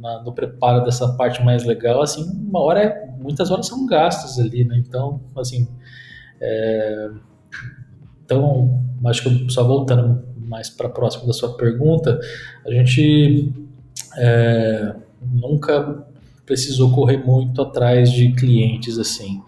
na, 0.00 0.22
no 0.22 0.32
preparo 0.32 0.84
dessa 0.84 1.08
parte 1.16 1.42
mais 1.44 1.64
legal, 1.64 2.02
assim, 2.02 2.22
uma 2.48 2.60
hora, 2.60 2.84
é, 2.84 3.06
muitas 3.20 3.50
horas 3.50 3.66
são 3.66 3.84
gastos 3.84 4.38
ali, 4.38 4.64
né, 4.64 4.80
então, 4.86 5.20
assim, 5.36 5.66
é, 6.40 7.10
então, 8.24 8.85
acho 9.04 9.22
que 9.22 9.52
só 9.52 9.64
voltando 9.64 10.24
mais 10.36 10.70
para 10.70 10.88
próximo 10.88 11.26
da 11.26 11.32
sua 11.32 11.56
pergunta, 11.56 12.18
a 12.64 12.70
gente 12.70 13.52
é, 14.16 14.94
nunca 15.20 16.06
precisou 16.44 16.92
correr 16.92 17.18
muito 17.18 17.60
atrás 17.60 18.10
de 18.10 18.32
clientes 18.32 18.98
assim. 18.98 19.42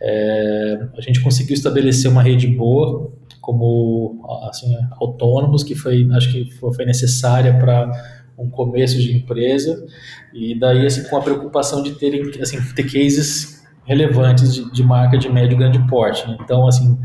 É, 0.00 0.88
a 0.96 1.00
gente 1.00 1.20
conseguiu 1.20 1.54
estabelecer 1.54 2.10
uma 2.10 2.22
rede 2.22 2.46
boa, 2.46 3.12
como 3.40 4.24
assim, 4.48 4.74
autônomos, 4.92 5.62
que 5.62 5.74
foi, 5.74 6.08
acho 6.12 6.30
que 6.30 6.50
foi 6.52 6.84
necessária 6.84 7.58
para 7.58 7.90
um 8.38 8.48
começo 8.48 8.98
de 8.98 9.14
empresa, 9.14 9.84
e 10.32 10.58
daí 10.58 10.86
assim, 10.86 11.02
com 11.04 11.16
a 11.16 11.20
preocupação 11.20 11.82
de 11.82 11.92
terem 11.92 12.22
assim, 12.40 12.58
ter 12.74 12.84
cases 12.84 13.62
relevantes 13.84 14.54
de, 14.54 14.72
de 14.72 14.82
marca 14.82 15.18
de 15.18 15.28
médio 15.28 15.56
e 15.56 15.58
grande 15.58 15.86
porte. 15.88 16.24
Então, 16.40 16.66
assim, 16.66 16.98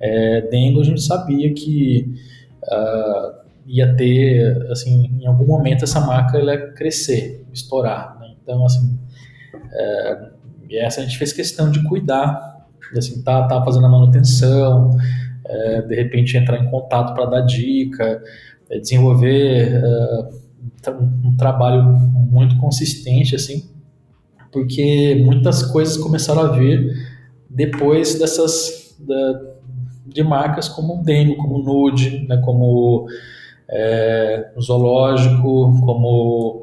é, 0.00 0.42
dengue 0.42 0.80
a 0.80 0.84
gente 0.84 1.02
sabia 1.02 1.52
que 1.52 2.14
uh, 2.64 3.38
ia 3.66 3.94
ter, 3.94 4.66
assim, 4.70 5.10
em 5.20 5.26
algum 5.26 5.46
momento 5.46 5.84
essa 5.84 6.00
marca 6.00 6.38
ela 6.38 6.54
ia 6.54 6.72
crescer, 6.72 7.44
estourar. 7.52 8.18
Né? 8.18 8.34
Então, 8.42 8.64
assim, 8.64 8.98
é, 9.72 10.28
e 10.70 10.78
essa 10.78 11.00
a 11.00 11.04
gente 11.04 11.18
fez 11.18 11.32
questão 11.32 11.70
de 11.70 11.82
cuidar, 11.84 12.66
assim, 12.96 13.22
tá, 13.22 13.46
tá 13.46 13.62
fazendo 13.62 13.86
a 13.86 13.90
manutenção, 13.90 14.96
é, 15.44 15.82
de 15.82 15.94
repente 15.94 16.36
entrar 16.36 16.58
em 16.58 16.70
contato 16.70 17.14
para 17.14 17.26
dar 17.26 17.40
dica, 17.42 18.22
é, 18.70 18.78
desenvolver 18.78 19.82
é, 19.82 20.90
um 20.90 21.36
trabalho 21.36 21.84
muito 21.84 22.56
consistente, 22.58 23.34
assim, 23.34 23.68
porque 24.50 25.22
muitas 25.24 25.62
coisas 25.62 25.96
começaram 25.96 26.40
a 26.40 26.48
vir 26.48 26.94
depois 27.50 28.18
dessas 28.18 28.96
da, 28.98 29.47
de 30.08 30.22
marcas 30.22 30.68
como 30.68 31.00
o 31.00 31.02
Dengo, 31.02 31.36
como 31.36 31.58
Nude, 31.58 32.26
né, 32.28 32.38
como 32.38 33.06
é, 33.68 34.50
Zoológico, 34.60 35.80
como 35.80 36.62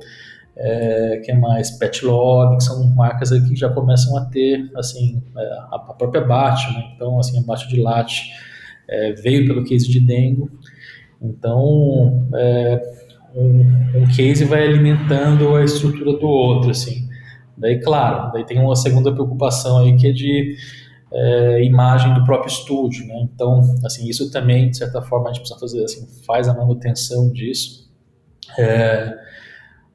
é, 0.58 1.22
que 1.24 1.34
mais? 1.34 1.72
Pet 1.72 2.06
Log, 2.06 2.58
que 2.58 2.64
são 2.64 2.84
marcas 2.96 3.30
que 3.30 3.56
já 3.56 3.70
começam 3.70 4.18
a 4.18 4.26
ter 4.26 4.70
assim 4.76 5.22
é, 5.38 5.58
a, 5.72 5.80
própria 5.80 6.22
Bate, 6.22 6.74
né? 6.74 6.92
então 6.96 7.20
assim 7.20 7.40
a 7.40 7.42
Bate 7.44 7.68
de 7.68 7.80
Latte 7.80 8.32
é, 8.88 9.14
veio 9.14 9.46
pelo 9.48 9.64
case 9.64 9.90
de 9.90 10.00
Dengo, 10.00 10.50
então 11.22 12.28
é, 12.36 12.82
um, 13.36 13.60
um, 14.02 14.08
case 14.16 14.46
vai 14.46 14.64
alimentando 14.66 15.56
a 15.56 15.64
estrutura 15.64 16.14
do 16.14 16.28
outro, 16.28 16.72
assim. 16.72 17.06
Daí, 17.58 17.80
claro, 17.82 18.32
daí 18.32 18.46
tem 18.46 18.60
uma 18.60 18.76
segunda 18.76 19.12
preocupação 19.12 19.80
aí 19.80 19.96
que 19.96 20.08
é 20.08 20.12
de 20.12 20.56
é, 21.16 21.64
imagem 21.64 22.14
do 22.14 22.26
próprio 22.26 22.50
estúdio, 22.50 23.08
né? 23.08 23.16
Então, 23.34 23.62
assim, 23.86 24.08
isso 24.08 24.30
também, 24.30 24.70
de 24.70 24.78
certa 24.78 25.02
forma, 25.02 25.30
a 25.30 25.34
gente 25.34 25.40
precisa 25.40 25.60
fazer, 25.60 25.84
assim, 25.86 26.06
faz 26.26 26.50
a 26.50 26.54
manutenção 26.54 27.32
disso. 27.32 27.90
É, 28.60 29.14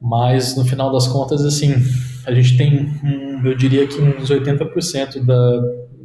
mas, 0.01 0.57
no 0.57 0.65
final 0.65 0.91
das 0.91 1.07
contas, 1.07 1.45
assim, 1.45 1.73
a 2.25 2.33
gente 2.33 2.57
tem, 2.57 2.89
um, 3.03 3.45
eu 3.45 3.55
diria 3.55 3.85
que 3.87 4.01
uns 4.01 4.31
80% 4.31 5.23
da, 5.23 5.61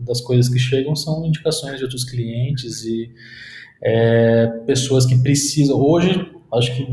das 0.07 0.21
coisas 0.21 0.53
que 0.53 0.59
chegam 0.59 0.95
são 0.95 1.25
indicações 1.25 1.79
de 1.79 1.85
outros 1.85 2.05
clientes 2.05 2.85
e 2.85 3.11
é, 3.83 4.49
pessoas 4.67 5.07
que 5.07 5.17
precisam. 5.23 5.81
Hoje, 5.81 6.31
acho 6.53 6.75
que 6.77 6.87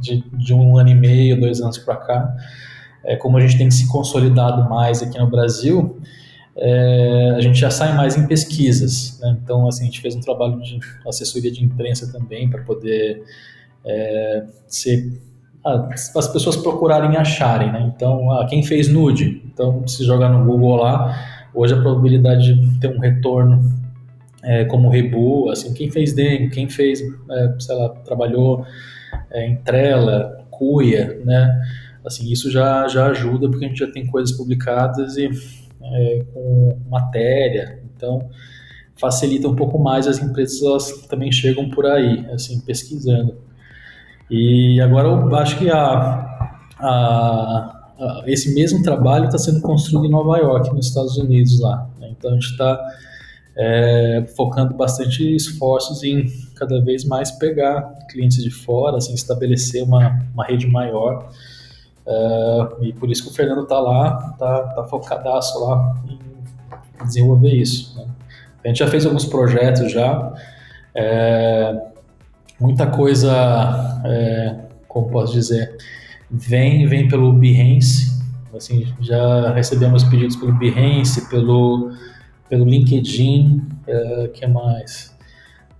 de, 0.00 0.24
de 0.36 0.52
um 0.52 0.76
ano 0.76 0.88
e 0.88 0.94
meio, 0.96 1.40
dois 1.40 1.60
anos 1.60 1.78
para 1.78 1.96
cá, 1.96 2.36
é, 3.04 3.14
como 3.14 3.36
a 3.36 3.40
gente 3.40 3.56
tem 3.56 3.70
se 3.70 3.86
consolidado 3.88 4.68
mais 4.68 5.00
aqui 5.00 5.16
no 5.16 5.30
Brasil, 5.30 6.00
é, 6.56 7.34
a 7.36 7.40
gente 7.40 7.58
já 7.58 7.70
sai 7.70 7.96
mais 7.96 8.16
em 8.16 8.26
pesquisas. 8.26 9.18
Né? 9.20 9.38
Então, 9.42 9.66
assim, 9.66 9.82
a 9.82 9.86
gente 9.86 10.00
fez 10.00 10.14
um 10.14 10.20
trabalho 10.20 10.60
de 10.60 10.78
assessoria 11.06 11.50
de 11.50 11.64
imprensa 11.64 12.10
também 12.12 12.48
para 12.48 12.62
poder 12.62 13.22
é, 13.84 14.44
ser 14.66 15.20
ah, 15.64 15.88
as 15.94 16.28
pessoas 16.28 16.56
procurarem 16.56 17.12
e 17.12 17.16
acharem, 17.16 17.70
né? 17.70 17.92
Então, 17.94 18.32
ah, 18.32 18.46
quem 18.46 18.62
fez 18.62 18.88
nude? 18.88 19.42
Então, 19.46 19.86
se 19.86 20.04
jogar 20.04 20.28
no 20.28 20.44
Google 20.44 20.76
lá, 20.76 21.16
hoje 21.54 21.74
a 21.74 21.80
probabilidade 21.80 22.54
de 22.54 22.80
ter 22.80 22.88
um 22.88 22.98
retorno 22.98 23.62
é, 24.42 24.64
como 24.64 24.90
Rebu, 24.90 25.50
assim, 25.50 25.72
quem 25.72 25.88
fez 25.88 26.12
dengue, 26.12 26.50
quem 26.50 26.68
fez, 26.68 27.00
é, 27.00 27.54
sei 27.60 27.76
lá, 27.76 27.90
trabalhou 27.90 28.66
é, 29.30 29.46
em 29.46 29.56
Trela, 29.56 30.44
Cuia, 30.50 31.20
né? 31.24 31.60
Assim, 32.04 32.30
isso 32.32 32.50
já, 32.50 32.88
já 32.88 33.06
ajuda 33.06 33.48
porque 33.48 33.64
a 33.64 33.68
gente 33.68 33.78
já 33.78 33.90
tem 33.90 34.04
coisas 34.04 34.36
publicadas 34.36 35.16
e 35.16 35.30
é, 35.84 36.24
com 36.32 36.78
matéria, 36.88 37.82
então 37.94 38.28
facilita 38.96 39.48
um 39.48 39.56
pouco 39.56 39.78
mais 39.78 40.06
as 40.06 40.18
empresas 40.18 41.06
também 41.08 41.32
chegam 41.32 41.68
por 41.70 41.86
aí, 41.86 42.24
assim, 42.32 42.60
pesquisando. 42.60 43.36
E 44.30 44.80
agora 44.80 45.08
eu 45.08 45.34
acho 45.36 45.58
que 45.58 45.68
a, 45.68 45.78
a, 46.78 46.88
a 47.98 48.22
esse 48.26 48.54
mesmo 48.54 48.82
trabalho 48.82 49.26
está 49.26 49.38
sendo 49.38 49.60
construído 49.60 50.06
em 50.06 50.10
Nova 50.10 50.38
York, 50.38 50.72
nos 50.74 50.86
Estados 50.86 51.18
Unidos 51.18 51.60
lá. 51.60 51.88
Né? 52.00 52.14
Então 52.16 52.30
a 52.30 52.34
gente 52.34 52.46
está 52.46 52.80
é, 53.56 54.24
focando 54.36 54.74
bastante 54.74 55.34
esforços 55.34 56.02
em 56.02 56.26
cada 56.56 56.80
vez 56.80 57.04
mais 57.04 57.30
pegar 57.32 57.82
clientes 58.08 58.42
de 58.42 58.50
fora, 58.50 58.96
assim, 58.98 59.14
estabelecer 59.14 59.82
uma, 59.82 60.22
uma 60.32 60.46
rede 60.46 60.66
maior 60.66 61.28
Uh, 62.06 62.84
e 62.84 62.92
por 62.92 63.10
isso 63.10 63.22
que 63.22 63.30
o 63.30 63.32
Fernando 63.32 63.62
está 63.62 63.78
lá, 63.78 64.30
está 64.32 64.62
tá 64.74 64.84
focadaço 64.84 65.64
lá 65.64 65.96
em 66.08 66.18
desenvolver 67.04 67.54
isso. 67.54 67.96
Né? 67.96 68.06
A 68.64 68.68
gente 68.68 68.78
já 68.78 68.88
fez 68.88 69.06
alguns 69.06 69.24
projetos 69.24 69.90
já, 69.92 70.32
é, 70.94 71.80
muita 72.60 72.86
coisa, 72.86 74.00
é, 74.04 74.56
como 74.86 75.10
posso 75.10 75.32
dizer, 75.32 75.76
vem, 76.30 76.86
vem 76.86 77.08
pelo 77.08 77.32
Behance, 77.32 78.20
assim, 78.54 78.86
já 79.00 79.52
recebemos 79.52 80.04
pedidos 80.04 80.36
pelo 80.36 80.52
Behance, 80.52 81.28
pelo, 81.28 81.92
pelo 82.48 82.64
LinkedIn, 82.64 83.62
é, 83.86 84.28
que 84.28 84.46
mais? 84.46 85.12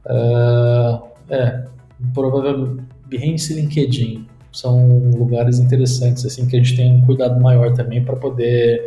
Uh, 0.05 1.01
é, 1.31 1.65
provavelmente 2.13 2.83
Behance 3.07 3.53
e 3.53 3.61
LinkedIn 3.61 4.27
são 4.53 5.11
lugares 5.17 5.59
interessantes 5.59 6.25
assim 6.27 6.47
que 6.47 6.57
a 6.57 6.59
gente 6.59 6.77
tem 6.77 6.93
um 6.93 7.01
cuidado 7.01 7.41
maior 7.41 7.73
também 7.73 8.05
para 8.05 8.17
poder 8.17 8.83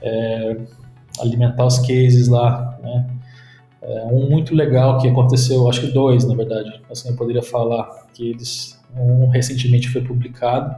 é, 0.00 0.56
alimentar 1.20 1.66
os 1.66 1.78
cases 1.78 2.28
lá, 2.28 2.78
né? 2.82 3.06
É, 3.82 4.04
um 4.04 4.28
muito 4.28 4.54
legal 4.54 4.98
que 4.98 5.08
aconteceu, 5.08 5.68
acho 5.68 5.80
que 5.80 5.86
dois 5.88 6.24
na 6.24 6.34
verdade, 6.34 6.80
assim 6.90 7.08
eu 7.08 7.16
poderia 7.16 7.42
falar 7.42 8.06
que 8.12 8.30
eles 8.30 8.78
um 8.96 9.28
recentemente 9.28 9.88
foi 9.88 10.02
publicado, 10.02 10.74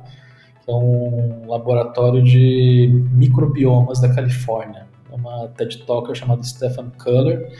que 0.64 0.70
é 0.70 0.74
um 0.74 1.46
laboratório 1.48 2.22
de 2.22 2.88
microbiomas 3.12 4.00
da 4.00 4.14
Califórnia, 4.14 4.86
uma 5.10 5.48
TED 5.48 5.78
Talker 5.84 6.14
chamada 6.14 6.42
Stephen 6.42 6.90
Culler 7.02 7.50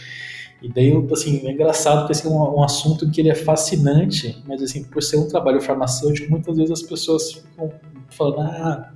e 0.62 0.68
daí, 0.68 0.92
assim, 1.12 1.44
é 1.46 1.50
engraçado 1.50 2.00
porque 2.00 2.12
assim, 2.12 2.28
é 2.28 2.30
um, 2.30 2.58
um, 2.58 2.62
assunto 2.62 3.10
que 3.10 3.20
ele 3.20 3.30
é 3.30 3.34
fascinante, 3.34 4.40
mas 4.46 4.62
assim, 4.62 4.84
por 4.84 5.02
ser 5.02 5.16
um 5.16 5.26
trabalho 5.26 5.60
farmacêutico, 5.60 6.30
muitas 6.30 6.56
vezes 6.56 6.70
as 6.70 6.82
pessoas 6.82 7.32
ficam 7.32 7.72
falando, 8.08 8.40
ah, 8.42 8.92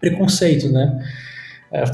preconceito, 0.00 0.72
né? 0.72 1.04
É, 1.70 1.84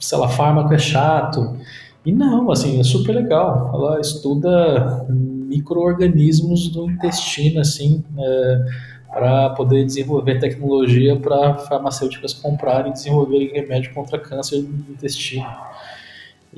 sei 0.00 0.18
lá, 0.18 0.28
fármaco 0.28 0.74
é 0.74 0.78
chato. 0.78 1.56
E 2.04 2.10
não, 2.12 2.50
assim, 2.50 2.80
é 2.80 2.82
super 2.82 3.14
legal. 3.14 3.70
Ela 3.74 4.00
estuda 4.00 5.06
micro-organismos 5.08 6.68
do 6.68 6.90
intestino, 6.90 7.60
assim, 7.60 8.04
é, 8.18 8.64
para 9.12 9.50
poder 9.50 9.84
desenvolver 9.84 10.38
tecnologia 10.38 11.16
para 11.16 11.54
farmacêuticas 11.58 12.32
comprarem 12.32 12.90
e 12.90 12.94
desenvolverem 12.94 13.52
remédio 13.52 13.94
contra 13.94 14.18
câncer 14.18 14.62
do 14.62 14.92
intestino. 14.92 15.46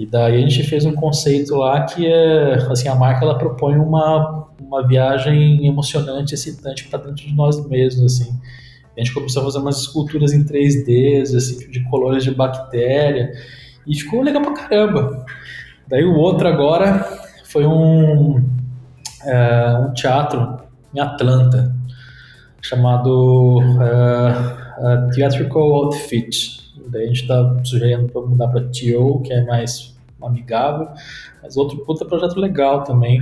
E 0.00 0.06
daí 0.06 0.36
a 0.36 0.48
gente 0.48 0.62
fez 0.62 0.86
um 0.86 0.94
conceito 0.94 1.54
lá 1.56 1.84
que 1.84 2.06
é, 2.06 2.54
assim, 2.70 2.88
a 2.88 2.94
marca 2.94 3.22
ela 3.22 3.36
propõe 3.36 3.76
uma, 3.76 4.48
uma 4.58 4.88
viagem 4.88 5.66
emocionante, 5.66 6.32
excitante 6.32 6.88
para 6.88 7.00
dentro 7.00 7.16
de 7.26 7.34
nós 7.34 7.62
mesmos, 7.68 8.14
assim. 8.14 8.32
A 8.96 9.00
gente 9.00 9.12
começou 9.12 9.42
a 9.42 9.44
fazer 9.44 9.58
umas 9.58 9.82
esculturas 9.82 10.32
em 10.32 10.42
3D, 10.42 11.20
assim, 11.20 11.70
de 11.70 11.84
colônias 11.90 12.24
de 12.24 12.30
bactéria, 12.30 13.30
e 13.86 13.94
ficou 13.94 14.22
legal 14.22 14.40
pra 14.40 14.54
caramba. 14.54 15.26
Daí 15.86 16.02
o 16.02 16.16
outro 16.16 16.48
agora 16.48 17.06
foi 17.44 17.66
um, 17.66 18.42
é, 19.26 19.86
um 19.86 19.92
teatro 19.92 20.60
em 20.94 21.00
Atlanta, 21.00 21.76
chamado 22.62 23.58
uh, 23.58 25.10
Theatrical 25.14 25.74
Outfit. 25.74 26.59
Daí 26.90 27.04
a 27.04 27.06
gente 27.06 27.22
está 27.22 27.60
sugerindo 27.64 28.08
para 28.08 28.20
mudar 28.22 28.48
para 28.48 28.62
TO, 28.62 29.20
que 29.24 29.32
é 29.32 29.44
mais 29.44 29.94
amigável, 30.22 30.88
mas 31.42 31.56
outro 31.56 31.78
puta 31.78 32.04
projeto 32.04 32.38
legal 32.38 32.84
também. 32.84 33.18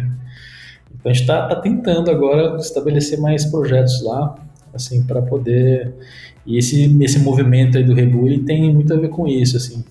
Então 0.90 1.10
a 1.10 1.14
gente 1.14 1.22
está 1.22 1.46
tá 1.46 1.56
tentando 1.56 2.10
agora 2.10 2.56
estabelecer 2.56 3.20
mais 3.20 3.44
projetos 3.44 4.02
lá, 4.02 4.36
assim, 4.74 5.04
para 5.04 5.22
poder. 5.22 5.94
E 6.44 6.58
esse, 6.58 6.96
esse 7.02 7.18
movimento 7.18 7.76
aí 7.76 7.84
do 7.84 7.94
Rebu 7.94 8.26
ele 8.26 8.40
tem 8.40 8.72
muito 8.72 8.92
a 8.92 8.96
ver 8.96 9.08
com 9.08 9.26
isso, 9.26 9.56
assim. 9.56 9.84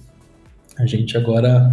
A 0.77 0.85
gente 0.85 1.17
agora, 1.17 1.71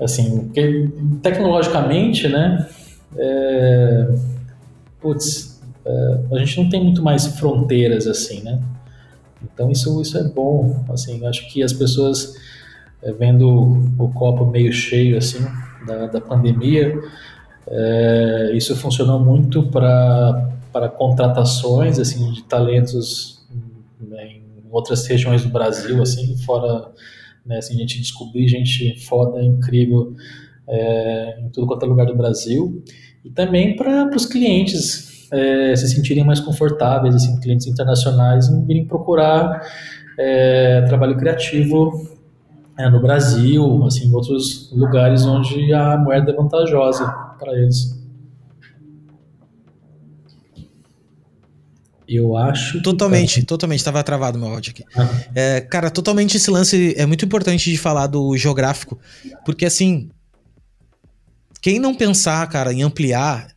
assim, 0.00 0.44
porque 0.44 0.88
tecnologicamente, 1.22 2.28
né? 2.28 2.66
É, 3.16 4.14
putz, 5.00 5.60
é, 5.84 6.18
a 6.32 6.38
gente 6.38 6.62
não 6.62 6.68
tem 6.68 6.82
muito 6.84 7.02
mais 7.02 7.26
fronteiras 7.38 8.06
assim, 8.06 8.42
né? 8.42 8.60
Então 9.42 9.70
isso, 9.70 10.00
isso 10.00 10.18
é 10.18 10.24
bom, 10.24 10.84
assim, 10.90 11.24
acho 11.26 11.48
que 11.50 11.62
as 11.62 11.72
pessoas 11.72 12.34
é, 13.02 13.12
vendo 13.12 13.48
o 13.98 14.12
copo 14.12 14.44
meio 14.46 14.72
cheio 14.72 15.16
assim 15.16 15.44
da, 15.86 16.06
da 16.06 16.20
pandemia, 16.20 16.98
é, 17.66 18.52
isso 18.54 18.74
funcionou 18.76 19.20
muito 19.20 19.64
para 19.70 20.88
contratações 20.96 21.98
assim 21.98 22.32
de 22.32 22.42
talentos 22.44 23.46
em 24.00 24.42
outras 24.70 25.06
regiões 25.06 25.42
do 25.42 25.48
Brasil, 25.48 26.02
assim, 26.02 26.36
fora 26.38 26.90
né, 27.48 27.56
assim, 27.56 27.74
a 27.74 27.78
gente 27.78 27.98
descobrir 27.98 28.46
gente 28.46 29.00
foda, 29.06 29.42
incrível 29.42 30.14
é, 30.68 31.40
em 31.40 31.48
tudo 31.48 31.66
quanto 31.66 31.86
é 31.86 31.88
lugar 31.88 32.06
do 32.06 32.14
Brasil. 32.14 32.84
E 33.24 33.30
também 33.30 33.74
para 33.74 34.14
os 34.14 34.26
clientes 34.26 35.07
é, 35.30 35.76
se 35.76 35.88
sentirem 35.88 36.24
mais 36.24 36.40
confortáveis, 36.40 37.14
assim, 37.14 37.38
clientes 37.40 37.66
internacionais, 37.66 38.48
em 38.48 38.64
virem 38.64 38.84
procurar 38.86 39.60
é, 40.18 40.82
trabalho 40.82 41.16
criativo 41.16 42.08
é, 42.76 42.88
no 42.88 43.00
Brasil, 43.00 43.84
assim, 43.84 44.06
em 44.06 44.14
outros 44.14 44.70
lugares 44.72 45.24
onde 45.24 45.72
a 45.72 45.96
moeda 45.96 46.30
é 46.30 46.34
vantajosa 46.34 47.06
para 47.38 47.52
eles. 47.52 47.96
Eu 52.08 52.34
acho. 52.38 52.80
Totalmente, 52.82 53.44
totalmente. 53.44 53.84
Tava 53.84 54.02
travado 54.02 54.38
meu 54.38 54.48
áudio 54.48 54.72
aqui. 54.72 54.82
Ah. 54.96 55.08
É, 55.34 55.60
cara, 55.60 55.90
totalmente 55.90 56.38
esse 56.38 56.50
lance 56.50 56.94
é 56.96 57.04
muito 57.04 57.24
importante 57.24 57.70
de 57.70 57.76
falar 57.76 58.06
do 58.06 58.34
geográfico, 58.34 58.98
porque 59.44 59.66
assim, 59.66 60.08
quem 61.60 61.78
não 61.78 61.94
pensar, 61.94 62.48
cara, 62.48 62.72
em 62.72 62.82
ampliar 62.82 63.48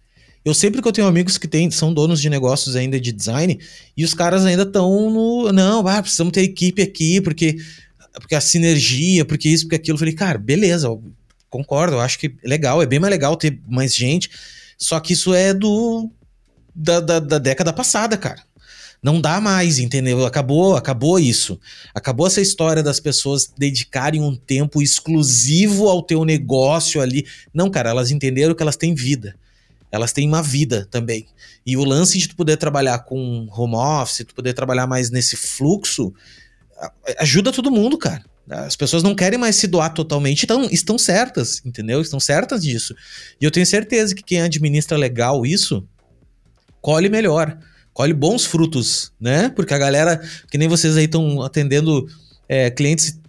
eu 0.43 0.53
sempre 0.53 0.81
que 0.81 0.87
eu 0.87 0.91
tenho 0.91 1.07
amigos 1.07 1.37
que 1.37 1.47
tem, 1.47 1.69
são 1.69 1.93
donos 1.93 2.19
de 2.19 2.29
negócios 2.29 2.75
ainda 2.75 2.99
de 2.99 3.11
design, 3.11 3.59
e 3.95 4.03
os 4.03 4.13
caras 4.13 4.43
ainda 4.43 4.63
estão 4.63 5.11
no. 5.11 5.51
Não, 5.51 5.87
ah, 5.87 6.01
precisamos 6.01 6.33
ter 6.33 6.41
equipe 6.41 6.81
aqui, 6.81 7.21
porque, 7.21 7.57
porque 8.13 8.33
a 8.33 8.41
sinergia, 8.41 9.23
porque 9.23 9.49
isso, 9.49 9.65
porque 9.65 9.75
aquilo. 9.75 9.95
Eu 9.95 9.99
falei, 9.99 10.15
cara, 10.15 10.39
beleza, 10.39 10.87
eu 10.87 11.03
concordo, 11.49 11.95
eu 11.97 11.99
acho 11.99 12.17
que 12.17 12.27
é 12.43 12.47
legal, 12.47 12.81
é 12.81 12.87
bem 12.87 12.99
mais 12.99 13.11
legal 13.11 13.35
ter 13.37 13.59
mais 13.67 13.93
gente. 13.95 14.31
Só 14.77 14.99
que 14.99 15.13
isso 15.13 15.33
é 15.33 15.53
do. 15.53 16.09
Da, 16.73 17.01
da, 17.01 17.19
da 17.19 17.37
década 17.37 17.71
passada, 17.73 18.17
cara. 18.17 18.41
Não 19.03 19.19
dá 19.19 19.41
mais, 19.41 19.77
entendeu? 19.77 20.25
Acabou, 20.25 20.75
acabou 20.75 21.19
isso. 21.19 21.59
Acabou 21.93 22.25
essa 22.25 22.39
história 22.39 22.81
das 22.81 22.99
pessoas 22.99 23.51
dedicarem 23.57 24.21
um 24.21 24.35
tempo 24.35 24.81
exclusivo 24.81 25.89
ao 25.89 26.01
teu 26.01 26.23
negócio 26.23 27.01
ali. 27.01 27.25
Não, 27.53 27.69
cara, 27.69 27.89
elas 27.89 28.09
entenderam 28.09 28.55
que 28.55 28.61
elas 28.61 28.77
têm 28.77 28.95
vida 28.95 29.35
elas 29.91 30.13
têm 30.13 30.27
uma 30.27 30.41
vida 30.41 30.87
também. 30.89 31.27
E 31.65 31.75
o 31.75 31.83
lance 31.83 32.17
de 32.17 32.29
tu 32.29 32.35
poder 32.35 32.57
trabalhar 32.57 32.99
com 32.99 33.47
home 33.51 33.75
office, 33.75 34.25
tu 34.25 34.33
poder 34.33 34.53
trabalhar 34.53 34.87
mais 34.87 35.09
nesse 35.09 35.35
fluxo, 35.35 36.13
ajuda 37.19 37.51
todo 37.51 37.69
mundo, 37.69 37.97
cara. 37.97 38.23
As 38.49 38.75
pessoas 38.75 39.03
não 39.03 39.15
querem 39.15 39.39
mais 39.39 39.55
se 39.55 39.67
doar 39.67 39.93
totalmente, 39.93 40.43
então 40.43 40.67
estão 40.71 40.97
certas, 40.97 41.61
entendeu? 41.63 42.01
Estão 42.01 42.19
certas 42.19 42.63
disso. 42.63 42.95
E 43.39 43.45
eu 43.45 43.51
tenho 43.51 43.65
certeza 43.65 44.15
que 44.15 44.23
quem 44.23 44.41
administra 44.41 44.97
legal 44.97 45.45
isso, 45.45 45.87
colhe 46.81 47.07
melhor, 47.07 47.57
colhe 47.93 48.13
bons 48.13 48.45
frutos, 48.45 49.13
né? 49.19 49.49
Porque 49.49 49.73
a 49.73 49.77
galera, 49.77 50.21
que 50.49 50.57
nem 50.57 50.67
vocês 50.67 50.97
aí 50.97 51.05
estão 51.05 51.41
atendendo 51.41 52.07
é, 52.49 52.69
clientes 52.69 53.19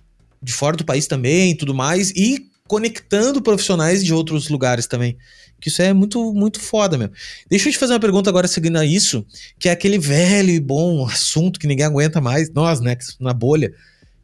de 0.43 0.53
fora 0.53 0.77
do 0.77 0.85
país 0.85 1.07
também, 1.07 1.57
tudo 1.57 1.75
mais, 1.75 2.11
e 2.11 2.51
conectando 2.67 3.43
profissionais 3.43 4.03
de 4.03 4.13
outros 4.13 4.49
lugares 4.49 4.87
também. 4.87 5.17
Que 5.63 5.69
isso 5.69 5.81
é 5.81 5.93
muito, 5.93 6.35
muito 6.35 6.59
foda 6.61 6.99
mesmo. 6.99 7.15
Deixa 7.49 7.69
eu 7.69 7.73
te 7.73 7.79
fazer 7.79 7.93
uma 7.93 8.01
pergunta 8.01 8.29
agora 8.29 8.49
seguindo 8.49 8.79
a 8.79 8.85
isso, 8.85 9.25
que 9.61 9.69
é 9.69 9.73
aquele 9.73 9.97
velho 9.97 10.51
e 10.51 10.59
bom 10.59 11.07
assunto 11.07 11.61
que 11.61 11.69
ninguém 11.69 11.87
aguenta 11.87 12.21
mais, 12.21 12.53
nós, 12.53 12.81
né, 12.81 12.97
na 13.21 13.33
bolha, 13.33 13.73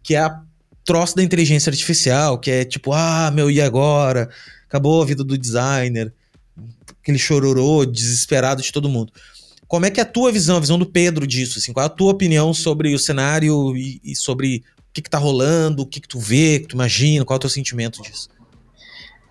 que 0.03 0.17
é 0.17 0.19
a 0.19 0.43
troço 0.85 1.15
da 1.15 1.23
inteligência 1.23 1.71
artificial, 1.71 2.41
que 2.41 2.51
é 2.51 2.65
tipo, 2.65 2.93
ah, 2.93 3.31
meu, 3.33 3.49
e 3.49 3.61
agora? 3.61 4.29
Acabou 4.67 5.01
a 5.01 5.07
vida 5.07 5.23
do 5.23 5.39
designer. 5.39 6.13
Aquele 7.01 7.19
chororô 7.19 7.87
desesperado 7.87 8.61
de 8.61 8.73
todo 8.73 8.89
mundo. 8.89 9.13
Como 9.69 9.87
é 9.87 9.93
que 9.93 10.01
é 10.01 10.03
a 10.03 10.07
tua 10.07 10.33
visão, 10.33 10.57
a 10.57 10.61
visão 10.61 10.77
do 10.77 10.87
Pedro 10.87 11.25
disso? 11.25 11.61
Assim, 11.61 11.73
qual 11.73 11.85
é 11.85 11.87
a 11.87 11.91
tua 11.91 12.11
opinião 12.11 12.53
sobre 12.53 12.93
o 12.95 12.99
cenário 12.99 13.77
e, 13.77 14.01
e 14.03 14.17
sobre 14.17 14.65
o 14.79 14.83
que, 14.93 15.03
que 15.03 15.11
tá 15.11 15.19
rolando, 15.19 15.83
o 15.83 15.87
que, 15.87 16.01
que 16.01 16.09
tu 16.09 16.19
vê, 16.19 16.57
o 16.57 16.61
que 16.63 16.69
tu 16.69 16.75
imagina, 16.75 17.25
qual 17.25 17.37
é 17.37 17.39
o 17.39 17.41
teu 17.41 17.51
sentimento 17.51 18.03
disso? 18.03 18.29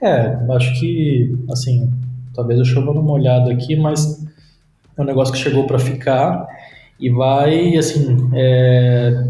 É, 0.02 0.38
acho 0.54 0.80
que, 0.80 1.36
assim, 1.52 1.92
talvez 2.34 2.60
eu 2.60 2.66
chove 2.66 2.88
numa 2.88 3.12
olhada 3.12 3.52
aqui, 3.52 3.76
mas 3.76 4.24
é 4.96 5.02
um 5.02 5.06
negócio 5.06 5.34
que 5.34 5.40
chegou 5.40 5.66
para 5.66 5.80
ficar 5.80 6.48
e 7.00 7.10
vai, 7.10 7.76
assim, 7.78 8.30
é, 8.34 9.24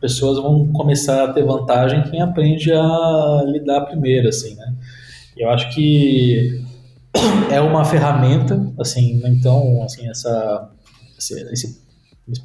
pessoas 0.00 0.38
vão 0.42 0.72
começar 0.72 1.24
a 1.24 1.32
ter 1.32 1.44
vantagem 1.44 2.02
quem 2.04 2.22
aprende 2.22 2.72
a 2.72 3.42
lidar 3.46 3.82
primeiro, 3.82 4.28
assim, 4.28 4.54
né? 4.54 4.74
Eu 5.36 5.50
acho 5.50 5.70
que 5.74 6.62
é 7.50 7.60
uma 7.60 7.84
ferramenta, 7.84 8.72
assim, 8.78 9.20
então, 9.24 9.82
assim, 9.82 10.08
essa, 10.08 10.70
esse, 11.18 11.52
esse 11.52 11.80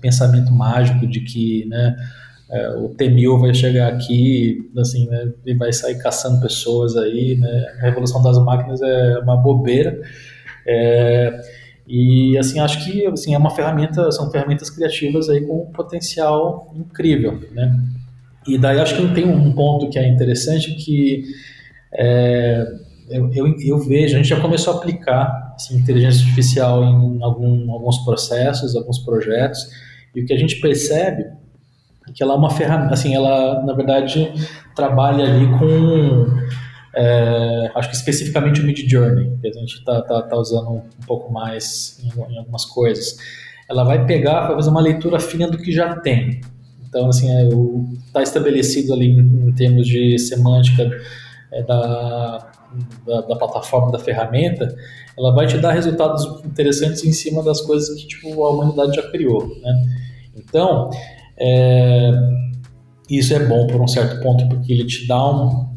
pensamento 0.01 0.51
mágico 0.51 1.07
de 1.07 1.21
que, 1.21 1.65
né, 1.65 1.95
é, 2.49 2.69
o 2.77 2.89
T-1000 2.89 3.39
vai 3.39 3.53
chegar 3.53 3.91
aqui, 3.91 4.69
assim, 4.77 5.07
né, 5.07 5.31
e 5.45 5.53
vai 5.55 5.73
sair 5.73 5.97
caçando 5.97 6.41
pessoas 6.41 6.95
aí, 6.95 7.37
né, 7.37 7.75
a 7.79 7.85
revolução 7.85 8.21
das 8.21 8.37
máquinas 8.37 8.81
é 8.81 9.19
uma 9.19 9.35
bobeira, 9.35 9.99
é, 10.67 11.41
e, 11.87 12.37
assim, 12.37 12.59
acho 12.59 12.83
que, 12.85 13.05
assim, 13.07 13.33
é 13.33 13.37
uma 13.37 13.51
ferramenta, 13.51 14.11
são 14.11 14.31
ferramentas 14.31 14.69
criativas 14.69 15.29
aí 15.29 15.41
com 15.41 15.63
um 15.63 15.71
potencial 15.71 16.71
incrível, 16.75 17.39
né, 17.51 17.79
e 18.47 18.57
daí 18.59 18.79
acho 18.79 18.95
que 18.95 19.13
tem 19.15 19.25
um 19.25 19.51
ponto 19.53 19.89
que 19.89 19.97
é 19.97 20.07
interessante 20.07 20.75
que 20.75 21.23
é, 21.91 22.63
eu, 23.09 23.31
eu, 23.33 23.55
eu, 23.59 23.79
vejo, 23.79 24.15
a 24.15 24.17
gente 24.17 24.29
já 24.29 24.39
começou 24.39 24.73
a 24.73 24.77
aplicar 24.77 25.53
assim, 25.55 25.77
inteligência 25.77 26.21
artificial 26.23 26.83
em 26.83 27.23
algum, 27.23 27.71
alguns 27.71 27.99
processos, 27.99 28.75
alguns 28.75 28.99
projetos, 28.99 29.59
e 30.13 30.21
o 30.21 30.25
que 30.25 30.33
a 30.33 30.37
gente 30.37 30.59
percebe 30.59 31.25
que 32.15 32.23
ela 32.23 32.33
é 32.33 32.37
uma 32.37 32.49
ferramenta, 32.49 32.93
assim, 32.93 33.13
ela 33.13 33.61
na 33.63 33.73
verdade 33.73 34.31
trabalha 34.73 35.25
ali 35.25 35.47
com, 35.59 36.25
é, 36.95 37.71
acho 37.75 37.89
que 37.89 37.95
especificamente 37.95 38.61
o 38.61 38.63
Mid 38.65 38.89
Journey, 38.89 39.37
que 39.41 39.47
a 39.49 39.51
gente 39.51 39.75
está 39.75 40.01
tá, 40.01 40.21
tá 40.21 40.37
usando 40.37 40.71
um 40.71 41.05
pouco 41.05 41.31
mais 41.31 42.01
em, 42.01 42.33
em, 42.33 42.37
algumas 42.37 42.63
coisas. 42.63 43.17
Ela 43.69 43.83
vai 43.83 44.05
pegar, 44.05 44.47
vai 44.47 44.55
fazer 44.55 44.69
uma 44.69 44.79
leitura 44.79 45.19
fina 45.19 45.47
do 45.47 45.57
que 45.57 45.73
já 45.73 45.97
tem. 45.97 46.39
Então, 46.87 47.09
assim, 47.09 47.27
está 48.07 48.21
é, 48.21 48.23
estabelecido 48.23 48.93
ali 48.93 49.07
em, 49.07 49.49
em, 49.49 49.51
termos 49.53 49.85
de 49.85 50.17
semântica 50.17 50.89
é, 51.51 51.63
da, 51.63 52.49
da, 53.05 53.21
da, 53.21 53.35
plataforma, 53.35 53.91
da 53.91 53.99
ferramenta, 53.99 54.73
ela 55.17 55.33
vai 55.33 55.47
te 55.47 55.57
dar 55.57 55.73
resultados 55.73 56.23
interessantes 56.45 57.03
em 57.03 57.11
cima 57.11 57.43
das 57.43 57.59
coisas 57.59 58.01
que 58.01 58.07
tipo, 58.07 58.45
a 58.45 58.51
humanidade 58.51 58.95
já 58.95 59.03
criou, 59.11 59.45
né? 59.61 59.73
Então, 60.37 60.89
é, 61.37 62.11
isso 63.09 63.33
é 63.33 63.39
bom 63.45 63.67
por 63.67 63.81
um 63.81 63.87
certo 63.87 64.21
ponto, 64.21 64.47
porque 64.47 64.71
ele 64.71 64.85
te 64.85 65.07
dá 65.07 65.31
um, 65.31 65.67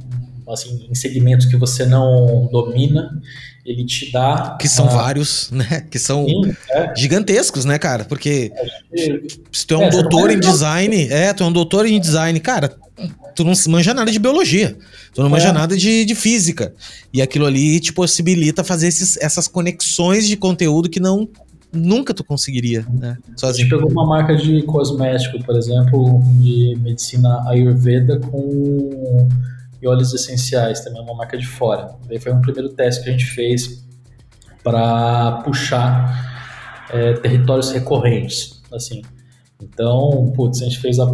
assim, 0.49 0.87
em 0.91 0.95
segmentos 0.95 1.47
que 1.47 1.57
você 1.57 1.85
não 1.85 2.49
domina, 2.51 3.11
ele 3.65 3.85
te 3.85 4.11
dá. 4.11 4.57
Que 4.59 4.69
são 4.69 4.89
vários, 4.89 5.51
né? 5.51 5.85
Que 5.91 5.99
são 5.99 6.25
Sim, 6.27 6.55
é. 6.71 6.95
gigantescos, 6.97 7.65
né, 7.65 7.79
cara? 7.79 8.05
Porque 8.05 8.51
se 9.53 9.67
tu 9.67 9.75
é 9.75 9.79
um 9.79 9.83
é, 9.85 9.91
doutor 9.91 10.31
em 10.31 10.41
design, 10.41 11.09
é, 11.11 11.33
tu 11.35 11.45
é 11.45 11.47
um 11.47 11.53
doutor 11.53 11.87
em 11.87 12.01
design, 12.01 12.39
cara, 12.41 12.75
tu 13.35 13.45
não 13.45 13.53
manja 13.69 13.93
nada 13.93 14.11
de 14.11 14.19
biologia, 14.19 14.77
tu 15.13 15.23
não 15.23 15.29
manja 15.29 15.49
é. 15.49 15.53
nada 15.53 15.77
de, 15.77 16.05
de 16.05 16.15
física. 16.15 16.75
E 17.13 17.21
aquilo 17.21 17.45
ali 17.45 17.79
te 17.79 17.93
possibilita 17.93 18.65
fazer 18.65 18.89
esses, 18.89 19.19
essas 19.19 19.47
conexões 19.47 20.27
de 20.27 20.37
conteúdo 20.37 20.89
que 20.89 20.99
não 20.99 21.29
nunca 21.73 22.15
tu 22.15 22.25
conseguiria, 22.25 22.87
né? 22.91 23.17
Sozinho. 23.37 23.67
A 23.67 23.69
gente 23.69 23.77
pegou 23.77 23.91
uma 23.91 24.07
marca 24.07 24.35
de 24.37 24.63
cosmético, 24.63 25.43
por 25.45 25.57
exemplo, 25.57 26.21
de 26.41 26.79
medicina 26.81 27.43
ayurveda 27.49 28.19
com 28.19 29.29
e 29.81 29.87
óleos 29.87 30.13
essenciais, 30.13 30.81
também 30.81 31.01
uma 31.01 31.15
marca 31.15 31.39
de 31.39 31.47
fora. 31.47 31.97
Daí 32.09 32.19
foi 32.19 32.33
um 32.33 32.41
primeiro 32.41 32.71
teste 32.71 33.03
que 33.03 33.09
a 33.09 33.13
gente 33.13 33.27
fez 33.27 33.87
para 34.63 35.43
puxar 35.45 36.87
é, 36.91 37.13
territórios 37.15 37.71
recorrentes, 37.71 38.61
assim. 38.73 39.03
Então, 39.63 40.33
putz, 40.35 40.63
a 40.63 40.65
gente 40.65 40.79
fez 40.79 40.99
a, 40.99 41.05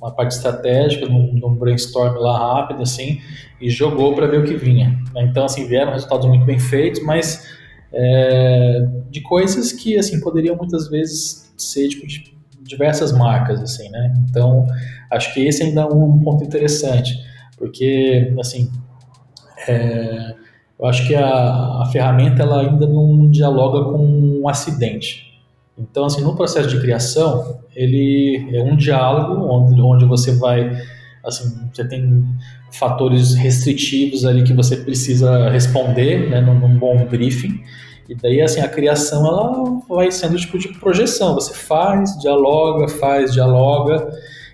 uma 0.00 0.10
parte 0.10 0.32
estratégica 0.32 1.06
num, 1.06 1.34
num 1.34 1.54
brainstorm 1.54 2.16
lá 2.18 2.38
rápido, 2.38 2.82
assim, 2.82 3.20
e 3.60 3.68
jogou 3.68 4.14
para 4.14 4.26
ver 4.26 4.40
o 4.40 4.44
que 4.44 4.54
vinha. 4.54 4.90
Né? 5.14 5.24
Então, 5.24 5.44
assim, 5.44 5.66
vieram 5.66 5.92
resultados 5.92 6.26
muito 6.26 6.44
bem 6.44 6.58
feitos, 6.58 7.02
mas 7.02 7.46
é, 7.94 8.86
de 9.10 9.20
coisas 9.20 9.72
que, 9.72 9.96
assim, 9.96 10.20
poderiam 10.20 10.56
muitas 10.56 10.88
vezes 10.88 11.52
ser, 11.56 11.88
tipo, 11.88 12.06
de 12.06 12.34
diversas 12.62 13.12
marcas, 13.12 13.60
assim, 13.60 13.88
né? 13.90 14.14
Então, 14.28 14.66
acho 15.10 15.32
que 15.32 15.46
esse 15.46 15.62
ainda 15.62 15.82
é 15.82 15.86
um 15.86 16.18
ponto 16.20 16.44
interessante 16.44 17.14
porque, 17.56 18.34
assim, 18.38 18.70
é, 19.68 20.34
eu 20.78 20.86
acho 20.86 21.06
que 21.06 21.14
a, 21.14 21.24
a, 21.24 21.88
ferramenta 21.92 22.42
ela 22.42 22.60
ainda 22.60 22.86
não 22.86 23.30
dialoga 23.30 23.90
com 23.90 24.04
um 24.04 24.48
acidente. 24.48 25.42
Então, 25.78 26.04
assim, 26.04 26.22
no 26.22 26.36
processo 26.36 26.68
de 26.68 26.80
criação, 26.80 27.60
ele 27.74 28.50
é 28.52 28.62
um 28.62 28.76
diálogo 28.76 29.44
onde, 29.46 29.80
onde 29.80 30.04
você 30.04 30.32
vai, 30.32 30.76
assim, 31.24 31.68
você 31.72 31.86
tem 31.86 32.24
fatores 32.70 33.34
restritivos 33.34 34.24
ali 34.24 34.42
que 34.42 34.52
você 34.52 34.76
precisa 34.76 35.48
responder, 35.48 36.30
né, 36.30 36.40
num, 36.40 36.58
num 36.58 36.78
bom 36.78 37.06
briefing. 37.06 37.62
E 38.08 38.14
daí, 38.14 38.42
assim, 38.42 38.60
a 38.60 38.68
criação, 38.68 39.26
ela 39.26 39.80
vai 39.88 40.10
sendo 40.10 40.36
tipo 40.36 40.58
de 40.58 40.68
projeção. 40.78 41.34
Você 41.34 41.54
faz, 41.54 42.18
dialoga, 42.20 42.86
faz, 42.88 43.32
dialoga. 43.32 44.06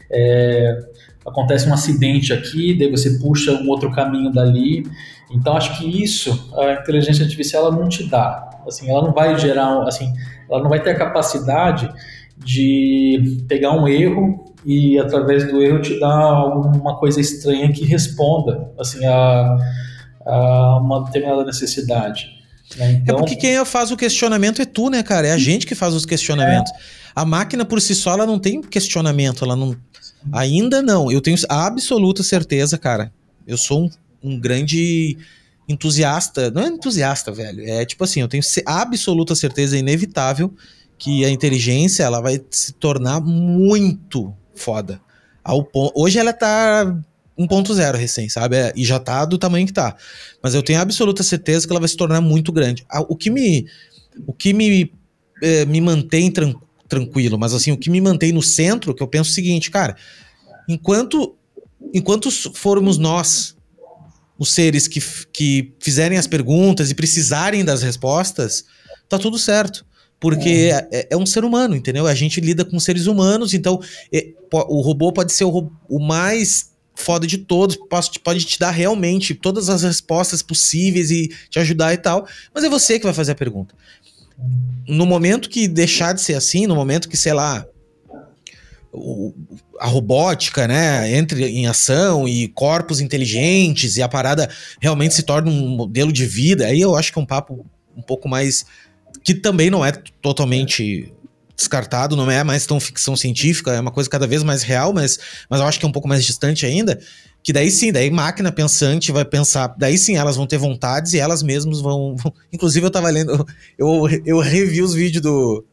É, 0.08 0.78
acontece 1.26 1.68
um 1.68 1.74
acidente 1.74 2.32
aqui, 2.32 2.74
daí 2.78 2.90
você 2.90 3.18
puxa 3.18 3.52
um 3.52 3.68
outro 3.68 3.90
caminho 3.90 4.30
dali. 4.30 4.84
Então 5.30 5.56
acho 5.56 5.78
que 5.78 6.02
isso 6.02 6.52
a 6.56 6.74
inteligência 6.74 7.24
artificial 7.24 7.66
ela 7.66 7.76
não 7.76 7.88
te 7.88 8.08
dá. 8.08 8.50
Assim, 8.66 8.90
ela 8.90 9.02
não 9.02 9.12
vai 9.12 9.38
gerar, 9.38 9.82
assim, 9.82 10.12
ela 10.48 10.62
não 10.62 10.68
vai 10.68 10.82
ter 10.82 10.90
a 10.90 10.98
capacidade 10.98 11.90
de 12.36 13.44
pegar 13.48 13.72
um 13.72 13.86
erro 13.86 14.49
e 14.64 14.98
através 14.98 15.50
do 15.50 15.62
erro 15.62 15.80
te 15.80 15.98
dar 15.98 16.12
alguma 16.12 16.98
coisa 16.98 17.20
estranha 17.20 17.72
que 17.72 17.84
responda, 17.84 18.70
assim, 18.78 19.04
a, 19.04 19.56
a 20.26 20.78
uma 20.78 21.04
determinada 21.04 21.44
necessidade. 21.44 22.26
Né? 22.76 22.86
É 22.86 22.92
então, 22.92 23.16
é 23.16 23.18
porque 23.18 23.36
quem 23.36 23.64
faz 23.64 23.90
o 23.90 23.96
questionamento 23.96 24.62
é 24.62 24.64
tu, 24.64 24.90
né, 24.90 25.02
cara? 25.02 25.28
É 25.28 25.32
a 25.32 25.38
gente 25.38 25.66
que 25.66 25.74
faz 25.74 25.94
os 25.94 26.06
questionamentos. 26.06 26.70
É. 26.72 26.76
A 27.14 27.24
máquina 27.24 27.64
por 27.64 27.80
si 27.80 27.94
só 27.94 28.12
ela 28.12 28.26
não 28.26 28.38
tem 28.38 28.61
questionamento, 28.61 29.44
ela 29.44 29.56
não 29.56 29.76
Ainda 30.32 30.82
não. 30.82 31.11
Eu 31.11 31.20
tenho 31.20 31.36
absoluta 31.48 32.22
certeza, 32.22 32.76
cara. 32.76 33.12
Eu 33.46 33.56
sou 33.56 33.84
um, 33.84 33.90
um 34.22 34.38
grande 34.38 35.16
entusiasta. 35.68 36.50
Não 36.50 36.62
é 36.62 36.66
entusiasta, 36.66 37.32
velho. 37.32 37.62
É 37.66 37.84
tipo 37.84 38.04
assim, 38.04 38.20
eu 38.20 38.28
tenho 38.28 38.42
absoluta 38.66 39.34
certeza 39.34 39.78
inevitável 39.78 40.52
que 40.98 41.24
a 41.24 41.30
inteligência 41.30 42.02
ela 42.02 42.20
vai 42.20 42.40
se 42.50 42.72
tornar 42.74 43.20
muito 43.20 44.34
foda. 44.55 45.01
Ao 45.42 45.64
ponto, 45.64 45.92
hoje 45.94 46.18
ela 46.18 46.32
tá 46.32 46.84
1.0 47.38 47.94
recém, 47.96 48.28
sabe? 48.28 48.57
É, 48.57 48.72
e 48.76 48.84
já 48.84 48.98
tá 48.98 49.24
do 49.24 49.38
tamanho 49.38 49.66
que 49.66 49.72
tá. 49.72 49.96
Mas 50.42 50.55
eu 50.55 50.62
tenho 50.62 50.80
absoluta 50.80 51.22
certeza 51.22 51.66
que 51.66 51.72
ela 51.72 51.80
vai 51.80 51.88
se 51.88 51.96
tornar 51.96 52.20
muito 52.20 52.53
grande. 52.53 52.84
O 53.09 53.16
que 53.16 53.30
me, 53.30 53.66
o 54.26 54.32
que 54.32 54.53
me, 54.53 54.92
é, 55.42 55.64
me 55.64 55.80
mantém 55.80 56.30
tranquilo 56.30 56.70
tranquilo, 56.90 57.38
mas 57.38 57.55
assim, 57.55 57.70
o 57.70 57.78
que 57.78 57.88
me 57.88 58.01
mantém 58.01 58.32
no 58.32 58.42
centro, 58.42 58.92
que 58.92 59.01
eu 59.01 59.07
penso 59.07 59.30
o 59.30 59.32
seguinte, 59.32 59.70
cara, 59.70 59.96
enquanto 60.68 61.36
enquanto 61.94 62.30
formos 62.53 62.98
nós 62.98 63.57
os 64.38 64.53
seres 64.53 64.88
que, 64.88 65.01
que 65.32 65.72
fizerem 65.78 66.18
as 66.18 66.26
perguntas 66.26 66.90
e 66.90 66.94
precisarem 66.94 67.64
das 67.64 67.82
respostas, 67.82 68.64
tá 69.09 69.18
tudo 69.18 69.38
certo. 69.38 69.86
Porque 70.18 70.70
é. 70.72 70.88
É, 70.90 71.09
é 71.11 71.16
um 71.16 71.24
ser 71.24 71.44
humano, 71.44 71.76
entendeu? 71.76 72.07
A 72.07 72.14
gente 72.14 72.40
lida 72.40 72.64
com 72.64 72.78
seres 72.80 73.07
humanos, 73.07 73.55
então 73.55 73.80
é, 74.12 74.19
o 74.53 74.80
robô 74.80 75.12
pode 75.12 75.32
ser 75.32 75.44
o, 75.44 75.70
o 75.88 75.98
mais 75.98 76.70
foda 76.94 77.26
de 77.26 77.38
todos, 77.38 77.78
pode, 78.22 78.44
te 78.44 78.59
dar 78.59 78.70
realmente 78.70 79.34
todas 79.34 79.68
as 79.68 79.82
respostas 79.82 80.42
possíveis 80.42 81.11
e 81.11 81.28
te 81.48 81.59
ajudar 81.59 81.94
e 81.94 81.96
tal, 81.96 82.26
mas 82.55 82.62
é 82.62 82.68
você 82.68 82.98
que 82.98 83.05
vai 83.05 83.14
fazer 83.14 83.32
a 83.32 83.36
pergunta. 83.36 83.74
No 84.86 85.07
momento 85.07 85.48
que 85.48 85.66
deixar 85.66 86.12
de 86.12 86.20
ser 86.20 86.34
assim, 86.34 86.66
no 86.66 86.74
momento 86.74 87.09
que, 87.09 87.16
sei 87.16 87.32
lá, 87.32 87.66
o, 88.92 89.32
a 89.78 89.86
robótica, 89.86 90.66
né, 90.66 91.14
entre 91.16 91.46
em 91.46 91.66
ação 91.66 92.28
e 92.28 92.48
corpos 92.48 93.01
inteligentes 93.01 93.96
e 93.96 94.03
a 94.03 94.09
parada 94.09 94.51
realmente 94.80 95.14
se 95.14 95.22
torna 95.22 95.51
um 95.51 95.68
modelo 95.68 96.12
de 96.12 96.26
vida, 96.26 96.66
aí 96.66 96.80
eu 96.80 96.96
acho 96.96 97.12
que 97.12 97.18
é 97.18 97.22
um 97.22 97.26
papo 97.26 97.64
um 97.96 98.03
pouco 98.03 98.28
mais 98.28 98.64
que 99.22 99.34
também 99.34 99.70
não 99.70 99.84
é 99.84 99.92
totalmente 100.22 101.12
descartado, 101.61 102.16
não 102.16 102.30
é 102.30 102.42
mais 102.42 102.64
tão 102.64 102.80
ficção 102.80 103.14
científica, 103.14 103.72
é 103.72 103.80
uma 103.80 103.90
coisa 103.90 104.08
cada 104.08 104.26
vez 104.26 104.42
mais 104.42 104.62
real, 104.62 104.94
mas, 104.94 105.18
mas 105.48 105.61
eu 105.61 105.66
acho 105.66 105.78
que 105.78 105.84
é 105.84 105.88
um 105.88 105.92
pouco 105.92 106.08
mais 106.08 106.24
distante 106.24 106.64
ainda. 106.64 106.98
Que 107.42 107.52
daí 107.52 107.70
sim, 107.70 107.92
daí 107.92 108.11
máquina 108.11 108.50
pensante 108.50 109.12
vai 109.12 109.24
pensar, 109.24 109.74
daí 109.78 109.96
sim 109.96 110.16
elas 110.16 110.36
vão 110.36 110.46
ter 110.46 110.58
vontades 110.58 111.12
e 111.12 111.18
elas 111.18 111.42
mesmas 111.42 111.80
vão. 111.80 112.16
vão... 112.16 112.32
Inclusive, 112.52 112.86
eu 112.86 112.90
tava 112.90 113.08
lendo, 113.11 113.46
eu, 113.78 114.06
eu 114.24 114.38
revi 114.40 114.82
os 114.82 114.94
vídeos 114.94 115.22
do. 115.22 115.64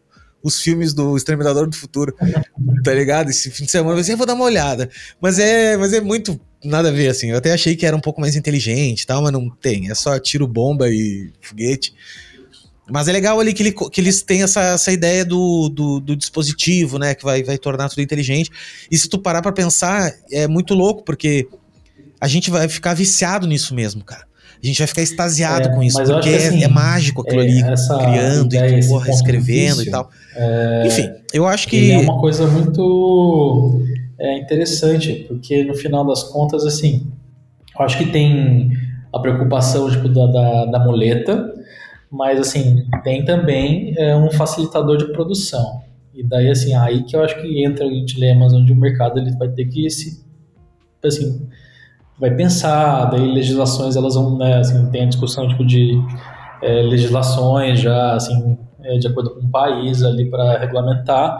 Os 0.43 0.61
filmes 0.61 0.93
do 0.93 1.17
Exterminador 1.17 1.67
do 1.67 1.75
Futuro, 1.75 2.13
tá 2.83 2.93
ligado? 2.93 3.29
Esse 3.29 3.49
fim 3.49 3.65
de 3.65 3.71
semana 3.71 3.93
eu 3.93 3.97
pensei, 3.97 4.13
eu 4.13 4.17
vou 4.17 4.25
dar 4.25 4.35
uma 4.35 4.45
olhada. 4.45 4.88
Mas 5.19 5.39
é, 5.39 5.75
mas 5.75 5.91
é 5.91 5.99
muito 5.99 6.39
nada 6.63 6.89
a 6.89 6.91
ver, 6.91 7.09
assim. 7.09 7.31
Eu 7.31 7.38
até 7.38 7.51
achei 7.51 7.75
que 7.75 7.85
era 7.85 7.97
um 7.97 7.99
pouco 7.99 8.21
mais 8.21 8.35
inteligente 8.35 9.01
e 9.01 9.05
tal, 9.05 9.23
mas 9.23 9.31
não 9.31 9.49
tem. 9.49 9.89
É 9.89 9.95
só 9.95 10.17
tiro 10.19 10.47
bomba 10.47 10.88
e 10.89 11.33
foguete. 11.41 11.93
Mas 12.89 13.07
é 13.07 13.11
legal 13.11 13.39
ali 13.39 13.53
que, 13.53 13.63
ele, 13.63 13.71
que 13.71 13.99
eles 13.99 14.21
têm 14.21 14.43
essa, 14.43 14.61
essa 14.61 14.91
ideia 14.91 15.25
do, 15.25 15.69
do, 15.69 15.99
do, 15.99 16.15
dispositivo, 16.15 16.97
né? 16.97 17.13
Que 17.13 17.23
vai, 17.23 17.43
vai 17.43 17.57
tornar 17.57 17.89
tudo 17.89 18.01
inteligente. 18.01 18.49
E 18.89 18.97
se 18.97 19.09
tu 19.09 19.19
parar 19.19 19.41
pra 19.41 19.51
pensar, 19.51 20.13
é 20.31 20.47
muito 20.47 20.73
louco, 20.73 21.03
porque 21.03 21.47
a 22.19 22.27
gente 22.27 22.49
vai 22.49 22.67
ficar 22.69 22.93
viciado 22.93 23.45
nisso 23.45 23.75
mesmo, 23.75 24.03
cara. 24.03 24.25
A 24.61 24.65
gente 24.65 24.79
vai 24.79 24.88
ficar 24.88 25.01
extasiado 25.03 25.67
é, 25.67 25.75
com 25.75 25.83
isso, 25.83 26.03
porque 26.03 26.29
é, 26.29 26.38
assim, 26.38 26.63
é, 26.63 26.67
mágico 26.67 27.21
aquilo 27.21 27.41
é, 27.41 27.45
ali, 27.45 27.61
criando 27.61 28.55
ideia, 28.55 28.79
e 28.79 28.88
porra, 28.88 29.09
escrevendo 29.11 29.83
e 29.83 29.91
tal. 29.91 30.09
É, 30.35 30.83
Enfim, 30.88 31.09
eu 31.31 31.45
acho 31.45 31.67
que. 31.67 31.91
É 31.91 31.97
uma 31.99 32.19
coisa 32.19 32.47
muito 32.47 33.81
é, 34.19 34.39
interessante, 34.39 35.25
porque 35.27 35.63
no 35.63 35.75
final 35.75 36.05
das 36.07 36.23
contas, 36.23 36.65
assim, 36.65 37.05
eu 37.77 37.85
acho 37.85 37.97
que 37.99 38.05
tem 38.07 38.71
a 39.13 39.19
preocupação 39.19 39.89
tipo, 39.91 40.09
da, 40.09 40.25
da, 40.25 40.65
da 40.65 40.79
muleta, 40.79 41.53
mas 42.11 42.39
assim, 42.39 42.85
tem 43.03 43.25
também 43.25 43.93
é, 43.97 44.15
um 44.15 44.31
facilitador 44.31 44.97
de 44.97 45.11
produção. 45.11 45.81
E 46.13 46.23
daí, 46.23 46.49
assim, 46.49 46.73
aí 46.73 47.03
que 47.03 47.15
eu 47.15 47.23
acho 47.23 47.39
que 47.41 47.63
entra 47.63 47.85
em 47.85 48.03
dilemas 48.03 48.51
onde 48.51 48.71
o 48.71 48.75
mercado 48.75 49.19
ele 49.19 49.31
vai 49.37 49.49
ter 49.49 49.65
que 49.65 49.87
se, 49.89 50.25
assim, 51.03 51.47
vai 52.19 52.33
pensar, 52.33 53.05
daí 53.05 53.31
legislações 53.31 53.95
elas 53.95 54.15
vão, 54.15 54.37
né, 54.37 54.57
assim, 54.57 54.89
tem 54.89 55.03
a 55.03 55.07
discussão 55.07 55.47
tipo 55.47 55.63
de 55.63 55.91
é, 56.61 56.81
legislações 56.81 57.79
já, 57.79 58.15
assim, 58.15 58.57
é, 58.83 58.97
de 58.97 59.07
acordo 59.07 59.35
com 59.35 59.45
o 59.45 59.49
país 59.49 60.03
ali 60.03 60.29
para 60.29 60.57
regulamentar, 60.57 61.39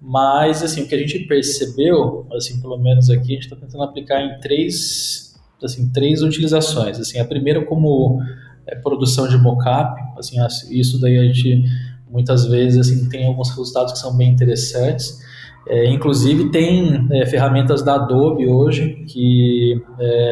mas, 0.00 0.62
assim, 0.62 0.82
o 0.82 0.88
que 0.88 0.94
a 0.94 0.98
gente 0.98 1.20
percebeu, 1.20 2.26
assim, 2.32 2.60
pelo 2.60 2.78
menos 2.78 3.10
aqui, 3.10 3.32
a 3.32 3.34
gente 3.34 3.44
está 3.44 3.56
tentando 3.56 3.84
aplicar 3.84 4.20
em 4.22 4.40
três, 4.40 5.34
assim, 5.62 5.90
três 5.90 6.22
utilizações, 6.22 6.98
assim, 6.98 7.18
a 7.18 7.24
primeira 7.24 7.64
como 7.64 8.20
é, 8.66 8.74
produção 8.76 9.28
de 9.28 9.36
mockup, 9.38 10.00
assim, 10.18 10.36
isso 10.70 11.00
daí 11.00 11.18
a 11.18 11.24
gente 11.24 11.64
muitas 12.08 12.46
vezes 12.46 12.78
assim 12.78 13.08
tem 13.08 13.26
alguns 13.26 13.50
resultados 13.50 13.92
que 13.92 13.98
são 13.98 14.16
bem 14.16 14.30
interessantes. 14.30 15.24
É, 15.68 15.90
inclusive 15.90 16.50
tem 16.50 17.08
é, 17.10 17.26
ferramentas 17.26 17.82
da 17.82 17.96
Adobe 17.96 18.46
hoje 18.46 19.04
que 19.08 19.82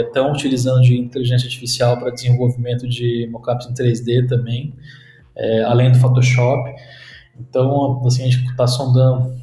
estão 0.06 0.28
é, 0.28 0.32
utilizando 0.32 0.80
de 0.82 0.96
inteligência 0.96 1.46
artificial 1.46 1.98
para 1.98 2.10
desenvolvimento 2.10 2.88
de 2.88 3.28
mockups 3.32 3.66
em 3.66 3.74
3D 3.74 4.28
também, 4.28 4.72
é, 5.34 5.64
além 5.64 5.90
do 5.90 5.98
Photoshop. 5.98 6.70
Então, 7.38 8.00
assim, 8.06 8.22
a 8.22 8.26
gente 8.26 8.44
está 8.48 8.66
sondando 8.66 9.34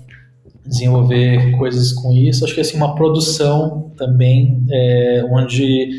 desenvolver 0.66 1.58
coisas 1.58 1.92
com 1.92 2.14
isso. 2.14 2.46
Acho 2.46 2.56
que 2.56 2.62
assim 2.62 2.78
uma 2.78 2.96
produção 2.96 3.92
também 3.98 4.64
é, 4.70 5.26
onde 5.30 5.90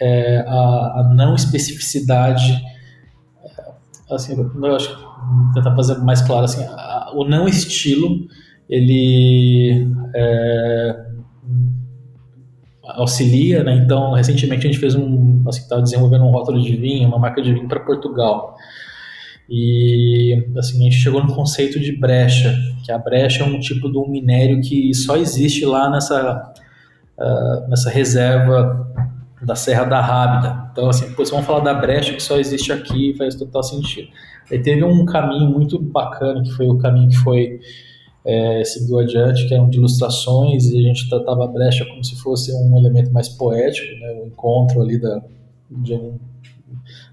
é, 0.00 0.44
a, 0.46 1.00
a, 1.00 1.12
não 1.14 1.34
especificidade 1.34 2.62
assim, 4.10 4.36
eu 4.36 4.76
acho 4.76 4.96
tentar 5.54 5.74
fazer 5.74 5.98
mais 5.98 6.20
claro 6.22 6.44
assim, 6.44 6.64
a, 6.64 7.10
o 7.14 7.24
não 7.24 7.48
estilo 7.48 8.26
ele 8.68 9.88
é, 10.14 11.06
auxilia, 12.82 13.62
né? 13.62 13.74
Então, 13.74 14.12
recentemente 14.12 14.66
a 14.66 14.70
gente 14.70 14.80
fez 14.80 14.94
um, 14.94 15.42
assim, 15.46 15.60
estava 15.62 15.82
desenvolvendo 15.82 16.24
um 16.24 16.30
rótulo 16.30 16.60
de 16.60 16.76
vinho, 16.76 17.08
uma 17.08 17.18
marca 17.18 17.42
de 17.42 17.52
vinho 17.52 17.68
para 17.68 17.80
Portugal. 17.80 18.56
E 19.48 20.44
assim, 20.56 20.80
a 20.80 20.84
gente 20.84 20.96
chegou 20.96 21.22
no 21.22 21.34
conceito 21.34 21.78
de 21.78 21.92
brecha, 21.96 22.56
que 22.84 22.90
a 22.90 22.98
brecha 22.98 23.44
é 23.44 23.46
um 23.46 23.60
tipo 23.60 23.90
de 23.90 23.96
um 23.96 24.08
minério 24.08 24.60
que 24.60 24.92
só 24.94 25.16
existe 25.16 25.64
lá 25.64 25.88
nessa, 25.88 26.52
uh, 27.16 27.68
nessa 27.68 27.90
reserva 27.90 28.92
da 29.42 29.54
Serra 29.54 29.84
da 29.84 30.00
Rábida. 30.00 30.68
Então, 30.72 30.88
assim, 30.88 31.08
depois 31.08 31.30
vamos 31.30 31.46
falar 31.46 31.60
da 31.60 31.74
brecha 31.74 32.14
que 32.14 32.22
só 32.22 32.38
existe 32.38 32.72
aqui 32.72 33.14
faz 33.16 33.34
total 33.34 33.62
sentido. 33.62 34.08
Aí 34.50 34.60
teve 34.60 34.84
um 34.84 35.04
caminho 35.04 35.50
muito 35.50 35.78
bacana, 35.78 36.42
que 36.42 36.50
foi 36.52 36.66
o 36.66 36.78
caminho 36.78 37.08
que 37.08 37.16
foi 37.16 37.60
é, 38.26 38.64
seguiu 38.64 38.98
adiante, 38.98 39.46
que 39.46 39.54
eram 39.54 39.70
de 39.70 39.78
ilustrações, 39.78 40.68
e 40.68 40.78
a 40.78 40.82
gente 40.82 41.08
tratava 41.08 41.44
a 41.44 41.48
brecha 41.48 41.84
como 41.86 42.02
se 42.02 42.16
fosse 42.20 42.52
um 42.52 42.76
elemento 42.76 43.12
mais 43.12 43.28
poético, 43.28 43.86
né, 44.00 44.20
o 44.20 44.26
encontro 44.26 44.82
ali 44.82 45.00
da, 45.00 45.22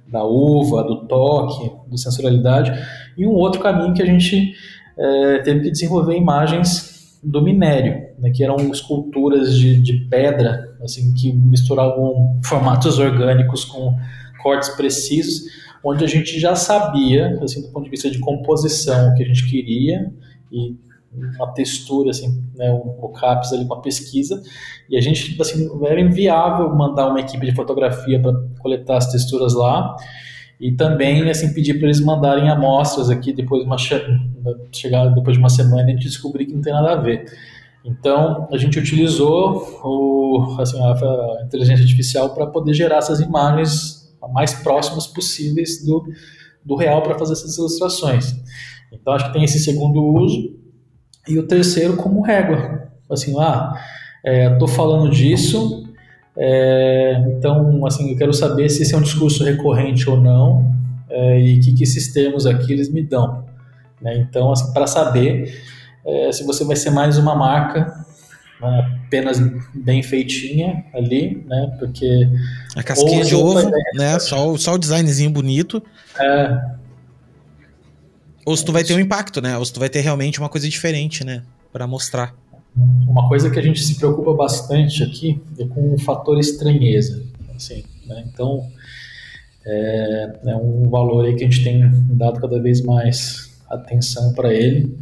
da 0.07 0.24
uva, 0.24 0.84
do 0.84 1.07
toque, 1.07 1.71
da 1.88 1.97
sensorialidade, 1.97 2.74
e 3.15 3.28
um 3.28 3.34
outro 3.34 3.61
caminho 3.61 3.93
que 3.93 4.01
a 4.01 4.05
gente 4.05 4.55
é, 4.97 5.38
teve 5.39 5.61
que 5.61 5.71
desenvolver 5.71 6.17
imagens 6.17 7.19
do 7.24 7.43
minério, 7.43 8.07
né, 8.17 8.32
que 8.32 8.43
eram 8.43 8.57
esculturas 8.71 9.55
de, 9.55 9.80
de 9.80 9.93
pedra, 10.09 10.72
assim, 10.84 11.13
que 11.13 11.31
misturavam 11.31 12.39
formatos 12.43 12.99
orgânicos 12.99 13.65
com 13.65 13.95
cortes 14.41 14.69
precisos, 14.69 15.43
onde 15.84 16.03
a 16.03 16.07
gente 16.07 16.39
já 16.39 16.55
sabia, 16.55 17.39
assim, 17.41 17.61
do 17.61 17.69
ponto 17.69 17.86
de 17.86 17.89
vista 17.89 18.09
de 18.09 18.19
composição, 18.19 19.09
o 19.09 19.15
que 19.15 19.23
a 19.23 19.25
gente 19.25 19.49
queria, 19.49 20.11
e 20.51 20.75
uma 21.36 21.53
textura, 21.53 22.09
assim, 22.09 22.43
né, 22.55 22.71
um, 22.71 22.97
o 22.99 23.09
CAPS 23.09 23.53
ali 23.53 23.65
com 23.65 23.75
a 23.75 23.81
pesquisa, 23.81 24.41
e 24.89 24.97
a 24.97 25.01
gente, 25.01 25.39
assim, 25.41 25.69
era 25.86 25.99
inviável 25.99 26.73
mandar 26.75 27.07
uma 27.07 27.19
equipe 27.19 27.45
de 27.45 27.55
fotografia 27.55 28.21
para 28.21 28.34
coletar 28.59 28.97
as 28.97 29.11
texturas 29.11 29.53
lá, 29.53 29.95
e 30.59 30.71
também, 30.71 31.29
assim, 31.29 31.53
pedir 31.53 31.75
para 31.75 31.88
eles 31.88 31.99
mandarem 31.99 32.49
amostras 32.49 33.09
aqui, 33.09 33.34
depois 33.34 33.61
de 33.61 33.67
uma, 33.67 33.77
chegar 34.71 35.07
depois 35.07 35.36
de 35.36 35.39
uma 35.39 35.49
semana, 35.49 35.84
a 35.84 35.89
gente 35.89 36.03
descobrir 36.03 36.45
que 36.45 36.53
não 36.53 36.61
tem 36.61 36.71
nada 36.71 36.93
a 36.93 36.95
ver. 36.95 37.25
Então, 37.84 38.47
a 38.51 38.57
gente 38.57 38.79
utilizou 38.79 39.81
o, 39.84 40.55
assim, 40.59 40.79
a, 40.81 41.43
inteligência 41.43 41.84
artificial 41.84 42.34
para 42.34 42.47
poder 42.47 42.73
gerar 42.73 42.97
essas 42.97 43.19
imagens 43.19 44.13
mais 44.31 44.53
próximas 44.53 45.05
possíveis 45.05 45.86
do, 45.86 46.05
do 46.63 46.75
real 46.75 47.01
para 47.01 47.19
fazer 47.19 47.34
essas 47.34 47.57
ilustrações. 47.57 48.36
Então, 48.91 49.13
acho 49.13 49.25
que 49.27 49.34
tem 49.34 49.43
esse 49.43 49.59
segundo 49.59 50.01
uso, 50.01 50.55
e 51.27 51.38
o 51.38 51.47
terceiro 51.47 51.95
como 51.95 52.21
régua. 52.21 52.89
Assim, 53.09 53.36
ah, 53.39 53.73
estou 54.23 54.67
é, 54.67 54.71
falando 54.71 55.09
disso, 55.09 55.84
é, 56.38 57.21
então, 57.27 57.86
assim, 57.86 58.11
eu 58.11 58.17
quero 58.17 58.34
saber 58.34 58.69
se 58.69 58.81
esse 58.81 58.93
é 58.93 58.97
um 58.97 59.01
discurso 59.01 59.43
recorrente 59.43 60.09
ou 60.09 60.19
não 60.19 60.73
é, 61.09 61.39
e 61.39 61.57
o 61.57 61.61
que, 61.61 61.73
que 61.73 61.84
esses 61.84 62.11
termos 62.11 62.45
aqui 62.45 62.73
eles 62.73 62.91
me 62.91 63.03
dão. 63.03 63.45
Né? 64.01 64.17
Então, 64.17 64.51
assim, 64.51 64.73
para 64.73 64.88
saber 64.88 65.53
é, 66.05 66.31
se 66.31 66.43
você 66.43 66.63
vai 66.63 66.75
ser 66.75 66.89
mais 66.89 67.17
uma 67.17 67.35
marca 67.35 68.05
né, 68.61 68.99
apenas 69.05 69.39
bem 69.73 70.01
feitinha 70.01 70.85
ali, 70.93 71.43
né? 71.45 71.75
Porque 71.79 72.29
a 72.75 72.83
casquinha 72.83 73.23
de 73.23 73.35
ovo, 73.35 73.69
né? 73.95 74.19
Só, 74.19 74.57
só 74.57 74.73
o 74.73 74.77
designzinho 74.77 75.29
bonito. 75.29 75.83
É, 76.19 76.73
ou 78.45 78.57
se 78.57 78.65
tu 78.65 78.71
vai 78.71 78.83
ter 78.83 78.93
um 78.93 78.99
impacto, 78.99 79.41
né? 79.41 79.57
Ou 79.57 79.65
se 79.65 79.71
tu 79.71 79.79
vai 79.79 79.89
ter 79.89 80.01
realmente 80.01 80.39
uma 80.39 80.49
coisa 80.49 80.67
diferente, 80.67 81.23
né? 81.23 81.43
Para 81.71 81.87
mostrar. 81.87 82.35
Uma 82.75 83.27
coisa 83.27 83.49
que 83.49 83.59
a 83.59 83.61
gente 83.61 83.81
se 83.83 83.95
preocupa 83.95 84.33
bastante 84.33 85.03
aqui 85.03 85.41
é 85.57 85.65
com 85.65 85.93
o 85.93 85.99
fator 85.99 86.39
estranheza. 86.39 87.23
Assim, 87.55 87.83
né? 88.05 88.23
Então, 88.27 88.67
é, 89.65 90.39
é, 90.45 90.55
um 90.55 90.89
valor 90.89 91.25
aí 91.25 91.35
que 91.35 91.43
a 91.43 91.49
gente 91.49 91.63
tem 91.63 91.89
dado 92.09 92.41
cada 92.41 92.59
vez 92.61 92.81
mais 92.81 93.51
atenção 93.69 94.33
para 94.33 94.53
ele 94.53 94.97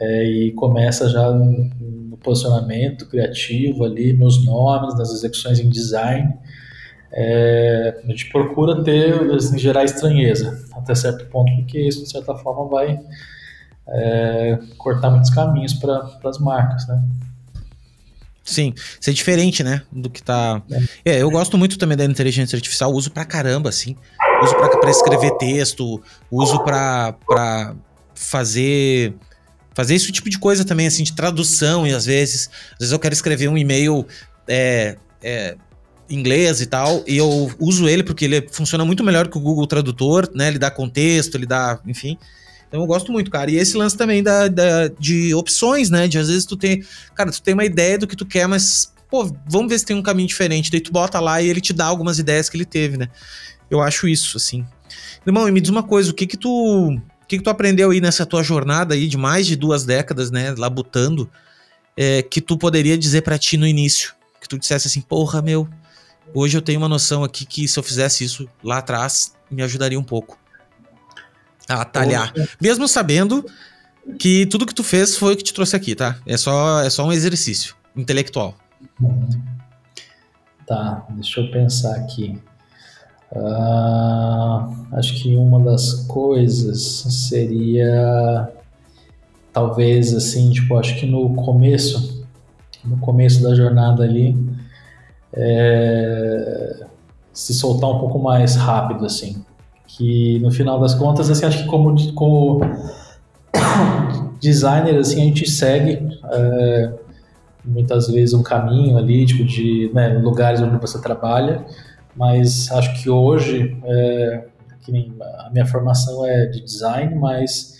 é, 0.00 0.24
e 0.24 0.52
começa 0.52 1.08
já 1.08 1.30
no, 1.30 1.70
posicionamento 2.22 3.06
criativo 3.08 3.84
ali, 3.84 4.12
nos 4.12 4.44
nomes, 4.44 4.96
nas 4.96 5.10
execuções 5.10 5.58
em 5.58 5.68
design. 5.68 6.34
É, 7.12 7.98
a 8.04 8.06
gente 8.06 8.30
procura 8.30 8.84
ter, 8.84 9.14
assim, 9.32 9.58
gerar 9.58 9.84
estranheza 9.84 10.64
até 10.72 10.94
certo 10.94 11.26
ponto, 11.26 11.50
porque 11.56 11.80
isso, 11.80 12.04
de 12.04 12.10
certa 12.10 12.34
forma, 12.34 12.68
vai 12.68 13.00
é, 13.88 14.58
cortar 14.76 15.10
muitos 15.10 15.30
caminhos 15.30 15.74
para 15.74 16.10
as 16.24 16.38
marcas, 16.38 16.86
né? 16.86 17.02
Sim, 18.44 18.74
ser 19.00 19.12
diferente, 19.12 19.62
né, 19.62 19.82
do 19.92 20.10
que 20.10 20.22
tá... 20.22 20.62
É. 21.04 21.12
é. 21.12 21.22
eu 21.22 21.30
gosto 21.30 21.56
muito 21.56 21.78
também 21.78 21.96
da 21.96 22.04
inteligência 22.04 22.56
artificial, 22.56 22.92
uso 22.92 23.10
pra 23.10 23.24
caramba, 23.24 23.68
assim. 23.68 23.96
Uso 24.42 24.56
pra, 24.56 24.68
pra 24.78 24.90
escrever 24.90 25.36
texto, 25.38 26.02
uso 26.30 26.62
pra, 26.64 27.14
pra 27.26 27.74
fazer... 28.14 29.14
Fazer 29.80 29.94
esse 29.94 30.12
tipo 30.12 30.28
de 30.28 30.38
coisa 30.38 30.62
também, 30.62 30.86
assim, 30.86 31.02
de 31.02 31.14
tradução, 31.14 31.86
e 31.86 31.94
às 31.94 32.04
vezes... 32.04 32.50
Às 32.72 32.78
vezes 32.80 32.92
eu 32.92 32.98
quero 32.98 33.14
escrever 33.14 33.48
um 33.48 33.56
e-mail... 33.56 34.06
É, 34.46 34.96
é, 35.22 35.56
inglês 36.10 36.60
e 36.60 36.66
tal, 36.66 37.04
e 37.06 37.16
eu 37.16 37.50
uso 37.60 37.88
ele 37.88 38.02
porque 38.02 38.24
ele 38.24 38.48
funciona 38.50 38.84
muito 38.84 39.04
melhor 39.04 39.28
que 39.28 39.38
o 39.38 39.40
Google 39.40 39.66
Tradutor, 39.66 40.28
né? 40.34 40.48
Ele 40.48 40.58
dá 40.58 40.68
contexto, 40.68 41.36
ele 41.36 41.46
dá, 41.46 41.78
enfim. 41.86 42.18
Então 42.66 42.80
eu 42.80 42.86
gosto 42.86 43.12
muito, 43.12 43.30
cara. 43.30 43.50
E 43.50 43.56
esse 43.56 43.76
lance 43.76 43.96
também 43.96 44.22
da, 44.22 44.48
da, 44.48 44.88
de 44.88 45.34
opções, 45.34 45.88
né? 45.88 46.08
De 46.08 46.18
às 46.18 46.28
vezes 46.28 46.44
tu 46.44 46.56
tem. 46.56 46.82
Cara, 47.14 47.30
tu 47.30 47.40
tem 47.42 47.54
uma 47.54 47.64
ideia 47.64 47.96
do 47.96 48.06
que 48.06 48.16
tu 48.16 48.26
quer, 48.26 48.46
mas, 48.48 48.92
pô, 49.08 49.30
vamos 49.48 49.68
ver 49.68 49.78
se 49.78 49.84
tem 49.84 49.96
um 49.96 50.02
caminho 50.02 50.28
diferente. 50.28 50.70
Daí 50.70 50.80
tu 50.80 50.92
bota 50.92 51.20
lá 51.20 51.40
e 51.40 51.48
ele 51.48 51.60
te 51.60 51.72
dá 51.72 51.86
algumas 51.86 52.18
ideias 52.18 52.48
que 52.48 52.56
ele 52.56 52.64
teve, 52.64 52.96
né? 52.96 53.08
Eu 53.70 53.80
acho 53.80 54.08
isso, 54.08 54.36
assim. 54.36 54.66
Irmão, 55.24 55.48
e 55.48 55.52
me 55.52 55.60
diz 55.60 55.70
uma 55.70 55.82
coisa, 55.82 56.10
o 56.10 56.14
que 56.14 56.26
que 56.26 56.36
tu. 56.36 57.00
O 57.30 57.34
que, 57.36 57.38
que 57.38 57.44
tu 57.44 57.50
aprendeu 57.50 57.90
aí 57.90 58.00
nessa 58.00 58.26
tua 58.26 58.42
jornada 58.42 58.94
aí 58.94 59.06
de 59.06 59.16
mais 59.16 59.46
de 59.46 59.54
duas 59.54 59.84
décadas, 59.84 60.30
né? 60.30 60.52
Labutando, 60.56 61.30
é, 61.96 62.22
que 62.22 62.40
tu 62.40 62.58
poderia 62.58 62.98
dizer 62.98 63.22
para 63.22 63.38
ti 63.38 63.56
no 63.56 63.66
início? 63.66 64.14
Que 64.40 64.48
tu 64.48 64.58
dissesse 64.58 64.88
assim, 64.88 65.00
porra, 65.00 65.40
meu, 65.40 65.68
Hoje 66.32 66.56
eu 66.56 66.62
tenho 66.62 66.78
uma 66.78 66.88
noção 66.88 67.24
aqui 67.24 67.44
que 67.44 67.66
se 67.66 67.78
eu 67.78 67.82
fizesse 67.82 68.24
isso 68.24 68.48
lá 68.62 68.78
atrás, 68.78 69.34
me 69.50 69.62
ajudaria 69.62 69.98
um 69.98 70.04
pouco 70.04 70.38
a 71.68 71.82
atalhar. 71.82 72.32
Poxa. 72.32 72.48
Mesmo 72.60 72.86
sabendo 72.86 73.44
que 74.18 74.46
tudo 74.46 74.66
que 74.66 74.74
tu 74.74 74.84
fez 74.84 75.16
foi 75.16 75.34
o 75.34 75.36
que 75.36 75.42
te 75.42 75.52
trouxe 75.52 75.74
aqui, 75.74 75.94
tá? 75.94 76.18
É 76.24 76.36
só, 76.36 76.82
é 76.82 76.90
só 76.90 77.04
um 77.04 77.12
exercício 77.12 77.74
intelectual. 77.96 78.56
Tá, 80.66 81.04
deixa 81.10 81.40
eu 81.40 81.50
pensar 81.50 81.96
aqui. 81.96 82.40
Uh, 83.32 84.96
acho 84.96 85.22
que 85.22 85.36
uma 85.36 85.60
das 85.60 85.92
coisas 86.06 86.80
seria 87.28 88.50
talvez 89.52 90.14
assim, 90.14 90.50
tipo, 90.50 90.76
acho 90.76 90.98
que 90.98 91.06
no 91.06 91.34
começo, 91.34 92.24
no 92.84 92.96
começo 92.98 93.42
da 93.42 93.54
jornada 93.54 94.02
ali, 94.02 94.36
é, 95.32 96.84
se 97.32 97.54
soltar 97.54 97.90
um 97.90 97.98
pouco 97.98 98.18
mais 98.18 98.56
rápido, 98.56 99.04
assim. 99.04 99.44
Que 99.86 100.38
no 100.40 100.50
final 100.50 100.80
das 100.80 100.94
contas, 100.94 101.30
assim, 101.30 101.46
acho 101.46 101.62
que 101.62 101.68
como, 101.68 101.94
como 102.14 102.60
designer, 104.40 104.96
assim, 104.98 105.20
a 105.20 105.24
gente 105.24 105.48
segue 105.50 106.08
é, 106.32 106.92
muitas 107.64 108.08
vezes 108.08 108.34
um 108.34 108.42
caminho 108.42 108.96
ali, 108.96 109.26
tipo, 109.26 109.44
de 109.44 109.90
né, 109.92 110.08
lugares 110.18 110.60
onde 110.60 110.76
você 110.78 111.00
trabalha, 111.00 111.64
mas 112.20 112.70
acho 112.70 113.02
que 113.02 113.08
hoje, 113.08 113.74
é, 113.82 114.44
que 114.82 114.92
a 115.46 115.50
minha 115.50 115.64
formação 115.64 116.26
é 116.26 116.48
de 116.48 116.62
design, 116.62 117.14
mas, 117.14 117.78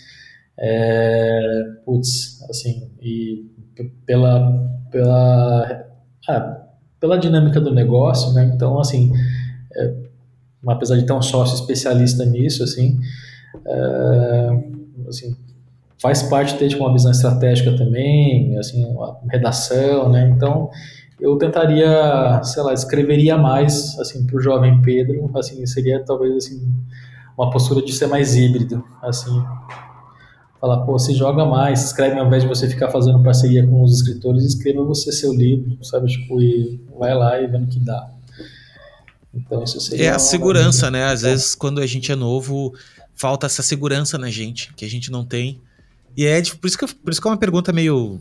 é, 0.57 1.63
putz, 1.85 2.43
assim, 2.49 2.89
e 2.99 3.45
pela, 4.03 4.51
pela 4.89 5.85
ah, 6.27 6.57
pela 6.99 7.19
dinâmica 7.19 7.61
do 7.61 7.71
negócio, 7.71 8.33
né? 8.33 8.51
Então, 8.51 8.79
assim, 8.79 9.11
é, 9.75 9.93
apesar 10.67 10.97
de 10.97 11.05
ter 11.05 11.13
um 11.13 11.21
sócio 11.21 11.53
especialista 11.61 12.25
nisso, 12.25 12.63
assim, 12.63 12.99
é, 13.63 14.49
assim 15.07 15.37
faz 16.01 16.23
parte 16.23 16.57
ter 16.57 16.67
tipo, 16.67 16.83
uma 16.83 16.91
visão 16.91 17.11
estratégica 17.11 17.77
também, 17.77 18.57
assim, 18.57 18.83
redação, 19.29 20.09
né? 20.09 20.33
Então, 20.35 20.71
eu 21.21 21.37
tentaria, 21.37 22.41
sei 22.43 22.63
lá, 22.63 22.73
escreveria 22.73 23.37
mais, 23.37 23.97
assim, 23.99 24.25
para 24.25 24.35
o 24.35 24.41
jovem 24.41 24.81
Pedro, 24.81 25.29
assim, 25.37 25.63
seria 25.67 26.03
talvez, 26.03 26.35
assim, 26.35 26.67
uma 27.37 27.51
postura 27.51 27.85
de 27.85 27.93
ser 27.93 28.07
mais 28.07 28.35
híbrido, 28.35 28.83
assim, 29.03 29.31
falar, 30.59 30.79
pô, 30.79 30.93
você 30.93 31.13
joga 31.13 31.45
mais, 31.45 31.85
escreve 31.85 32.19
ao 32.19 32.25
invés 32.25 32.41
de 32.41 32.49
você 32.49 32.67
ficar 32.67 32.89
fazendo 32.89 33.21
parceria 33.21 33.65
com 33.65 33.83
os 33.83 33.93
escritores, 33.93 34.43
escreva 34.43 34.83
você 34.83 35.11
seu 35.11 35.31
livro, 35.31 35.77
sabe? 35.83 36.07
Tipo, 36.07 36.41
e 36.41 36.81
vai 36.97 37.13
lá 37.13 37.39
e 37.39 37.45
vendo 37.45 37.67
que 37.67 37.79
dá. 37.79 38.09
Então, 39.31 39.63
isso 39.63 39.79
seria. 39.79 40.07
É 40.07 40.09
a 40.09 40.19
segurança, 40.19 40.89
né? 40.89 41.05
Às 41.05 41.21
vezes, 41.21 41.53
quando 41.53 41.79
a 41.79 41.85
gente 41.85 42.11
é 42.11 42.15
novo, 42.15 42.73
falta 43.13 43.45
essa 43.45 43.61
segurança 43.61 44.17
na 44.17 44.29
gente, 44.31 44.73
que 44.73 44.83
a 44.83 44.89
gente 44.89 45.11
não 45.11 45.23
tem. 45.23 45.61
E 46.17 46.25
é 46.25 46.41
por 46.59 46.67
isso 46.67 46.77
que, 46.77 46.95
por 46.95 47.11
isso 47.11 47.21
que 47.21 47.27
é 47.27 47.31
uma 47.31 47.37
pergunta 47.37 47.71
meio 47.71 48.19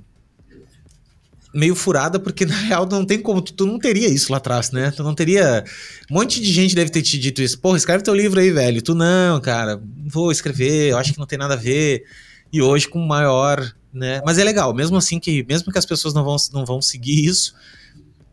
meio 1.53 1.75
furada, 1.75 2.19
porque 2.19 2.45
na 2.47 2.57
real 2.57 2.87
não 2.87 3.05
tem 3.05 3.21
como, 3.21 3.41
tu, 3.41 3.53
tu, 3.53 3.67
não 3.67 3.79
teria 3.79 4.09
isso 4.09 4.31
lá 4.33 4.39
atrás, 4.39 4.71
né? 4.71 4.91
Tu 4.91 5.03
não 5.03 5.15
teria. 5.15 5.65
Um 6.11 6.15
monte 6.15 6.41
de 6.41 6.53
gente 6.53 6.75
deve 6.75 6.91
ter 6.91 7.03
te 7.03 7.19
dito 7.19 7.43
isso. 7.43 7.59
Porra, 7.59 7.77
escreve 7.77 8.05
teu 8.05 8.15
livro 8.15 8.41
aí, 8.41 8.51
velho. 8.51 8.83
Tu 8.83 8.95
não, 8.95 9.41
cara, 9.41 9.81
vou 10.07 10.31
escrever, 10.31 10.91
eu 10.91 10.99
acho 10.99 11.13
que 11.13 11.19
não 11.19 11.27
tem 11.27 11.39
nada 11.39 11.55
a 11.55 11.57
ver. 11.57 12.05
E 12.53 12.61
hoje 12.61 12.89
com 12.89 12.99
maior, 12.99 13.73
né? 13.93 14.21
Mas 14.25 14.39
é 14.39 14.45
legal, 14.45 14.75
mesmo 14.75 14.97
assim 14.97 15.21
que, 15.21 15.45
mesmo 15.45 15.73
que 15.73 15.79
as 15.79 15.87
pessoas 15.87 16.15
não 16.15 16.25
vão, 16.25 16.37
não 16.53 16.65
vão 16.65 16.83
seguir 16.83 17.25
isso, 17.25 17.55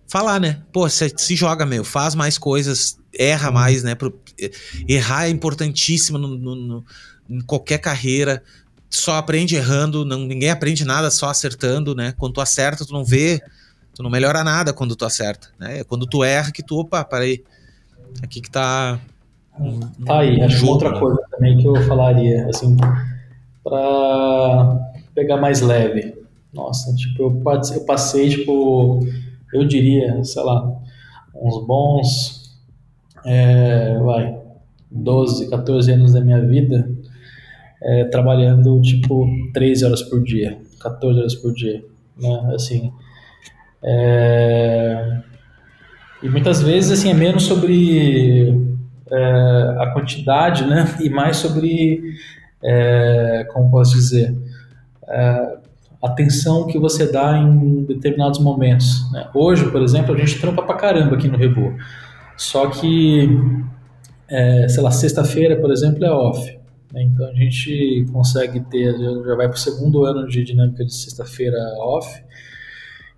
falar, 0.07 0.39
né? 0.39 0.61
Pô, 0.72 0.89
se, 0.89 1.13
se 1.15 1.36
joga, 1.36 1.65
meu, 1.65 1.84
faz 1.84 2.15
mais 2.15 2.38
coisas, 2.38 2.97
erra 3.13 3.51
mais, 3.51 3.84
né? 3.84 3.93
Pro, 3.93 4.18
errar 4.88 5.26
é 5.26 5.30
importantíssimo 5.30 6.18
no, 6.18 6.38
no, 6.38 6.55
no, 6.55 6.86
em 7.30 7.41
qualquer 7.41 7.80
carreira. 7.80 8.43
Só 8.89 9.15
aprende 9.15 9.55
errando, 9.55 10.05
não, 10.05 10.19
ninguém 10.19 10.49
aprende 10.49 10.85
nada 10.85 11.11
só 11.11 11.29
acertando, 11.29 11.93
né? 11.93 12.13
Quando 12.17 12.33
tu 12.33 12.41
acerta, 12.41 12.85
tu 12.85 12.93
não 12.93 13.03
vê, 13.03 13.41
tu 13.93 14.01
não 14.01 14.09
melhora 14.09 14.43
nada 14.43 14.73
quando 14.73 14.95
tu 14.95 15.05
acerta, 15.05 15.49
né? 15.59 15.79
É 15.79 15.83
quando 15.83 16.07
tu 16.07 16.23
erra 16.23 16.51
que 16.51 16.63
tu, 16.63 16.79
opa, 16.79 17.03
peraí, 17.03 17.43
aqui 18.23 18.39
que 18.39 18.49
tá... 18.49 18.99
Um, 19.59 19.79
tá 20.05 20.19
aí, 20.19 20.41
acho 20.41 20.57
jogo, 20.57 20.73
outra 20.73 20.91
né? 20.91 20.99
coisa 20.99 21.21
também 21.31 21.57
que 21.57 21.65
eu 21.67 21.75
falaria, 21.88 22.47
assim, 22.47 22.77
pra 23.63 24.79
pegar 25.13 25.38
mais 25.38 25.61
leve. 25.61 26.15
Nossa, 26.53 26.95
tipo, 26.95 27.23
eu 27.23 27.85
passei, 27.85 28.29
tipo, 28.29 29.05
eu 29.53 29.65
diria, 29.65 30.23
sei 30.23 30.43
lá, 30.43 30.71
uns 31.35 31.65
bons, 31.65 32.57
é, 33.25 33.97
vai, 33.99 34.38
12, 34.89 35.49
14 35.49 35.91
anos 35.91 36.13
da 36.13 36.21
minha 36.21 36.41
vida 36.41 36.89
é, 37.82 38.05
trabalhando, 38.05 38.82
tipo, 38.82 39.28
13 39.53 39.86
horas 39.86 40.01
por 40.03 40.23
dia, 40.23 40.57
14 40.80 41.19
horas 41.19 41.36
por 41.36 41.53
dia, 41.53 41.84
né, 42.17 42.53
assim, 42.55 42.91
é, 43.84 45.21
e 46.21 46.30
muitas 46.30 46.61
vezes, 46.61 46.91
assim, 46.91 47.11
é 47.11 47.13
menos 47.13 47.43
sobre 47.43 48.49
é, 49.11 49.75
a 49.80 49.91
quantidade, 49.93 50.65
né, 50.65 50.86
e 51.01 51.09
mais 51.09 51.38
sobre, 51.38 52.01
é, 52.63 53.47
como 53.53 53.69
posso 53.69 53.93
dizer, 53.93 54.36
é, 55.07 55.57
atenção 56.03 56.67
que 56.67 56.78
você 56.78 57.11
dá 57.11 57.38
em 57.38 57.84
determinados 57.84 58.39
momentos. 58.39 59.11
Né? 59.11 59.28
Hoje, 59.34 59.69
por 59.69 59.82
exemplo, 59.82 60.13
a 60.13 60.17
gente 60.17 60.39
trampa 60.39 60.63
pra 60.63 60.75
caramba 60.75 61.15
aqui 61.15 61.28
no 61.28 61.38
Rebu. 61.38 61.75
Só 62.36 62.67
que, 62.67 63.30
é, 64.30 64.67
sei 64.67 64.84
lá, 64.84 64.91
sexta-feira, 64.91 65.55
por 65.55 65.71
exemplo, 65.71 66.03
é 66.05 66.11
off. 66.11 66.56
Né? 66.97 67.03
Então 67.03 67.27
a 67.27 67.33
gente 67.33 68.05
consegue 68.11 68.59
ter, 68.61 68.97
já 68.97 69.35
vai 69.35 69.47
para 69.47 69.55
o 69.55 69.59
segundo 69.59 70.03
ano 70.03 70.27
de 70.27 70.43
dinâmica 70.43 70.83
de 70.83 70.93
sexta-feira 70.93 71.57
off. 71.77 72.23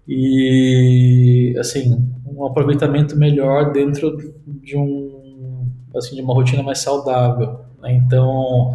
E, 0.07 1.55
assim, 1.59 2.11
um 2.25 2.45
aproveitamento 2.45 3.15
melhor 3.15 3.71
dentro 3.71 4.34
de 4.45 4.75
um, 4.75 5.67
assim, 5.95 6.15
de 6.15 6.21
uma 6.21 6.34
rotina 6.34 6.63
mais 6.63 6.80
saudável. 6.80 7.59
Né? 7.82 7.93
Então, 7.93 8.73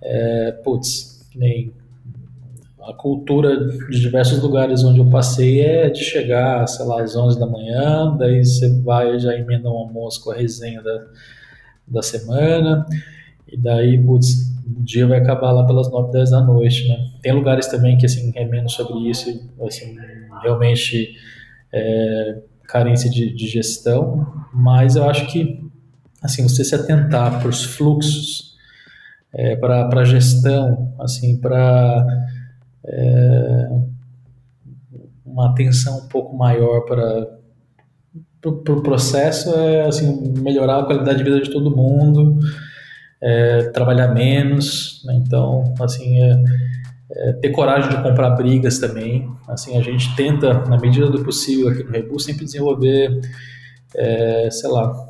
é, 0.00 0.52
putz, 0.64 1.28
nem 1.34 1.72
a 2.82 2.94
cultura 2.94 3.68
de 3.68 4.00
diversos 4.00 4.40
lugares 4.40 4.82
onde 4.82 5.00
eu 5.00 5.10
passei 5.10 5.60
é 5.60 5.90
de 5.90 6.02
chegar, 6.02 6.66
sei 6.66 6.86
lá, 6.86 7.02
às 7.02 7.14
11 7.14 7.38
da 7.38 7.46
manhã, 7.46 8.16
daí 8.16 8.42
você 8.42 8.72
vai 8.80 9.18
já 9.18 9.36
emenda 9.36 9.68
um 9.68 9.76
almoço 9.76 10.24
com 10.24 10.30
a 10.30 10.34
resenha 10.34 10.80
da, 10.80 11.06
da 11.86 12.02
semana, 12.02 12.86
e 13.52 13.56
daí, 13.56 14.02
putz, 14.02 14.50
o 14.66 14.82
dia 14.82 15.06
vai 15.06 15.18
acabar 15.18 15.52
lá 15.52 15.66
pelas 15.66 15.90
9, 15.90 16.12
10 16.12 16.30
da 16.30 16.40
noite, 16.40 16.88
né? 16.88 17.10
Tem 17.22 17.32
lugares 17.32 17.66
também 17.66 17.96
que, 17.96 18.06
assim, 18.06 18.32
é 18.34 18.44
menos 18.44 18.72
sobre 18.72 19.10
isso, 19.10 19.28
assim, 19.66 19.96
realmente 20.42 21.14
é, 21.72 22.42
carência 22.64 23.10
de, 23.10 23.34
de 23.34 23.46
gestão, 23.46 24.26
mas 24.52 24.96
eu 24.96 25.08
acho 25.08 25.26
que, 25.26 25.60
assim, 26.22 26.42
você 26.42 26.64
se 26.64 26.74
atentar 26.74 27.40
para 27.40 27.48
os 27.48 27.64
fluxos, 27.64 28.54
é, 29.32 29.56
para 29.56 29.88
a 29.88 30.04
gestão, 30.04 30.94
assim, 30.98 31.36
para 31.40 32.06
é, 32.84 33.68
uma 35.24 35.50
atenção 35.50 36.04
um 36.04 36.08
pouco 36.08 36.36
maior 36.36 36.80
para 36.82 37.38
o 38.44 38.52
pro 38.52 38.82
processo 38.82 39.54
é 39.54 39.86
assim 39.86 40.32
melhorar 40.38 40.78
a 40.78 40.84
qualidade 40.84 41.18
de 41.18 41.24
vida 41.24 41.40
de 41.40 41.50
todo 41.50 41.76
mundo 41.76 42.38
é, 43.22 43.64
trabalhar 43.70 44.08
menos 44.08 45.02
né? 45.04 45.14
então 45.14 45.74
assim 45.80 46.22
é, 46.22 46.44
é, 47.12 47.32
ter 47.34 47.50
coragem 47.50 47.90
de 47.90 48.02
comprar 48.02 48.30
brigas 48.30 48.78
também 48.78 49.30
assim 49.48 49.76
a 49.76 49.82
gente 49.82 50.14
tenta 50.16 50.54
na 50.66 50.78
medida 50.78 51.08
do 51.08 51.22
possível 51.22 51.68
aqui 51.68 51.82
no 51.82 51.90
Rebu 51.90 52.18
sempre 52.18 52.44
desenvolver 52.44 53.20
é, 53.94 54.48
sei 54.50 54.70
lá 54.70 55.08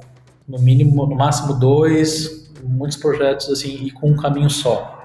no 0.48 0.58
mínimo 0.58 1.06
no 1.06 1.14
máximo 1.14 1.54
dois 1.54 2.52
muitos 2.64 2.96
projetos 2.96 3.48
assim 3.50 3.84
e 3.84 3.90
com 3.90 4.10
um 4.10 4.16
caminho 4.16 4.50
só 4.50 4.98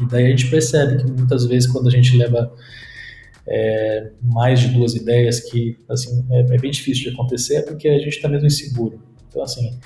e 0.00 0.06
daí 0.06 0.26
a 0.26 0.30
gente 0.30 0.48
percebe 0.50 1.02
que 1.02 1.10
muitas 1.10 1.44
vezes 1.44 1.70
quando 1.70 1.88
a 1.88 1.90
gente 1.90 2.16
leva 2.16 2.50
é, 3.46 4.10
mais 4.22 4.60
de 4.60 4.68
duas 4.68 4.94
ideias 4.94 5.40
que 5.40 5.76
assim 5.88 6.24
é, 6.30 6.40
é, 6.40 6.58
bem 6.58 6.70
difícil 6.70 7.10
de 7.10 7.14
acontecer 7.14 7.56
é 7.56 7.62
porque 7.62 7.88
a 7.88 7.98
gente 7.98 8.10
está 8.10 8.28
mesmo 8.28 8.46
inseguro. 8.46 9.02
Então 9.28 9.42
assim, 9.42 9.78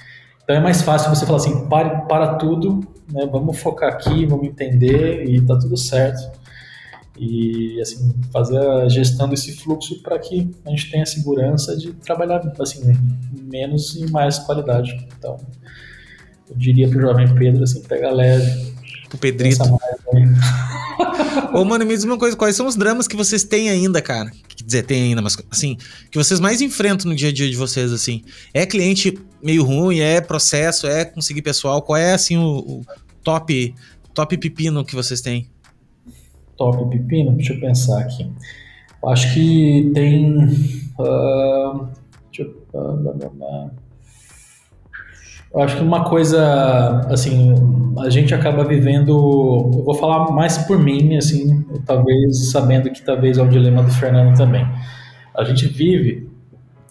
então 0.44 0.56
é 0.56 0.60
mais 0.60 0.82
fácil 0.82 1.08
você 1.08 1.24
falar 1.24 1.38
assim, 1.38 1.66
pare, 1.68 2.06
para 2.06 2.34
tudo, 2.36 2.86
né, 3.10 3.26
vamos 3.26 3.58
focar 3.58 3.92
aqui, 3.92 4.26
vamos 4.26 4.46
entender 4.46 5.24
e 5.24 5.40
tá 5.40 5.58
tudo 5.58 5.76
certo. 5.76 6.30
E 7.18 7.80
assim, 7.80 8.12
fazer 8.32 8.58
a 8.58 8.88
gestão 8.88 9.28
desse 9.28 9.52
fluxo 9.52 10.02
para 10.02 10.18
que 10.18 10.50
a 10.66 10.70
gente 10.70 10.90
tenha 10.90 11.06
segurança 11.06 11.76
de 11.76 11.92
trabalhar 11.92 12.42
assim, 12.60 12.92
menos 13.42 13.96
e 13.96 14.10
mais 14.10 14.38
qualidade. 14.40 15.08
Então, 15.16 15.38
eu 16.50 16.56
diria 16.56 16.88
para 16.88 16.98
o 16.98 17.00
jovem 17.00 17.34
Pedro 17.34 17.62
assim, 17.62 17.82
pega 17.82 18.10
leve, 18.10 18.74
o 19.14 19.18
Pedrito. 19.18 19.62
Ô, 21.54 21.64
mano, 21.64 21.86
me 21.86 21.94
diz 21.94 22.04
uma 22.04 22.18
coisa, 22.18 22.36
quais 22.36 22.56
são 22.56 22.66
os 22.66 22.76
dramas 22.76 23.08
que 23.08 23.16
vocês 23.16 23.44
têm 23.44 23.70
ainda, 23.70 24.02
cara? 24.02 24.30
Dizer, 24.64 24.84
tem 24.84 25.02
ainda, 25.02 25.20
mas 25.20 25.36
assim, 25.50 25.76
que 26.10 26.16
vocês 26.16 26.40
mais 26.40 26.62
enfrentam 26.62 27.10
no 27.10 27.16
dia 27.16 27.28
a 27.28 27.32
dia 27.32 27.50
de 27.50 27.56
vocês, 27.56 27.92
assim? 27.92 28.22
É 28.52 28.64
cliente 28.64 29.18
meio 29.42 29.62
ruim, 29.62 29.98
é 29.98 30.20
processo, 30.20 30.86
é 30.86 31.04
conseguir 31.04 31.42
pessoal? 31.42 31.82
Qual 31.82 31.96
é, 31.96 32.14
assim, 32.14 32.38
o, 32.38 32.58
o 32.58 32.82
top, 33.22 33.74
top 34.14 34.38
pepino 34.38 34.84
que 34.84 34.94
vocês 34.94 35.20
têm? 35.20 35.50
Top 36.56 36.88
pepino? 36.88 37.32
Deixa 37.32 37.52
eu 37.52 37.60
pensar 37.60 38.00
aqui. 38.00 38.30
Acho 39.06 39.34
que 39.34 39.90
tem... 39.94 40.34
Uh, 40.98 41.88
deixa 42.32 42.50
eu... 42.50 42.64
Eu 45.54 45.62
acho 45.62 45.76
que 45.76 45.82
uma 45.84 46.02
coisa, 46.02 47.06
assim, 47.08 47.54
a 48.00 48.10
gente 48.10 48.34
acaba 48.34 48.64
vivendo, 48.64 49.12
eu 49.12 49.84
vou 49.84 49.94
falar 49.94 50.32
mais 50.32 50.58
por 50.58 50.76
mim, 50.76 51.16
assim, 51.16 51.64
talvez 51.86 52.50
sabendo 52.50 52.90
que 52.90 53.00
talvez 53.00 53.38
é 53.38 53.42
um 53.42 53.48
dilema 53.48 53.84
do 53.84 53.90
Fernando 53.92 54.36
também. 54.36 54.66
A 55.32 55.44
gente 55.44 55.68
vive 55.68 56.28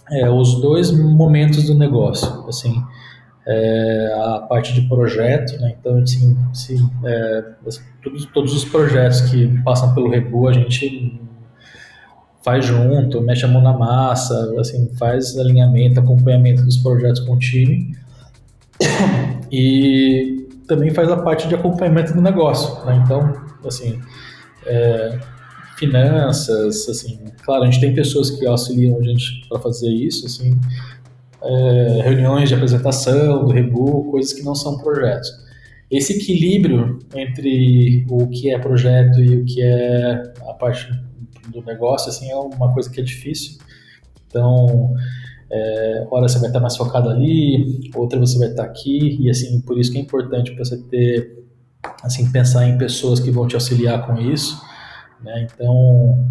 é, 0.10 0.30
os 0.30 0.62
dois 0.62 0.92
momentos 0.92 1.66
do 1.66 1.76
negócio, 1.76 2.48
assim, 2.48 2.82
é, 3.46 4.14
a 4.16 4.40
parte 4.48 4.74
de 4.74 4.88
projeto, 4.88 5.60
né? 5.60 5.76
Então, 5.78 6.00
assim, 6.00 6.90
é, 7.04 7.44
todos, 8.02 8.26
todos 8.34 8.54
os 8.56 8.64
projetos 8.64 9.20
que 9.24 9.46
passam 9.64 9.94
pelo 9.94 10.10
Rebu, 10.10 10.48
a 10.48 10.54
gente 10.54 11.20
faz 12.42 12.64
junto, 12.64 13.20
mexe 13.20 13.44
a 13.44 13.48
mão 13.50 13.62
na 13.62 13.78
massa, 13.78 14.54
assim, 14.58 14.90
faz 14.98 15.38
alinhamento, 15.38 16.00
acompanhamento 16.00 16.64
dos 16.64 16.78
projetos 16.78 17.20
com 17.20 17.34
o 17.34 17.40
time 17.40 18.02
e 19.52 20.48
também 20.68 20.94
faz 20.94 21.10
a 21.10 21.18
parte 21.18 21.48
de 21.48 21.56
acompanhamento 21.56 22.14
do 22.14 22.22
negócio. 22.22 22.86
Né? 22.86 23.02
Então, 23.04 23.34
assim, 23.66 24.00
é, 24.66 25.20
finanças, 25.78 26.88
assim, 26.90 27.20
claro, 27.44 27.64
a 27.64 27.66
gente 27.66 27.80
tem 27.80 27.94
pessoas 27.94 28.32
que 28.32 28.46
auxiliam 28.46 28.98
a 28.98 29.04
gente 29.04 29.46
para 29.48 29.60
fazer 29.60 29.90
isso, 29.90 30.26
assim, 30.26 30.60
é, 31.42 32.02
reuniões 32.04 32.50
de 32.50 32.56
apresentação 32.56 33.46
do 33.46 33.52
Rebu, 33.52 34.10
coisas 34.10 34.34
que 34.34 34.44
não 34.44 34.56
são 34.56 34.78
projetos. 34.78 35.30
Esse 35.92 36.14
equilíbrio 36.14 37.00
entre 37.14 38.06
o 38.10 38.28
que 38.28 38.50
é 38.50 38.58
projeto 38.58 39.20
e 39.20 39.38
o 39.38 39.46
que 39.46 39.62
é 39.62 40.34
a 40.48 40.54
parte 40.54 40.90
do 41.50 41.62
negócio, 41.62 42.10
assim, 42.10 42.32
é 42.32 42.36
uma 42.36 42.74
coisa 42.74 42.90
que 42.90 43.00
é 43.00 43.04
difícil. 43.04 43.60
Então, 44.28 44.96
é, 45.56 46.08
hora 46.10 46.28
você 46.28 46.40
vai 46.40 46.50
estar 46.50 46.60
mais 46.60 46.76
focado 46.76 47.10
ali, 47.10 47.92
outra 47.96 48.20
você 48.20 48.40
vai 48.40 48.48
estar 48.48 48.64
aqui, 48.64 49.20
e 49.22 49.30
assim, 49.30 49.62
por 49.62 49.78
isso 49.78 49.92
que 49.92 50.00
é 50.00 50.02
importante 50.02 50.56
você 50.56 50.82
ter, 50.86 51.46
assim, 52.04 52.32
pensar 52.32 52.68
em 52.68 52.76
pessoas 52.76 53.20
que 53.20 53.30
vão 53.30 53.48
te 53.48 53.54
auxiliar 53.54 54.08
com 54.08 54.20
isso, 54.20 54.60
né? 55.22 55.48
Então, 55.48 56.28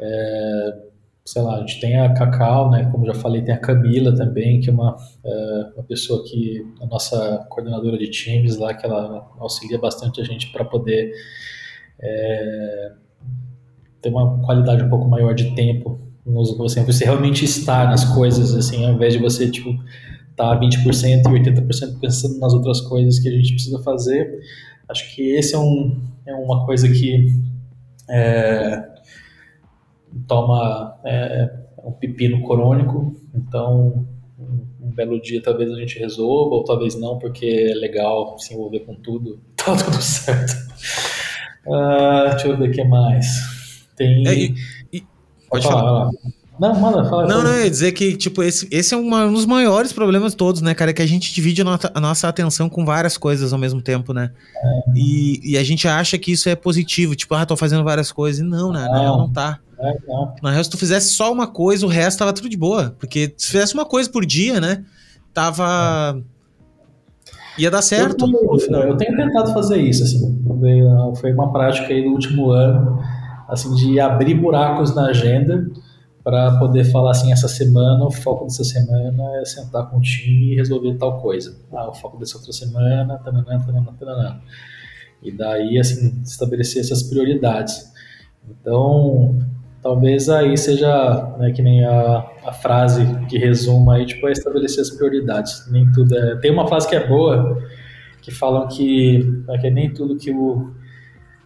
é, 0.00 0.78
sei 1.24 1.40
lá, 1.40 1.56
a 1.56 1.60
gente 1.60 1.78
tem 1.80 2.00
a 2.00 2.12
Cacau, 2.12 2.68
né, 2.68 2.88
como 2.90 3.06
já 3.06 3.14
falei, 3.14 3.42
tem 3.42 3.54
a 3.54 3.60
Camila 3.60 4.12
também, 4.12 4.60
que 4.60 4.70
é 4.70 4.72
uma, 4.72 4.96
é, 5.24 5.72
uma 5.76 5.84
pessoa 5.84 6.24
que, 6.24 6.66
a 6.80 6.86
nossa 6.86 7.46
coordenadora 7.48 7.96
de 7.96 8.10
times 8.10 8.56
lá, 8.56 8.74
que 8.74 8.84
ela 8.84 9.30
auxilia 9.38 9.78
bastante 9.78 10.20
a 10.20 10.24
gente 10.24 10.50
para 10.50 10.64
poder 10.64 11.12
é, 12.00 12.92
ter 14.02 14.08
uma 14.08 14.42
qualidade 14.44 14.82
um 14.82 14.90
pouco 14.90 15.08
maior 15.08 15.32
de 15.32 15.54
tempo, 15.54 16.07
assim, 16.64 16.84
você 16.84 17.04
realmente 17.04 17.44
estar 17.44 17.88
nas 17.88 18.04
coisas, 18.14 18.54
assim, 18.54 18.84
ao 18.84 18.94
invés 18.94 19.14
de 19.14 19.18
você, 19.18 19.50
tipo, 19.50 19.70
estar 20.30 20.56
tá 20.56 20.60
20% 20.60 20.86
e 20.86 21.52
80% 21.52 22.00
pensando 22.00 22.38
nas 22.38 22.52
outras 22.52 22.80
coisas 22.80 23.18
que 23.18 23.28
a 23.28 23.32
gente 23.32 23.54
precisa 23.54 23.78
fazer. 23.82 24.40
Acho 24.88 25.14
que 25.14 25.30
esse 25.32 25.54
é, 25.54 25.58
um, 25.58 26.00
é 26.26 26.34
uma 26.34 26.64
coisa 26.64 26.88
que 26.88 27.34
é, 28.08 28.88
toma 30.26 30.98
é, 31.04 31.50
um 31.84 31.92
pepino 31.92 32.42
crônico, 32.46 33.14
então 33.34 34.06
um, 34.38 34.90
belo 34.90 35.20
dia 35.20 35.40
talvez 35.40 35.70
a 35.70 35.76
gente 35.76 35.98
resolva, 35.98 36.56
ou 36.56 36.64
talvez 36.64 36.98
não, 36.98 37.18
porque 37.18 37.46
é 37.46 37.74
legal 37.74 38.36
se 38.38 38.54
envolver 38.54 38.80
com 38.80 38.94
tudo, 38.96 39.40
tá 39.56 39.76
tudo 39.76 40.02
certo. 40.02 40.52
Uh, 41.66 42.30
deixa 42.30 42.48
eu 42.48 42.56
ver 42.56 42.70
o 42.70 42.72
que 42.72 42.82
mais. 42.84 43.86
Tem. 43.96 44.26
É. 44.26 44.54
Pode 45.48 45.66
falar. 45.66 45.80
falar. 45.80 46.10
Não, 46.58 46.74
manda, 46.74 47.04
fala. 47.04 47.26
Não, 47.26 47.42
não, 47.42 47.52
eu 47.52 47.64
ia 47.64 47.70
dizer 47.70 47.92
que, 47.92 48.16
tipo, 48.16 48.42
esse, 48.42 48.66
esse 48.70 48.92
é 48.92 48.96
uma, 48.96 49.26
um 49.26 49.32
dos 49.32 49.46
maiores 49.46 49.92
problemas 49.92 50.34
todos, 50.34 50.60
né, 50.60 50.74
cara? 50.74 50.90
É 50.90 50.94
que 50.94 51.00
a 51.00 51.06
gente 51.06 51.32
divide 51.32 51.62
a 51.62 51.64
nossa, 51.64 51.90
a 51.94 52.00
nossa 52.00 52.28
atenção 52.28 52.68
com 52.68 52.84
várias 52.84 53.16
coisas 53.16 53.52
ao 53.52 53.58
mesmo 53.58 53.80
tempo, 53.80 54.12
né? 54.12 54.32
É. 54.56 54.82
E, 54.96 55.52
e 55.52 55.58
a 55.58 55.62
gente 55.62 55.86
acha 55.86 56.18
que 56.18 56.32
isso 56.32 56.48
é 56.48 56.56
positivo, 56.56 57.14
tipo, 57.14 57.32
ah, 57.34 57.46
tô 57.46 57.56
fazendo 57.56 57.84
várias 57.84 58.10
coisas. 58.10 58.40
E 58.40 58.44
não, 58.44 58.72
né? 58.72 58.84
Não, 58.84 58.92
na 58.92 59.00
real 59.00 59.18
não 59.18 59.32
tá. 59.32 59.60
É, 59.78 59.96
não. 60.08 60.34
Na 60.42 60.50
real, 60.50 60.64
se 60.64 60.70
tu 60.70 60.76
fizesse 60.76 61.10
só 61.10 61.32
uma 61.32 61.46
coisa, 61.46 61.86
o 61.86 61.88
resto 61.88 62.18
tava 62.18 62.32
tudo 62.32 62.48
de 62.48 62.56
boa. 62.56 62.96
Porque 62.98 63.32
se 63.36 63.52
fizesse 63.52 63.74
uma 63.74 63.84
coisa 63.84 64.10
por 64.10 64.26
dia, 64.26 64.60
né? 64.60 64.84
Tava. 65.32 66.20
Ia 67.56 67.70
dar 67.70 67.82
certo. 67.82 68.24
Eu, 68.24 68.28
no 68.28 68.78
eu 68.78 68.96
tenho 68.96 69.16
tentado 69.16 69.52
fazer 69.52 69.80
isso, 69.80 70.02
assim. 70.02 70.42
Foi 71.20 71.32
uma 71.32 71.52
prática 71.52 71.92
aí 71.92 72.02
do 72.02 72.10
último 72.10 72.50
ano, 72.50 73.00
assim, 73.48 73.74
de 73.74 73.98
abrir 73.98 74.34
buracos 74.34 74.94
na 74.94 75.06
agenda 75.06 75.66
para 76.22 76.58
poder 76.58 76.84
falar 76.84 77.12
assim, 77.12 77.32
essa 77.32 77.48
semana, 77.48 78.04
o 78.04 78.10
foco 78.10 78.44
dessa 78.44 78.62
semana 78.62 79.40
é 79.40 79.44
sentar 79.46 79.88
com 79.88 79.96
o 79.96 80.00
time 80.00 80.52
e 80.52 80.56
resolver 80.56 80.94
tal 80.98 81.18
coisa. 81.18 81.56
Ah, 81.72 81.88
o 81.88 81.94
foco 81.94 82.18
dessa 82.18 82.36
outra 82.36 82.52
semana, 82.52 83.18
tananã, 83.24 83.58
tananã, 83.58 83.94
tananã. 83.98 84.40
E 85.22 85.32
daí, 85.32 85.78
assim, 85.78 86.20
estabelecer 86.22 86.82
essas 86.82 87.02
prioridades. 87.02 87.90
Então, 88.46 89.38
talvez 89.82 90.28
aí 90.28 90.54
seja, 90.58 91.34
né, 91.38 91.50
que 91.50 91.62
nem 91.62 91.82
a, 91.84 92.26
a 92.44 92.52
frase 92.52 93.06
que 93.28 93.38
resuma 93.38 93.94
aí, 93.94 94.04
tipo, 94.04 94.28
é 94.28 94.32
estabelecer 94.32 94.82
as 94.82 94.90
prioridades. 94.90 95.66
Nem 95.70 95.90
tudo 95.92 96.14
é... 96.14 96.36
Tem 96.36 96.50
uma 96.50 96.68
frase 96.68 96.86
que 96.86 96.94
é 96.94 97.06
boa, 97.06 97.58
que 98.20 98.30
falam 98.30 98.68
que, 98.68 99.24
né, 99.46 99.56
que 99.56 99.70
nem 99.70 99.92
tudo 99.94 100.16
que 100.16 100.30
o 100.30 100.74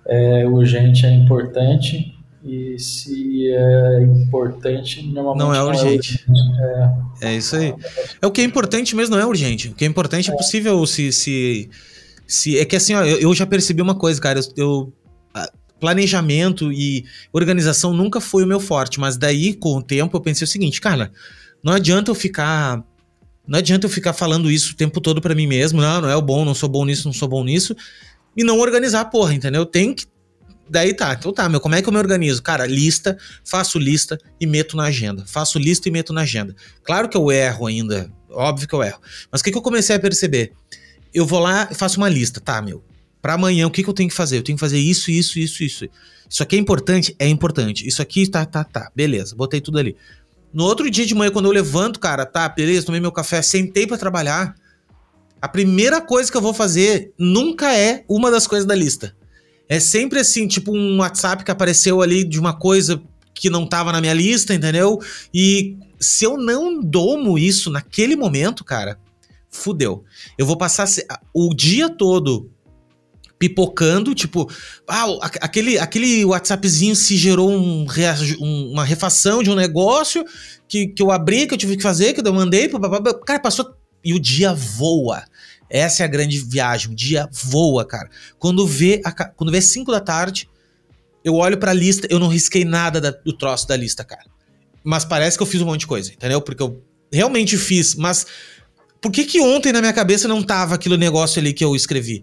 é, 0.06 0.46
urgente 0.46 1.06
é 1.06 1.12
importante, 1.12 2.14
e 2.44 2.78
se 2.78 3.48
é 3.50 4.02
importante, 4.02 5.02
normalmente 5.02 5.38
não 5.38 5.54
é 5.54 5.62
urgente. 5.62 6.24
É, 7.20 7.28
é 7.28 7.36
isso 7.36 7.54
aí. 7.56 7.74
É 8.20 8.26
o 8.26 8.30
que 8.30 8.40
é 8.40 8.44
importante 8.44 8.96
mesmo, 8.96 9.14
não 9.14 9.22
é 9.22 9.26
urgente. 9.26 9.68
O 9.68 9.74
que 9.74 9.84
é 9.84 9.88
importante 9.88 10.30
é, 10.30 10.34
é 10.34 10.36
possível 10.36 10.84
se, 10.86 11.12
se, 11.12 11.70
se. 12.26 12.58
É 12.58 12.64
que 12.64 12.74
assim, 12.74 12.94
ó, 12.94 13.04
eu, 13.04 13.32
já 13.32 13.46
percebi 13.46 13.80
uma 13.80 13.94
coisa, 13.94 14.20
cara. 14.20 14.40
Eu, 14.56 14.92
planejamento 15.82 16.72
e 16.72 17.04
organização 17.32 17.92
nunca 17.92 18.20
foi 18.20 18.44
o 18.44 18.46
meu 18.46 18.60
forte, 18.60 19.00
mas 19.00 19.16
daí, 19.16 19.52
com 19.52 19.78
o 19.78 19.82
tempo, 19.82 20.16
eu 20.16 20.20
pensei 20.20 20.44
o 20.44 20.48
seguinte, 20.48 20.80
cara, 20.80 21.10
não 21.60 21.72
adianta 21.72 22.08
eu 22.08 22.14
ficar. 22.14 22.84
Não 23.44 23.58
adianta 23.58 23.86
eu 23.86 23.90
ficar 23.90 24.12
falando 24.12 24.48
isso 24.48 24.74
o 24.74 24.76
tempo 24.76 25.00
todo 25.00 25.20
para 25.20 25.34
mim 25.34 25.48
mesmo, 25.48 25.80
não, 25.80 26.02
não 26.02 26.08
é 26.08 26.14
o 26.14 26.22
bom, 26.22 26.44
não 26.44 26.54
sou 26.54 26.68
bom 26.68 26.84
nisso, 26.84 27.08
não 27.08 27.12
sou 27.12 27.28
bom 27.28 27.42
nisso, 27.42 27.74
e 28.36 28.44
não 28.44 28.58
organizar 28.58 29.04
porra, 29.06 29.34
entendeu? 29.34 29.66
Tem 29.66 29.94
que 29.94 30.06
Daí 30.72 30.94
tá, 30.94 31.12
então 31.12 31.34
tá, 31.34 31.48
meu, 31.50 31.60
como 31.60 31.74
é 31.74 31.82
que 31.82 31.88
eu 31.88 31.92
me 31.92 31.98
organizo? 31.98 32.42
Cara, 32.42 32.64
lista, 32.64 33.18
faço 33.44 33.78
lista 33.78 34.18
e 34.40 34.46
meto 34.46 34.74
na 34.74 34.84
agenda. 34.84 35.22
Faço 35.26 35.58
lista 35.58 35.86
e 35.86 35.92
meto 35.92 36.14
na 36.14 36.22
agenda. 36.22 36.56
Claro 36.82 37.10
que 37.10 37.16
eu 37.16 37.30
erro 37.30 37.66
ainda, 37.66 38.10
óbvio 38.30 38.66
que 38.66 38.74
eu 38.74 38.82
erro. 38.82 38.98
Mas 39.30 39.42
o 39.42 39.44
que, 39.44 39.50
que 39.50 39.58
eu 39.58 39.60
comecei 39.60 39.96
a 39.96 40.00
perceber? 40.00 40.52
Eu 41.12 41.26
vou 41.26 41.40
lá 41.40 41.68
e 41.70 41.74
faço 41.74 41.98
uma 41.98 42.08
lista, 42.08 42.40
tá, 42.40 42.62
meu? 42.62 42.82
Para 43.20 43.34
amanhã, 43.34 43.66
o 43.66 43.70
que, 43.70 43.82
que 43.82 43.88
eu 43.90 43.92
tenho 43.92 44.08
que 44.08 44.14
fazer? 44.14 44.38
Eu 44.38 44.42
tenho 44.42 44.56
que 44.56 44.60
fazer 44.60 44.78
isso, 44.78 45.10
isso, 45.10 45.38
isso, 45.38 45.62
isso. 45.62 45.88
Isso 46.28 46.42
aqui 46.42 46.56
é 46.56 46.58
importante? 46.58 47.14
É 47.18 47.28
importante. 47.28 47.86
Isso 47.86 48.00
aqui, 48.00 48.26
tá, 48.26 48.46
tá, 48.46 48.64
tá. 48.64 48.90
Beleza, 48.96 49.36
botei 49.36 49.60
tudo 49.60 49.78
ali. 49.78 49.94
No 50.54 50.64
outro 50.64 50.90
dia 50.90 51.04
de 51.04 51.14
manhã, 51.14 51.30
quando 51.30 51.46
eu 51.46 51.52
levanto, 51.52 52.00
cara, 52.00 52.24
tá, 52.24 52.48
beleza, 52.48 52.86
tomei 52.86 53.00
meu 53.00 53.12
café, 53.12 53.42
sentei 53.42 53.86
para 53.86 53.98
trabalhar. 53.98 54.54
A 55.42 55.48
primeira 55.48 56.00
coisa 56.00 56.30
que 56.30 56.36
eu 56.36 56.40
vou 56.40 56.54
fazer 56.54 57.12
nunca 57.18 57.76
é 57.76 58.04
uma 58.08 58.30
das 58.30 58.46
coisas 58.46 58.64
da 58.64 58.76
lista. 58.76 59.12
É 59.68 59.80
sempre 59.80 60.20
assim, 60.20 60.46
tipo 60.46 60.70
um 60.70 60.98
WhatsApp 60.98 61.44
que 61.44 61.50
apareceu 61.50 62.00
ali 62.00 62.22
de 62.22 62.38
uma 62.38 62.52
coisa 62.52 63.02
que 63.34 63.50
não 63.50 63.66
tava 63.66 63.90
na 63.90 64.00
minha 64.00 64.14
lista, 64.14 64.54
entendeu? 64.54 65.00
E 65.34 65.76
se 65.98 66.24
eu 66.24 66.38
não 66.38 66.80
domo 66.80 67.36
isso 67.36 67.70
naquele 67.70 68.14
momento, 68.14 68.64
cara, 68.64 69.00
fudeu. 69.50 70.04
Eu 70.38 70.46
vou 70.46 70.56
passar 70.56 70.86
o 71.34 71.52
dia 71.52 71.88
todo 71.88 72.48
pipocando, 73.36 74.14
tipo, 74.14 74.48
ah, 74.86 75.06
aquele, 75.40 75.76
aquele 75.76 76.24
WhatsAppzinho 76.24 76.94
se 76.94 77.16
gerou 77.16 77.50
um, 77.50 77.84
uma 78.70 78.84
refação 78.84 79.42
de 79.42 79.50
um 79.50 79.56
negócio 79.56 80.24
que, 80.68 80.86
que 80.86 81.02
eu 81.02 81.10
abri, 81.10 81.48
que 81.48 81.54
eu 81.54 81.58
tive 81.58 81.76
que 81.76 81.82
fazer, 81.82 82.12
que 82.12 82.24
eu 82.24 82.32
mandei, 82.32 82.70
cara, 83.26 83.40
passou 83.40 83.74
e 84.04 84.14
o 84.14 84.20
dia 84.20 84.52
voa. 84.52 85.24
Essa 85.72 86.02
é 86.02 86.04
a 86.04 86.08
grande 86.08 86.38
viagem. 86.38 86.92
O 86.92 86.94
dia 86.94 87.26
voa, 87.32 87.82
cara. 87.82 88.10
Quando 88.38 88.66
vê, 88.66 89.00
a, 89.02 89.10
quando 89.10 89.50
vê 89.50 89.62
5 89.62 89.90
da 89.90 90.00
tarde, 90.00 90.46
eu 91.24 91.34
olho 91.34 91.56
pra 91.56 91.72
lista, 91.72 92.06
eu 92.10 92.18
não 92.18 92.28
risquei 92.28 92.62
nada 92.62 93.00
da, 93.00 93.10
do 93.10 93.32
troço 93.32 93.66
da 93.66 93.74
lista, 93.74 94.04
cara. 94.04 94.26
Mas 94.84 95.02
parece 95.06 95.38
que 95.38 95.42
eu 95.42 95.46
fiz 95.46 95.62
um 95.62 95.64
monte 95.64 95.80
de 95.80 95.86
coisa, 95.86 96.12
entendeu? 96.12 96.42
Porque 96.42 96.62
eu 96.62 96.82
realmente 97.10 97.56
fiz, 97.56 97.94
mas 97.94 98.26
por 99.00 99.10
que 99.10 99.24
que 99.24 99.40
ontem 99.40 99.72
na 99.72 99.80
minha 99.80 99.92
cabeça 99.94 100.28
não 100.28 100.42
tava 100.42 100.74
aquele 100.74 100.98
negócio 100.98 101.40
ali 101.40 101.54
que 101.54 101.64
eu 101.64 101.74
escrevi? 101.74 102.22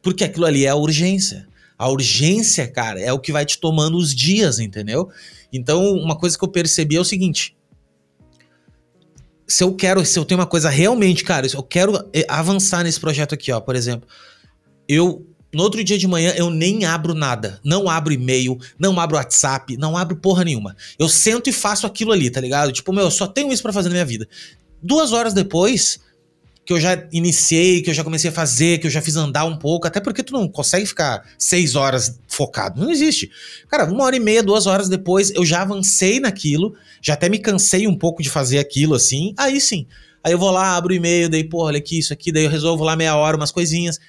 Porque 0.00 0.22
aquilo 0.22 0.46
ali 0.46 0.64
é 0.64 0.68
a 0.68 0.76
urgência. 0.76 1.48
A 1.76 1.88
urgência, 1.88 2.68
cara, 2.68 3.00
é 3.00 3.12
o 3.12 3.18
que 3.18 3.32
vai 3.32 3.44
te 3.44 3.58
tomando 3.58 3.98
os 3.98 4.14
dias, 4.14 4.60
entendeu? 4.60 5.10
Então, 5.52 5.92
uma 5.94 6.16
coisa 6.16 6.38
que 6.38 6.44
eu 6.44 6.48
percebi 6.48 6.96
é 6.96 7.00
o 7.00 7.04
seguinte: 7.04 7.56
se 9.46 9.62
eu 9.62 9.74
quero, 9.74 10.04
se 10.04 10.18
eu 10.18 10.24
tenho 10.24 10.40
uma 10.40 10.46
coisa 10.46 10.68
realmente, 10.68 11.22
cara, 11.22 11.46
eu 11.52 11.62
quero 11.62 11.96
eh, 12.12 12.26
avançar 12.28 12.82
nesse 12.82 12.98
projeto 12.98 13.34
aqui, 13.34 13.52
ó, 13.52 13.60
por 13.60 13.76
exemplo, 13.76 14.08
eu 14.88 15.26
no 15.54 15.62
outro 15.62 15.82
dia 15.82 15.96
de 15.96 16.06
manhã 16.06 16.34
eu 16.36 16.50
nem 16.50 16.84
abro 16.84 17.14
nada, 17.14 17.60
não 17.64 17.88
abro 17.88 18.12
e-mail, 18.12 18.58
não 18.78 18.98
abro 19.00 19.16
WhatsApp, 19.16 19.76
não 19.76 19.96
abro 19.96 20.16
porra 20.16 20.44
nenhuma. 20.44 20.76
Eu 20.98 21.08
sento 21.08 21.48
e 21.48 21.52
faço 21.52 21.86
aquilo 21.86 22.12
ali, 22.12 22.28
tá 22.28 22.40
ligado? 22.40 22.72
Tipo, 22.72 22.92
meu, 22.92 23.04
eu 23.04 23.10
só 23.10 23.26
tenho 23.26 23.52
isso 23.52 23.62
para 23.62 23.72
fazer 23.72 23.88
na 23.88 23.94
minha 23.94 24.04
vida. 24.04 24.28
Duas 24.82 25.12
horas 25.12 25.32
depois, 25.32 25.98
que 26.66 26.72
eu 26.72 26.80
já 26.80 27.06
iniciei, 27.12 27.80
que 27.80 27.90
eu 27.90 27.94
já 27.94 28.02
comecei 28.02 28.28
a 28.28 28.32
fazer, 28.32 28.78
que 28.78 28.88
eu 28.88 28.90
já 28.90 29.00
fiz 29.00 29.14
andar 29.14 29.44
um 29.44 29.56
pouco, 29.56 29.86
até 29.86 30.00
porque 30.00 30.20
tu 30.20 30.32
não 30.32 30.48
consegue 30.48 30.84
ficar 30.84 31.24
seis 31.38 31.76
horas 31.76 32.18
focado, 32.26 32.80
não 32.80 32.90
existe. 32.90 33.30
Cara, 33.68 33.84
uma 33.84 34.02
hora 34.02 34.16
e 34.16 34.20
meia, 34.20 34.42
duas 34.42 34.66
horas 34.66 34.88
depois, 34.88 35.30
eu 35.30 35.46
já 35.46 35.62
avancei 35.62 36.18
naquilo, 36.18 36.74
já 37.00 37.14
até 37.14 37.28
me 37.28 37.38
cansei 37.38 37.86
um 37.86 37.96
pouco 37.96 38.20
de 38.20 38.28
fazer 38.28 38.58
aquilo 38.58 38.94
assim, 38.94 39.32
aí 39.38 39.60
sim. 39.60 39.86
Aí 40.24 40.32
eu 40.32 40.38
vou 40.40 40.50
lá, 40.50 40.76
abro 40.76 40.92
o 40.92 40.96
e-mail, 40.96 41.28
daí, 41.28 41.44
pô, 41.44 41.62
olha 41.62 41.78
aqui, 41.78 42.00
isso 42.00 42.12
aqui, 42.12 42.32
daí 42.32 42.42
eu 42.42 42.50
resolvo 42.50 42.82
lá 42.82 42.96
meia 42.96 43.14
hora, 43.14 43.36
umas 43.36 43.52
coisinhas. 43.52 44.00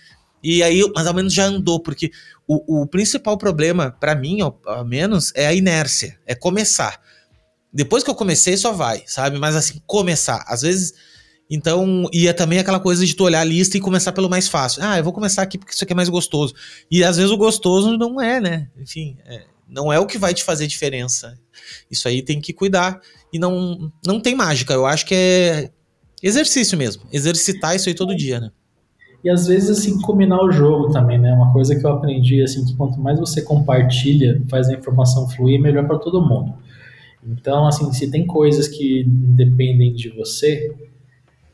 E 0.41 0.63
aí, 0.63 0.81
mais 0.95 1.05
ou 1.05 1.13
menos 1.13 1.31
já 1.31 1.45
andou, 1.45 1.79
porque 1.79 2.09
o, 2.47 2.81
o 2.81 2.87
principal 2.87 3.37
problema, 3.37 3.95
para 3.99 4.15
mim, 4.15 4.41
ao, 4.41 4.59
ao 4.65 4.83
menos, 4.83 5.31
é 5.35 5.45
a 5.45 5.53
inércia, 5.53 6.17
é 6.25 6.33
começar. 6.33 6.99
Depois 7.71 8.03
que 8.03 8.09
eu 8.09 8.15
comecei, 8.15 8.57
só 8.57 8.71
vai, 8.71 9.03
sabe? 9.05 9.37
Mas 9.37 9.55
assim, 9.55 9.79
começar. 9.85 10.43
Às 10.47 10.63
vezes 10.63 10.93
então, 11.49 12.09
e 12.11 12.27
é 12.27 12.33
também 12.33 12.59
aquela 12.59 12.79
coisa 12.79 13.05
de 13.05 13.15
tu 13.15 13.23
olhar 13.23 13.41
a 13.41 13.45
lista 13.45 13.77
e 13.77 13.81
começar 13.81 14.11
pelo 14.11 14.29
mais 14.29 14.47
fácil. 14.47 14.83
Ah, 14.83 14.97
eu 14.97 15.03
vou 15.03 15.13
começar 15.13 15.41
aqui 15.41 15.57
porque 15.57 15.73
isso 15.73 15.83
aqui 15.83 15.93
é 15.93 15.95
mais 15.95 16.09
gostoso. 16.09 16.53
E 16.91 17.03
às 17.03 17.15
vezes 17.15 17.31
o 17.31 17.37
gostoso 17.37 17.97
não 17.97 18.19
é, 18.19 18.41
né? 18.41 18.69
Enfim, 18.77 19.15
é, 19.25 19.45
não 19.67 19.91
é 19.91 19.99
o 19.99 20.05
que 20.05 20.17
vai 20.17 20.33
te 20.33 20.43
fazer 20.43 20.67
diferença. 20.67 21.37
Isso 21.89 22.07
aí 22.07 22.21
tem 22.21 22.41
que 22.41 22.51
cuidar. 22.51 22.99
E 23.31 23.39
não, 23.39 23.91
não 24.05 24.19
tem 24.19 24.35
mágica. 24.35 24.73
Eu 24.73 24.85
acho 24.85 25.05
que 25.05 25.15
é 25.15 25.71
exercício 26.21 26.77
mesmo. 26.77 27.03
Exercitar 27.13 27.75
isso 27.75 27.87
aí 27.87 27.95
todo 27.95 28.15
dia, 28.15 28.41
né? 28.41 28.51
E 29.23 29.29
às 29.29 29.47
vezes, 29.47 29.69
assim, 29.69 29.99
combinar 30.01 30.41
o 30.43 30.51
jogo 30.51 30.91
também, 30.91 31.17
né? 31.17 31.33
Uma 31.33 31.51
coisa 31.51 31.75
que 31.75 31.85
eu 31.85 31.91
aprendi, 31.91 32.41
assim, 32.41 32.63
que 32.65 32.75
quanto 32.75 32.99
mais 32.99 33.19
você 33.19 33.41
compartilha, 33.41 34.41
faz 34.49 34.69
a 34.69 34.73
informação 34.73 35.27
fluir, 35.29 35.59
melhor 35.59 35.87
para 35.87 35.97
todo 35.97 36.21
mundo. 36.21 36.53
Então, 37.25 37.67
assim, 37.67 37.91
se 37.91 38.09
tem 38.09 38.25
coisas 38.25 38.67
que 38.67 39.03
dependem 39.05 39.93
de 39.93 40.09
você, 40.09 40.73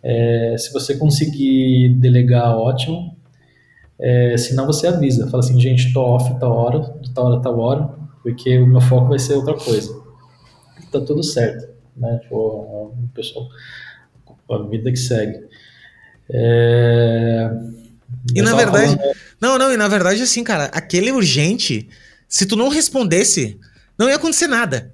é, 0.03 0.55
se 0.57 0.73
você 0.73 0.97
conseguir 0.97 1.89
delegar, 1.95 2.57
ótimo. 2.57 3.15
É, 3.99 4.35
se 4.37 4.53
não, 4.53 4.65
você 4.65 4.87
avisa. 4.87 5.29
Fala 5.29 5.41
assim, 5.41 5.59
gente, 5.59 5.93
tô 5.93 6.01
off 6.01 6.37
tal 6.39 6.51
hora, 6.51 6.79
de 7.01 7.13
tal 7.13 7.25
hora, 7.25 7.41
tal 7.41 7.59
hora, 7.59 7.89
porque 8.21 8.57
o 8.59 8.67
meu 8.67 8.81
foco 8.81 9.07
vai 9.07 9.19
ser 9.19 9.35
outra 9.35 9.53
coisa. 9.53 9.95
tá 10.91 10.99
tudo 10.99 11.23
certo, 11.23 11.69
né? 11.95 12.19
Tipo, 12.21 12.93
pessoal, 13.13 13.47
a 14.51 14.57
vida 14.67 14.91
que 14.91 14.99
segue. 14.99 15.47
É... 16.29 17.49
E 18.35 18.41
na 18.41 18.55
verdade, 18.55 18.95
falando... 18.95 19.15
não, 19.41 19.57
não, 19.57 19.73
e 19.73 19.77
na 19.77 19.87
verdade 19.87 20.21
assim, 20.21 20.43
cara, 20.43 20.65
aquele 20.65 21.11
urgente, 21.11 21.89
se 22.27 22.45
tu 22.45 22.55
não 22.55 22.69
respondesse, 22.69 23.59
não 23.97 24.09
ia 24.09 24.15
acontecer 24.15 24.47
nada. 24.47 24.93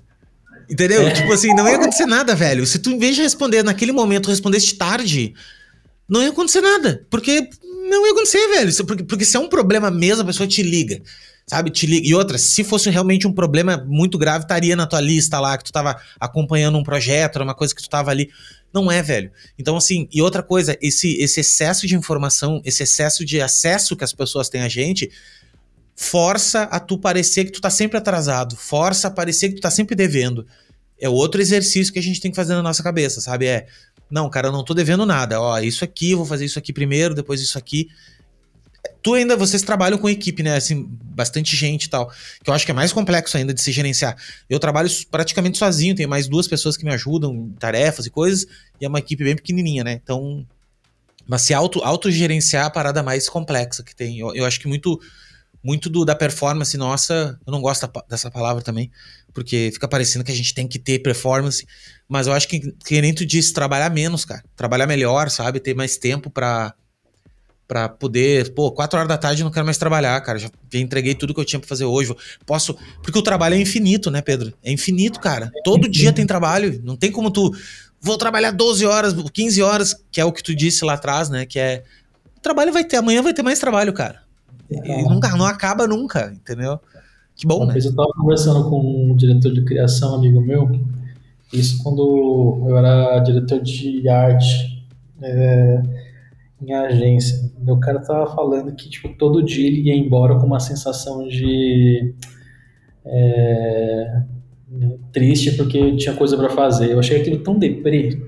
Entendeu? 0.69 1.07
É. 1.07 1.11
Tipo 1.11 1.33
assim, 1.33 1.53
não 1.55 1.67
ia 1.67 1.77
acontecer 1.77 2.05
nada, 2.05 2.35
velho. 2.35 2.65
Se 2.65 2.77
tu, 2.77 2.91
em 2.91 2.99
vez 2.99 3.15
de 3.15 3.23
responder 3.23 3.63
naquele 3.63 3.91
momento, 3.91 4.29
respondesse 4.29 4.75
tarde, 4.75 5.33
não 6.07 6.21
ia 6.21 6.29
acontecer 6.29 6.61
nada. 6.61 7.05
Porque 7.09 7.49
não 7.89 8.05
ia 8.05 8.11
acontecer, 8.11 8.47
velho. 8.49 8.85
Porque, 8.85 9.03
porque 9.03 9.25
se 9.25 9.35
é 9.35 9.39
um 9.39 9.49
problema 9.49 9.89
mesmo, 9.89 10.21
a 10.21 10.25
pessoa 10.25 10.47
te 10.47 10.61
liga. 10.61 11.01
Sabe? 11.47 11.71
Te 11.71 11.87
liga. 11.87 12.07
E 12.07 12.13
outra, 12.13 12.37
se 12.37 12.63
fosse 12.63 12.89
realmente 12.91 13.27
um 13.27 13.33
problema 13.33 13.83
muito 13.87 14.17
grave, 14.19 14.43
estaria 14.43 14.75
na 14.75 14.85
tua 14.85 15.01
lista 15.01 15.39
lá, 15.39 15.57
que 15.57 15.63
tu 15.63 15.71
tava 15.71 15.99
acompanhando 16.19 16.77
um 16.77 16.83
projeto, 16.83 17.37
era 17.37 17.43
uma 17.43 17.55
coisa 17.55 17.73
que 17.73 17.81
tu 17.81 17.89
tava 17.89 18.11
ali. 18.11 18.29
Não 18.71 18.91
é, 18.91 19.01
velho. 19.01 19.31
Então, 19.57 19.75
assim, 19.75 20.07
e 20.13 20.21
outra 20.21 20.43
coisa, 20.43 20.77
esse, 20.79 21.17
esse 21.19 21.39
excesso 21.39 21.87
de 21.87 21.95
informação, 21.95 22.61
esse 22.63 22.83
excesso 22.83 23.25
de 23.25 23.41
acesso 23.41 23.95
que 23.95 24.03
as 24.03 24.13
pessoas 24.13 24.47
têm 24.47 24.61
a 24.61 24.69
gente, 24.69 25.09
força 26.01 26.63
a 26.63 26.79
tu 26.79 26.97
parecer 26.97 27.43
que 27.43 27.51
tu 27.51 27.59
tá 27.59 27.69
sempre 27.69 27.97
atrasado, 27.97 28.55
força 28.55 29.09
a 29.09 29.11
parecer 29.11 29.49
que 29.49 29.55
tu 29.55 29.61
tá 29.61 29.69
sempre 29.69 29.97
devendo. 29.97 30.47
É 30.97 31.09
outro 31.09 31.41
exercício 31.41 31.91
que 31.91 31.99
a 31.99 32.01
gente 32.01 32.21
tem 32.21 32.31
que 32.31 32.37
fazer 32.37 32.53
na 32.53 32.63
nossa 32.63 32.81
cabeça, 32.81 33.19
sabe? 33.19 33.47
É, 33.47 33.67
não, 34.09 34.29
cara, 34.29 34.47
eu 34.47 34.51
não 34.53 34.63
tô 34.63 34.73
devendo 34.73 35.05
nada. 35.05 35.41
Ó, 35.41 35.59
isso 35.59 35.83
aqui, 35.83 36.15
vou 36.15 36.25
fazer 36.25 36.45
isso 36.45 36.57
aqui 36.57 36.71
primeiro, 36.71 37.13
depois 37.13 37.41
isso 37.41 37.57
aqui. 37.57 37.89
Tu 39.03 39.13
ainda, 39.13 39.35
vocês 39.35 39.61
trabalham 39.61 39.97
com 39.97 40.09
equipe, 40.09 40.41
né? 40.41 40.55
Assim, 40.55 40.87
bastante 40.89 41.53
gente 41.53 41.83
e 41.83 41.89
tal. 41.89 42.09
Que 42.41 42.49
eu 42.49 42.53
acho 42.53 42.63
que 42.63 42.71
é 42.71 42.73
mais 42.73 42.93
complexo 42.93 43.35
ainda 43.35 43.53
de 43.53 43.61
se 43.61 43.73
gerenciar. 43.73 44.15
Eu 44.49 44.57
trabalho 44.57 44.89
praticamente 45.11 45.57
sozinho, 45.57 45.95
tenho 45.95 46.07
mais 46.07 46.29
duas 46.29 46.47
pessoas 46.47 46.77
que 46.77 46.85
me 46.85 46.93
ajudam 46.93 47.33
em 47.33 47.49
tarefas 47.59 48.05
e 48.05 48.09
coisas, 48.09 48.47
e 48.79 48.85
é 48.85 48.87
uma 48.87 48.99
equipe 48.99 49.21
bem 49.21 49.35
pequenininha, 49.35 49.83
né? 49.83 49.99
Então. 50.01 50.47
Mas 51.27 51.41
se 51.41 51.53
auto, 51.53 51.83
autogerenciar 51.83 52.63
é 52.63 52.67
a 52.67 52.69
parada 52.69 53.03
mais 53.03 53.27
complexa 53.27 53.83
que 53.83 53.93
tem. 53.93 54.17
Eu, 54.17 54.33
eu 54.33 54.45
acho 54.45 54.61
que 54.61 54.67
muito 54.67 54.97
muito 55.63 55.89
do, 55.89 56.05
da 56.05 56.15
performance 56.15 56.77
nossa, 56.77 57.39
eu 57.45 57.51
não 57.51 57.61
gosto 57.61 57.89
dessa 58.09 58.31
palavra 58.31 58.61
também, 58.61 58.89
porque 59.33 59.69
fica 59.73 59.87
parecendo 59.87 60.23
que 60.23 60.31
a 60.31 60.35
gente 60.35 60.53
tem 60.53 60.67
que 60.67 60.79
ter 60.79 60.99
performance, 60.99 61.65
mas 62.07 62.27
eu 62.27 62.33
acho 62.33 62.47
que, 62.47 62.73
que 62.85 63.01
nem 63.01 63.13
tu 63.13 63.25
disse, 63.25 63.53
trabalhar 63.53 63.89
menos, 63.89 64.25
cara. 64.25 64.43
Trabalhar 64.55 64.87
melhor, 64.87 65.29
sabe? 65.29 65.59
Ter 65.59 65.75
mais 65.75 65.97
tempo 65.97 66.29
pra, 66.29 66.73
pra 67.67 67.87
poder. 67.87 68.51
Pô, 68.55 68.71
quatro 68.71 68.97
horas 68.97 69.07
da 69.07 69.17
tarde 69.17 69.43
eu 69.43 69.45
não 69.45 69.51
quero 69.51 69.65
mais 69.65 69.77
trabalhar, 69.77 70.19
cara. 70.21 70.39
Já, 70.39 70.49
já 70.73 70.79
entreguei 70.79 71.13
tudo 71.13 71.35
que 71.35 71.39
eu 71.39 71.45
tinha 71.45 71.59
pra 71.59 71.69
fazer 71.69 71.85
hoje. 71.85 72.13
Posso. 72.45 72.75
Porque 73.03 73.19
o 73.19 73.21
trabalho 73.21 73.53
é 73.53 73.59
infinito, 73.59 74.09
né, 74.09 74.21
Pedro? 74.21 74.51
É 74.63 74.71
infinito, 74.71 75.19
cara. 75.19 75.51
Todo 75.63 75.87
dia 75.87 76.11
tem 76.11 76.25
trabalho. 76.25 76.81
Não 76.83 76.97
tem 76.97 77.11
como 77.11 77.29
tu. 77.29 77.55
Vou 78.01 78.17
trabalhar 78.17 78.51
12 78.51 78.85
horas, 78.85 79.13
15 79.13 79.61
horas, 79.61 79.95
que 80.11 80.19
é 80.19 80.25
o 80.25 80.31
que 80.31 80.41
tu 80.41 80.55
disse 80.55 80.83
lá 80.83 80.93
atrás, 80.93 81.29
né? 81.29 81.45
Que 81.45 81.59
é. 81.59 81.83
O 82.35 82.39
trabalho 82.39 82.73
vai 82.73 82.83
ter, 82.83 82.97
amanhã 82.97 83.21
vai 83.21 83.33
ter 83.33 83.43
mais 83.43 83.59
trabalho, 83.59 83.93
cara. 83.93 84.23
E 84.69 85.03
nunca, 85.03 85.35
não 85.35 85.45
acaba 85.45 85.87
nunca, 85.87 86.31
entendeu? 86.31 86.79
Que 87.35 87.47
bom, 87.47 87.63
Uma 87.63 87.67
né? 87.67 87.73
Eu 87.73 87.79
estava 87.79 88.09
conversando 88.15 88.69
com 88.69 89.11
um 89.11 89.15
diretor 89.15 89.53
de 89.53 89.63
criação, 89.63 90.15
amigo 90.15 90.41
meu, 90.41 90.69
isso 91.51 91.81
quando 91.81 92.65
eu 92.67 92.77
era 92.77 93.19
diretor 93.19 93.59
de 93.61 94.07
arte 94.07 94.85
é, 95.21 95.81
em 96.61 96.73
agência. 96.73 97.49
O 97.67 97.77
cara 97.77 97.99
tava 97.99 98.27
falando 98.35 98.75
que 98.75 98.89
tipo, 98.89 99.09
todo 99.09 99.43
dia 99.43 99.67
ele 99.67 99.81
ia 99.81 99.95
embora 99.95 100.35
com 100.35 100.45
uma 100.45 100.59
sensação 100.59 101.27
de 101.27 102.13
é, 103.05 104.23
triste 105.11 105.53
porque 105.53 105.95
tinha 105.95 106.15
coisa 106.15 106.37
para 106.37 106.49
fazer. 106.49 106.91
Eu 106.91 106.99
achei 106.99 107.19
aquilo 107.19 107.39
tão 107.39 107.57
deprê. 107.57 108.21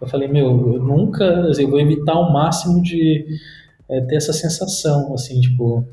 Eu 0.00 0.06
falei, 0.06 0.28
meu, 0.28 0.74
eu 0.74 0.82
nunca, 0.82 1.48
assim, 1.48 1.62
eu 1.62 1.70
vou 1.70 1.80
evitar 1.80 2.14
o 2.14 2.32
máximo 2.32 2.82
de 2.82 3.26
é, 3.88 4.00
ter 4.00 4.16
essa 4.16 4.32
sensação, 4.32 5.14
assim, 5.14 5.40
tipo, 5.40 5.86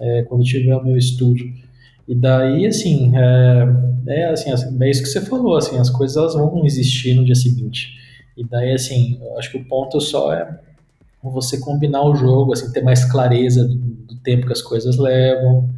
é, 0.00 0.22
quando 0.22 0.44
tiver 0.44 0.74
o 0.76 0.84
meu 0.84 0.96
estúdio. 0.96 1.52
E 2.06 2.14
daí, 2.14 2.66
assim, 2.66 3.12
é, 3.16 3.66
é, 4.06 4.24
assim, 4.30 4.50
é 4.50 4.90
isso 4.90 5.02
que 5.02 5.08
você 5.08 5.20
falou, 5.20 5.56
assim, 5.56 5.78
as 5.78 5.90
coisas 5.90 6.16
elas 6.16 6.34
vão 6.34 6.64
existir 6.64 7.14
no 7.14 7.24
dia 7.24 7.34
seguinte. 7.34 7.96
E 8.36 8.44
daí, 8.44 8.72
assim, 8.72 9.20
acho 9.36 9.50
que 9.50 9.58
o 9.58 9.64
ponto 9.64 10.00
só 10.00 10.32
é 10.32 10.58
você 11.22 11.58
combinar 11.58 12.02
o 12.04 12.14
jogo, 12.14 12.52
assim, 12.52 12.72
ter 12.72 12.82
mais 12.82 13.04
clareza 13.04 13.66
do, 13.66 13.74
do 13.74 14.16
tempo 14.16 14.46
que 14.46 14.52
as 14.52 14.62
coisas 14.62 14.96
levam, 14.96 15.68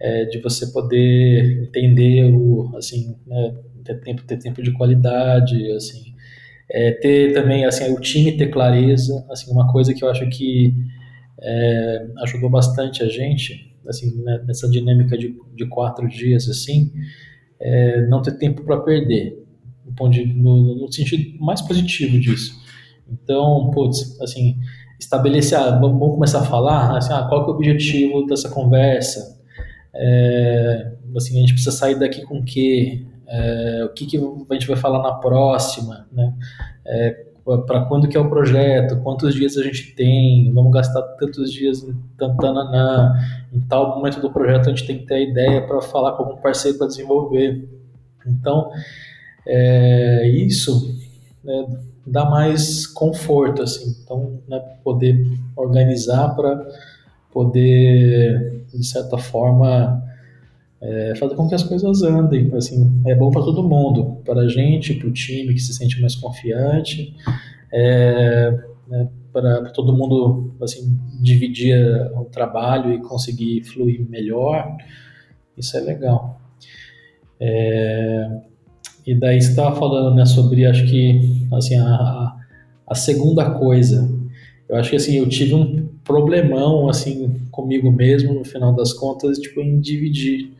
é, 0.00 0.24
de 0.24 0.38
você 0.38 0.66
poder 0.66 1.62
entender 1.62 2.24
o, 2.24 2.74
assim, 2.76 3.14
né, 3.26 3.54
ter 3.84 4.00
tempo, 4.00 4.22
ter 4.24 4.36
tempo 4.36 4.62
de 4.62 4.72
qualidade, 4.72 5.70
assim, 5.72 6.12
é, 6.68 6.90
ter 6.90 7.32
também, 7.32 7.64
assim, 7.64 7.92
o 7.92 8.00
time 8.00 8.36
ter 8.36 8.48
clareza, 8.48 9.24
assim, 9.30 9.50
uma 9.50 9.70
coisa 9.70 9.94
que 9.94 10.02
eu 10.02 10.10
acho 10.10 10.28
que 10.28 10.74
é, 11.42 12.06
ajudou 12.22 12.48
bastante 12.48 13.02
a 13.02 13.08
gente, 13.08 13.76
assim, 13.86 14.22
né, 14.22 14.42
nessa 14.46 14.68
dinâmica 14.70 15.18
de, 15.18 15.36
de 15.54 15.66
quatro 15.66 16.08
dias, 16.08 16.48
assim, 16.48 16.92
é, 17.60 18.06
não 18.06 18.22
ter 18.22 18.38
tempo 18.38 18.62
para 18.62 18.80
perder, 18.80 19.42
no, 19.84 20.76
no, 20.76 20.92
sentido 20.92 21.38
mais 21.44 21.60
positivo 21.60 22.18
disso. 22.18 22.60
Então, 23.10 23.70
putz, 23.72 24.20
assim, 24.20 24.56
estabelecer, 24.98 25.58
ah, 25.58 25.78
vamos 25.78 26.14
começar 26.14 26.40
a 26.40 26.44
falar, 26.44 26.96
assim, 26.96 27.12
ah, 27.12 27.26
qual 27.28 27.42
é 27.42 27.46
o 27.46 27.50
objetivo 27.50 28.24
dessa 28.26 28.48
conversa, 28.48 29.40
é, 29.94 30.92
assim, 31.16 31.36
a 31.36 31.40
gente 31.40 31.54
precisa 31.54 31.76
sair 31.76 31.98
daqui 31.98 32.22
com 32.22 32.38
o 32.38 32.44
quê, 32.44 33.04
é, 33.26 33.84
o 33.84 33.88
que, 33.90 34.06
que 34.06 34.16
a 34.16 34.54
gente 34.54 34.68
vai 34.68 34.76
falar 34.76 35.02
na 35.02 35.14
próxima, 35.14 36.06
né, 36.12 36.32
é, 36.86 37.31
para 37.44 37.84
quando 37.86 38.08
que 38.08 38.16
é 38.16 38.20
o 38.20 38.28
projeto, 38.28 39.00
quantos 39.02 39.34
dias 39.34 39.56
a 39.56 39.62
gente 39.62 39.94
tem, 39.94 40.52
vamos 40.52 40.72
gastar 40.72 41.02
tantos 41.18 41.52
dias 41.52 41.82
em 41.82 41.94
tantanana, 42.16 43.14
em 43.52 43.60
tal 43.60 43.96
momento 43.96 44.20
do 44.20 44.30
projeto 44.30 44.66
a 44.66 44.70
gente 44.70 44.86
tem 44.86 44.98
que 44.98 45.06
ter 45.06 45.14
a 45.14 45.20
ideia 45.20 45.66
para 45.66 45.80
falar 45.82 46.12
com 46.12 46.22
algum 46.22 46.36
parceiro 46.40 46.78
para 46.78 46.86
desenvolver. 46.86 47.68
Então, 48.26 48.70
é, 49.46 50.28
isso 50.28 50.96
né, 51.42 51.66
dá 52.06 52.24
mais 52.24 52.86
conforto, 52.86 53.62
assim, 53.62 53.96
então, 54.02 54.38
né, 54.48 54.60
poder 54.84 55.26
organizar 55.56 56.36
para 56.36 56.64
poder, 57.32 58.64
de 58.72 58.86
certa 58.86 59.18
forma, 59.18 60.02
é, 60.82 61.14
fazer 61.14 61.36
com 61.36 61.48
que 61.48 61.54
as 61.54 61.62
coisas 61.62 62.02
andem. 62.02 62.52
Assim, 62.54 63.00
é 63.06 63.14
bom 63.14 63.30
para 63.30 63.42
todo 63.42 63.62
mundo, 63.62 64.20
para 64.24 64.40
a 64.40 64.48
gente, 64.48 64.94
para 64.94 65.08
o 65.08 65.12
time 65.12 65.54
que 65.54 65.60
se 65.60 65.72
sente 65.72 66.00
mais 66.00 66.16
confiante, 66.16 67.14
é, 67.72 68.50
né, 68.88 69.08
para 69.32 69.70
todo 69.70 69.96
mundo 69.96 70.52
assim, 70.60 70.98
dividir 71.22 71.76
o 72.16 72.24
trabalho 72.24 72.92
e 72.92 73.00
conseguir 73.00 73.62
fluir 73.62 74.04
melhor. 74.10 74.76
Isso 75.56 75.76
é 75.76 75.80
legal. 75.80 76.40
É, 77.38 78.40
e 79.06 79.14
daí 79.14 79.40
você 79.40 79.50
estava 79.50 79.76
falando 79.76 80.14
né, 80.16 80.26
sobre, 80.26 80.66
acho 80.66 80.84
que, 80.86 81.46
assim, 81.52 81.76
a, 81.78 82.36
a 82.86 82.94
segunda 82.94 83.50
coisa. 83.52 84.08
Eu 84.68 84.76
acho 84.76 84.90
que 84.90 84.96
assim, 84.96 85.16
eu 85.16 85.28
tive 85.28 85.54
um 85.54 85.88
problemão 86.04 86.88
assim 86.88 87.40
comigo 87.50 87.90
mesmo 87.90 88.34
no 88.34 88.44
final 88.44 88.74
das 88.74 88.92
contas, 88.92 89.38
tipo, 89.38 89.60
em 89.60 89.80
dividir 89.80 90.52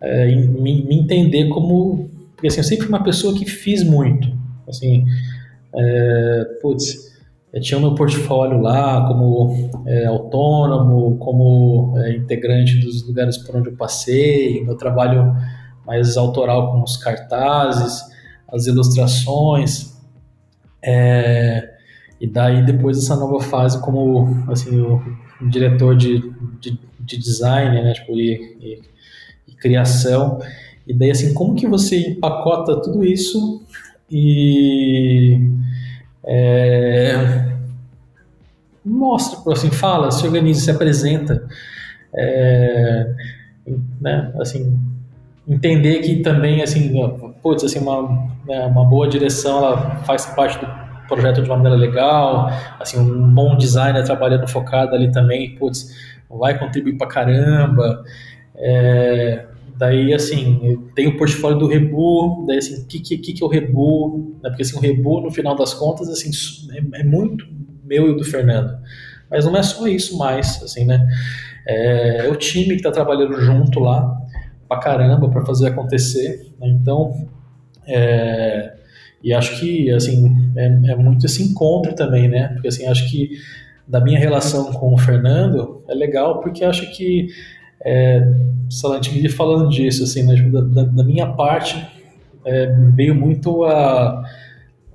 é, 0.00 0.26
me, 0.34 0.84
me, 0.84 0.98
entender 0.98 1.48
como. 1.48 2.10
Porque 2.34 2.48
assim, 2.48 2.58
eu 2.58 2.64
sempre 2.64 2.86
fui 2.86 2.94
uma 2.94 3.02
pessoa 3.02 3.34
que 3.34 3.44
fiz 3.44 3.82
muito. 3.82 4.28
Assim, 4.68 5.04
é, 5.74 6.44
putz, 6.60 7.08
eu 7.52 7.60
tinha 7.60 7.78
o 7.78 7.80
meu 7.80 7.94
portfólio 7.94 8.60
lá 8.60 9.06
como 9.08 9.70
é, 9.86 10.06
autônomo, 10.06 11.16
como 11.18 11.94
é, 11.98 12.16
integrante 12.16 12.76
dos 12.78 13.06
lugares 13.06 13.38
por 13.38 13.56
onde 13.56 13.70
eu 13.70 13.76
passei, 13.76 14.62
meu 14.64 14.76
trabalho 14.76 15.34
mais 15.86 16.16
autoral 16.18 16.72
com 16.72 16.82
os 16.82 16.96
cartazes, 16.98 18.02
as 18.52 18.66
ilustrações. 18.66 19.96
É, 20.82 21.76
e 22.20 22.26
daí 22.26 22.64
depois 22.64 22.98
dessa 22.98 23.16
nova 23.16 23.40
fase 23.40 23.80
como 23.80 24.44
assim 24.50 24.80
o, 24.80 25.02
diretor 25.48 25.96
de, 25.96 26.18
de, 26.60 26.78
de 27.00 27.16
design, 27.16 27.80
né, 27.80 27.92
tipo, 27.92 28.12
e, 28.12 28.56
e 28.60 28.82
criação. 29.60 30.38
E 30.86 30.94
daí, 30.94 31.10
assim, 31.10 31.34
como 31.34 31.54
que 31.54 31.66
você 31.66 31.98
empacota 32.10 32.80
tudo 32.80 33.04
isso 33.04 33.62
e 34.10 35.38
é, 36.24 37.46
mostra, 38.84 39.52
assim, 39.52 39.70
fala, 39.70 40.10
se 40.10 40.26
organiza, 40.26 40.60
se 40.60 40.70
apresenta, 40.70 41.46
é, 42.14 43.14
né, 44.00 44.32
assim, 44.40 44.78
entender 45.46 46.00
que 46.00 46.16
também, 46.16 46.62
assim, 46.62 46.92
putz, 47.42 47.64
assim, 47.64 47.78
uma, 47.78 48.28
né, 48.46 48.66
uma 48.66 48.84
boa 48.84 49.08
direção, 49.08 49.58
ela 49.58 49.96
faz 50.04 50.26
parte 50.26 50.58
do 50.58 50.66
projeto 51.06 51.42
de 51.42 51.48
uma 51.48 51.56
maneira 51.56 51.76
legal, 51.76 52.50
assim, 52.80 52.98
um 52.98 53.34
bom 53.34 53.56
designer 53.56 54.04
trabalhando 54.04 54.46
focado 54.46 54.94
ali 54.94 55.10
também, 55.10 55.54
putz, 55.56 55.94
vai 56.28 56.58
contribuir 56.58 56.96
pra 56.98 57.06
caramba, 57.06 58.04
é, 58.58 59.46
daí, 59.76 60.12
assim, 60.12 60.88
tem 60.94 61.06
o 61.06 61.16
portfólio 61.16 61.58
do 61.58 61.66
Rebu, 61.66 62.44
daí, 62.46 62.58
assim, 62.58 62.82
o 62.82 62.86
que, 62.86 63.00
que, 63.00 63.32
que 63.32 63.42
é 63.42 63.46
o 63.46 63.48
Rebu? 63.48 64.36
Né? 64.42 64.50
Porque, 64.50 64.62
assim, 64.62 64.76
o 64.76 64.80
Rebu, 64.80 65.20
no 65.20 65.30
final 65.30 65.56
das 65.56 65.72
contas, 65.72 66.08
assim, 66.08 66.30
é, 66.72 67.00
é 67.00 67.04
muito 67.04 67.46
meu 67.84 68.10
e 68.10 68.16
do 68.16 68.24
Fernando. 68.24 68.78
Mas 69.30 69.44
não 69.44 69.56
é 69.56 69.62
só 69.62 69.86
isso 69.86 70.18
mais, 70.18 70.62
assim, 70.62 70.84
né? 70.84 71.06
É, 71.66 72.26
é 72.26 72.28
o 72.28 72.36
time 72.36 72.68
que 72.70 72.74
está 72.76 72.90
trabalhando 72.90 73.40
junto 73.40 73.80
lá, 73.80 74.16
pra 74.68 74.78
caramba, 74.78 75.28
para 75.28 75.44
fazer 75.44 75.68
acontecer. 75.68 76.52
Né? 76.60 76.68
Então, 76.68 77.28
é, 77.86 78.74
e 79.22 79.32
acho 79.32 79.58
que, 79.58 79.90
assim, 79.90 80.52
é, 80.56 80.64
é, 80.64 80.96
muito 80.96 81.26
esse 81.26 81.42
encontro 81.42 81.94
também, 81.94 82.28
né? 82.28 82.48
Porque, 82.48 82.68
assim, 82.68 82.86
acho 82.86 83.10
que 83.10 83.30
da 83.86 84.00
minha 84.00 84.18
relação 84.18 84.72
com 84.72 84.92
o 84.92 84.98
Fernando 84.98 85.82
é 85.88 85.94
legal 85.94 86.40
porque 86.42 86.62
acho 86.62 86.94
que, 86.94 87.28
é, 87.88 89.10
vive 89.10 89.28
falando 89.30 89.70
disso, 89.70 90.04
assim, 90.04 90.22
né? 90.24 90.36
Da, 90.50 90.82
da, 90.82 91.04
minha 91.04 91.26
parte 91.26 91.82
é, 92.44 92.66
veio 92.94 93.14
muito 93.14 93.64
a, 93.64 94.22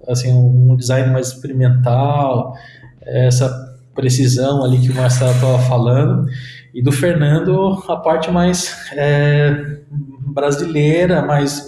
assim, 0.07 0.32
um 0.32 0.76
design 0.76 1.11
mais 1.11 1.30
experimental, 1.30 2.53
essa 3.02 3.49
precisão 3.95 4.64
ali 4.64 4.80
que 4.80 4.91
o 4.91 4.95
Marcelo 4.95 5.32
estava 5.32 5.60
falando, 5.60 6.28
e 6.74 6.82
do 6.82 6.91
Fernando 6.91 7.84
a 7.88 7.95
parte 7.95 8.32
mais 8.32 8.76
é, 8.94 9.80
brasileira, 10.28 11.22
mais, 11.22 11.68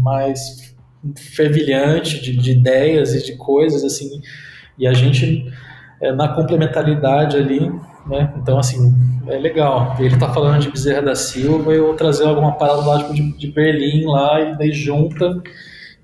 mais 0.00 0.74
fervilhante 1.34 2.20
de, 2.20 2.36
de, 2.36 2.52
ideias 2.52 3.14
e 3.14 3.24
de 3.24 3.36
coisas 3.36 3.84
assim, 3.84 4.20
e 4.78 4.86
a 4.86 4.92
gente 4.92 5.52
é, 6.00 6.12
na 6.12 6.28
complementaridade 6.28 7.36
ali, 7.36 7.72
né? 8.06 8.34
Então 8.36 8.58
assim 8.58 8.94
é 9.26 9.38
legal. 9.38 9.96
Ele 9.98 10.14
está 10.14 10.32
falando 10.32 10.60
de 10.60 10.70
Bezerra 10.70 11.02
da 11.02 11.14
Silva, 11.14 11.72
eu 11.72 11.86
vou 11.86 11.94
trazer 11.94 12.24
alguma 12.24 12.52
parada 12.52 12.84
lá 12.84 12.98
tipo, 12.98 13.14
de, 13.14 13.32
de 13.38 13.52
Berlim 13.52 14.04
lá 14.04 14.40
e 14.40 14.58
daí 14.58 14.72
junta 14.72 15.42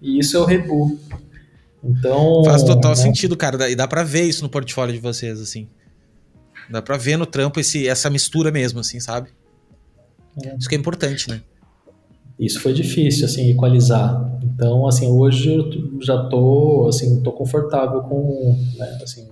e 0.02 0.18
isso 0.18 0.36
é 0.36 0.40
o 0.40 0.44
Rebu. 0.44 0.98
Então. 1.82 2.44
Faz 2.44 2.62
total 2.62 2.90
né? 2.90 2.96
sentido, 2.96 3.36
cara. 3.36 3.70
E 3.70 3.76
dá 3.76 3.86
pra 3.86 4.02
ver 4.02 4.22
isso 4.22 4.42
no 4.42 4.48
portfólio 4.48 4.94
de 4.94 5.00
vocês, 5.00 5.40
assim. 5.40 5.68
Dá 6.68 6.82
pra 6.82 6.96
ver 6.96 7.16
no 7.16 7.26
trampo 7.26 7.60
esse, 7.60 7.88
essa 7.88 8.10
mistura 8.10 8.50
mesmo, 8.50 8.80
assim, 8.80 8.98
sabe? 9.00 9.30
É. 10.44 10.56
Isso 10.56 10.68
que 10.68 10.74
é 10.74 10.78
importante, 10.78 11.28
né? 11.28 11.40
Isso 12.38 12.60
foi 12.60 12.72
difícil, 12.72 13.26
assim, 13.26 13.50
equalizar. 13.50 14.38
Então, 14.42 14.86
assim, 14.86 15.06
hoje 15.06 15.54
eu 15.54 16.00
já 16.00 16.24
tô, 16.24 16.86
assim, 16.88 17.22
tô 17.22 17.30
confortável 17.32 18.00
com, 18.02 18.58
né, 18.76 18.98
assim, 19.02 19.28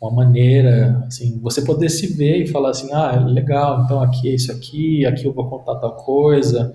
com 0.00 0.08
a 0.08 0.10
maneira, 0.10 1.04
assim, 1.06 1.38
você 1.42 1.62
poder 1.62 1.90
se 1.90 2.06
ver 2.14 2.42
e 2.42 2.48
falar 2.48 2.70
assim, 2.70 2.90
ah, 2.92 3.20
legal, 3.20 3.84
então 3.84 4.02
aqui 4.02 4.30
é 4.30 4.34
isso 4.34 4.50
aqui, 4.50 5.04
aqui 5.04 5.26
eu 5.26 5.32
vou 5.32 5.48
contar 5.48 5.76
tal 5.76 5.94
coisa, 5.94 6.72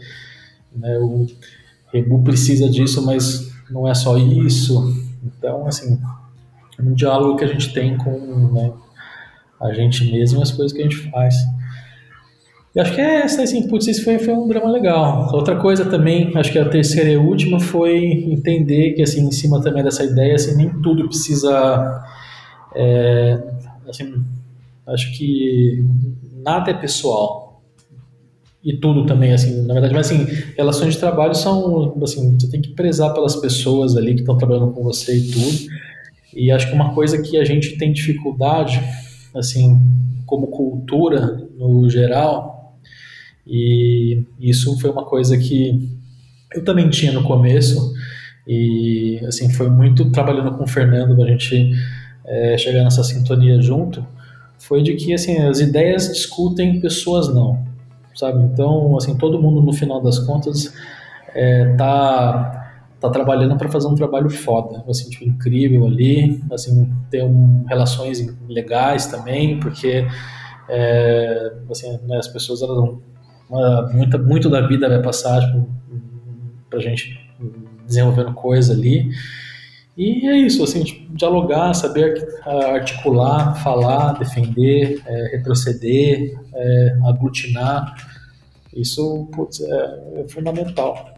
né, 0.74 0.98
o 1.00 1.26
Rebu 1.92 2.24
precisa 2.24 2.70
disso, 2.70 3.04
mas 3.04 3.52
não 3.70 3.88
é 3.88 3.94
só 3.94 4.18
isso. 4.18 4.94
Então, 5.24 5.66
assim, 5.66 6.00
um 6.80 6.94
diálogo 6.94 7.38
que 7.38 7.44
a 7.44 7.48
gente 7.48 7.74
tem 7.74 7.98
com 7.98 8.52
né, 8.54 8.72
a 9.60 9.74
gente 9.74 10.12
mesmo 10.12 10.40
e 10.40 10.44
as 10.44 10.52
coisas 10.52 10.72
que 10.72 10.82
a 10.82 10.84
gente 10.84 11.10
faz. 11.10 11.36
E 12.76 12.80
acho 12.80 12.94
que 12.94 13.00
é 13.00 13.22
essa, 13.22 13.42
assim, 13.42 13.68
putz, 13.70 13.88
isso 13.88 14.04
foi, 14.04 14.20
foi 14.20 14.34
um 14.34 14.48
drama 14.50 14.70
legal. 14.70 15.34
Outra 15.34 15.56
coisa 15.56 15.86
também, 15.86 16.36
acho 16.36 16.52
que 16.52 16.60
a 16.60 16.68
terceira 16.68 17.10
e 17.10 17.16
última 17.16 17.58
foi 17.58 17.96
entender 18.04 18.92
que, 18.92 19.02
assim, 19.02 19.26
em 19.26 19.32
cima 19.32 19.62
também 19.62 19.82
dessa 19.82 20.04
ideia, 20.04 20.36
assim, 20.36 20.58
nem 20.58 20.70
tudo 20.82 21.08
precisa, 21.08 22.04
é, 22.76 23.42
assim, 23.88 24.24
acho 24.88 25.18
que 25.18 25.84
nada 26.44 26.72
é 26.72 26.74
pessoal 26.74 27.64
e 28.64 28.74
tudo 28.78 29.06
também, 29.06 29.32
assim, 29.32 29.62
na 29.62 29.74
verdade, 29.74 29.94
mas 29.94 30.12
assim, 30.12 30.26
relações 30.58 30.96
de 30.96 31.00
trabalho 31.00 31.36
são, 31.36 31.96
assim, 32.02 32.36
você 32.38 32.50
tem 32.50 32.62
que 32.62 32.72
prezar 32.72 33.14
pelas 33.14 33.36
pessoas 33.36 33.96
ali 33.96 34.16
que 34.16 34.22
estão 34.22 34.38
trabalhando 34.38 34.72
com 34.72 34.84
você 34.84 35.16
e 35.16 35.32
tudo. 35.32 35.72
E 36.34 36.52
acho 36.52 36.68
que 36.68 36.74
uma 36.74 36.94
coisa 36.94 37.22
que 37.22 37.38
a 37.38 37.46
gente 37.46 37.78
tem 37.78 37.94
dificuldade, 37.94 38.82
assim, 39.36 39.80
como 40.26 40.48
cultura 40.48 41.48
no 41.58 41.88
geral, 41.88 42.76
e 43.46 44.24
isso 44.40 44.78
foi 44.80 44.90
uma 44.90 45.06
coisa 45.06 45.38
que 45.38 45.88
eu 46.54 46.64
também 46.64 46.90
tinha 46.90 47.12
no 47.12 47.24
começo, 47.24 47.94
e 48.48 49.20
assim, 49.28 49.50
foi 49.52 49.70
muito 49.70 50.12
trabalhando 50.12 50.58
com 50.58 50.64
o 50.64 50.68
Fernando 50.68 51.22
a 51.24 51.28
gente 51.28 51.72
é, 52.26 52.58
chegar 52.58 52.84
nessa 52.84 53.04
sintonia 53.04 53.62
junto, 53.62 54.06
foi 54.58 54.82
de 54.82 54.96
que 54.96 55.14
assim, 55.14 55.38
as 55.38 55.60
ideias 55.60 56.08
discutem, 56.14 56.80
pessoas 56.80 57.34
não 57.34 57.76
sabe? 58.16 58.42
Então, 58.44 58.96
assim, 58.98 59.16
todo 59.16 59.40
mundo 59.40 59.62
no 59.62 59.74
final 59.74 60.02
das 60.02 60.18
contas 60.20 60.74
é, 61.36 61.76
tá 61.76 62.62
tá 63.00 63.10
trabalhando 63.10 63.58
para 63.58 63.70
fazer 63.70 63.88
um 63.88 63.94
trabalho 63.94 64.30
foda, 64.30 64.84
assim, 64.90 65.10
tipo, 65.10 65.26
incrível 65.26 65.86
ali, 65.86 66.42
assim, 66.50 66.90
ter 67.12 67.24
um, 67.24 67.64
relações 67.68 68.26
legais 68.48 69.06
também, 69.08 69.60
porque 69.60 70.08
é, 70.70 71.54
assim, 71.70 72.00
né, 72.08 72.18
as 72.18 72.28
pessoas 72.28 72.62
elas 72.62 72.96
uma, 73.50 73.90
muita, 73.94 74.18
muito 74.18 74.50
da 74.50 74.66
vida 74.66 74.88
vai 74.90 75.02
passar 75.02 75.42
tipo, 75.42 75.70
pra 76.70 76.80
gente 76.80 77.20
desenvolvendo 77.86 78.34
coisa 78.34 78.74
ali. 78.74 79.10
E 79.98 80.28
é 80.28 80.38
isso, 80.38 80.62
assim, 80.64 80.84
tipo, 80.84 81.16
dialogar, 81.16 81.74
saber 81.74 82.28
articular, 82.46 83.56
falar, 83.64 84.14
defender, 84.14 85.02
é, 85.06 85.38
retroceder, 85.38 86.38
é, 86.54 86.98
aglutinar. 87.06 87.96
Isso 88.74 89.30
putz, 89.34 89.62
é, 89.62 89.66
é, 90.18 90.26
fundamental. 90.28 91.16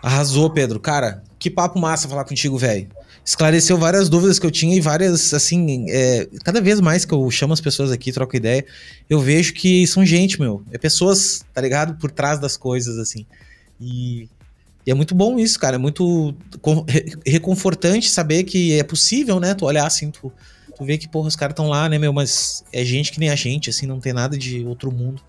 Arrasou, 0.00 0.48
Pedro. 0.50 0.78
Cara, 0.78 1.24
que 1.40 1.50
papo 1.50 1.78
massa 1.78 2.08
falar 2.08 2.24
contigo, 2.24 2.56
velho. 2.56 2.88
Esclareceu 3.24 3.76
várias 3.76 4.08
dúvidas 4.08 4.38
que 4.38 4.46
eu 4.46 4.50
tinha 4.50 4.74
e 4.74 4.80
várias, 4.80 5.34
assim, 5.34 5.86
é, 5.90 6.26
cada 6.44 6.60
vez 6.60 6.80
mais 6.80 7.04
que 7.04 7.12
eu 7.12 7.28
chamo 7.30 7.52
as 7.52 7.60
pessoas 7.60 7.90
aqui, 7.90 8.12
troco 8.12 8.36
ideia, 8.36 8.64
eu 9.08 9.20
vejo 9.20 9.54
que 9.54 9.86
são 9.88 10.06
gente, 10.06 10.40
meu. 10.40 10.62
É 10.70 10.78
pessoas, 10.78 11.44
tá 11.52 11.60
ligado? 11.60 11.98
Por 11.98 12.12
trás 12.12 12.38
das 12.38 12.56
coisas, 12.56 12.96
assim. 12.96 13.26
E 13.80 14.28
e 14.90 14.92
é 14.92 14.94
muito 14.94 15.14
bom 15.14 15.38
isso, 15.38 15.56
cara. 15.56 15.76
É 15.76 15.78
muito 15.78 16.34
reconfortante 17.24 18.10
saber 18.10 18.42
que 18.42 18.76
é 18.76 18.82
possível, 18.82 19.38
né? 19.38 19.54
Tu 19.54 19.64
olhar 19.64 19.86
assim, 19.86 20.10
tu, 20.10 20.32
tu 20.76 20.84
vê 20.84 20.98
que, 20.98 21.08
porra, 21.08 21.28
os 21.28 21.36
caras 21.36 21.52
estão 21.52 21.68
lá, 21.68 21.88
né, 21.88 21.96
meu? 21.96 22.12
Mas 22.12 22.64
é 22.72 22.84
gente 22.84 23.12
que 23.12 23.20
nem 23.20 23.30
a 23.30 23.36
gente, 23.36 23.70
assim, 23.70 23.86
não 23.86 24.00
tem 24.00 24.12
nada 24.12 24.36
de 24.36 24.66
outro 24.66 24.90
mundo. 24.90 25.22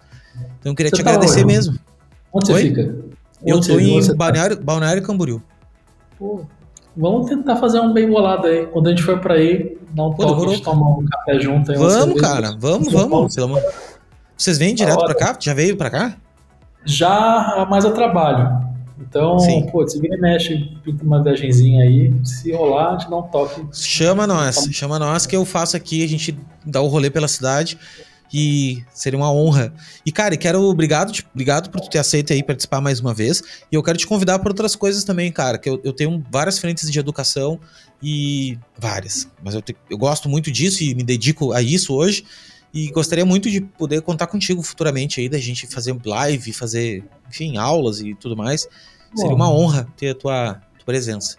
Então 0.60 0.72
eu 0.72 0.76
queria 0.76 0.90
você 0.90 0.96
te 0.96 1.04
tá 1.04 1.12
agradecer 1.12 1.44
onde? 1.44 1.54
mesmo. 1.54 1.80
Onde 2.34 2.52
Oi? 2.52 2.62
você 2.62 2.68
fica? 2.70 2.96
Onde 3.44 3.52
eu 3.52 3.62
tô 3.62 3.80
em 3.80 4.08
tá? 4.08 4.14
Balneário, 4.16 4.58
tá? 4.58 4.64
Balneário 4.64 5.04
Camboriú. 5.04 5.44
Pô, 6.18 6.42
vamos 6.98 7.30
tentar 7.30 7.58
fazer 7.58 7.82
um 7.82 7.94
bem 7.94 8.10
bolado 8.10 8.48
aí. 8.48 8.66
Quando 8.66 8.88
a 8.88 8.90
gente 8.90 9.04
for 9.04 9.20
pra 9.20 9.36
aí, 9.36 9.78
dar 9.92 10.08
um 10.08 10.14
toque, 10.16 10.44
a 10.44 10.54
gente 10.54 10.64
tomar 10.64 10.90
um 10.90 11.06
café 11.06 11.40
junto 11.40 11.72
aí. 11.72 11.78
Vamos, 11.78 12.20
cara, 12.20 12.58
vamos, 12.58 12.92
vamos. 12.92 13.32
Vocês 14.36 14.58
vêm 14.58 14.74
direto 14.74 15.06
pra 15.06 15.14
cá? 15.14 15.38
Já 15.40 15.54
veio 15.54 15.78
pra 15.78 15.92
cá? 15.92 16.18
Já, 16.84 17.68
mas 17.70 17.86
eu 17.86 17.94
trabalho. 17.94 18.71
Então, 19.02 19.40
Sim. 19.40 19.68
pô, 19.72 19.88
se 19.88 20.00
vira 20.00 20.16
e 20.16 20.20
mexe, 20.20 20.58
pinta 20.84 21.04
uma 21.04 21.24
viagemzinha 21.24 21.84
aí, 21.84 22.14
se 22.24 22.52
rolar, 22.52 22.90
a 22.90 23.00
gente 23.00 23.10
dá 23.10 23.18
um 23.18 23.24
toque. 23.24 23.66
Chama 23.74 24.28
nós, 24.28 24.68
chama 24.72 25.00
nós 25.00 25.26
que 25.26 25.36
eu 25.36 25.44
faço 25.44 25.76
aqui, 25.76 26.04
a 26.04 26.08
gente 26.08 26.38
dá 26.66 26.82
o 26.82 26.88
rolê 26.88 27.10
pela 27.10 27.28
cidade 27.28 27.78
e 28.34 28.84
seria 28.94 29.18
uma 29.18 29.32
honra. 29.32 29.74
E, 30.06 30.12
cara, 30.12 30.38
quero, 30.38 30.62
obrigado, 30.62 31.12
obrigado 31.34 31.70
por 31.70 31.82
tu 31.82 31.90
ter 31.90 32.00
aceito 32.00 32.32
aí 32.32 32.42
participar 32.42 32.80
mais 32.80 33.00
uma 33.00 33.14
vez. 33.14 33.44
E 33.72 33.76
eu 33.76 33.84
quero 33.84 33.98
te 33.98 34.08
convidar 34.08 34.40
para 34.40 34.50
outras 34.50 34.76
coisas 34.76 35.04
também, 35.04 35.32
cara, 35.32 35.58
que 35.58 35.70
eu, 35.70 35.82
eu 35.84 35.92
tenho 35.92 36.24
várias 36.32 36.58
frentes 36.58 36.90
de 36.90 36.98
educação 37.00 37.60
e 38.02 38.58
várias, 38.78 39.28
mas 39.44 39.54
eu, 39.54 39.62
te, 39.62 39.76
eu 39.90 39.98
gosto 39.98 40.30
muito 40.30 40.50
disso 40.50 40.84
e 40.84 40.96
me 40.96 41.04
dedico 41.04 41.52
a 41.52 41.62
isso 41.62 41.94
hoje. 41.94 42.24
E 42.74 42.90
gostaria 42.90 43.26
muito 43.26 43.50
de 43.50 43.60
poder 43.62 44.02
contar 44.02 44.28
contigo 44.28 44.62
futuramente 44.64 45.20
aí, 45.20 45.28
da 45.28 45.38
gente 45.38 45.68
fazer 45.68 45.96
live, 46.06 46.54
fazer, 46.54 47.04
enfim, 47.30 47.58
aulas 47.58 48.00
e 48.00 48.16
tudo 48.16 48.36
mais. 48.36 48.68
Bom, 49.14 49.22
Seria 49.22 49.36
uma 49.36 49.52
honra 49.52 49.88
ter 49.98 50.12
a 50.12 50.16
tua, 50.16 50.54
tua, 50.78 50.86
presença. 50.86 51.38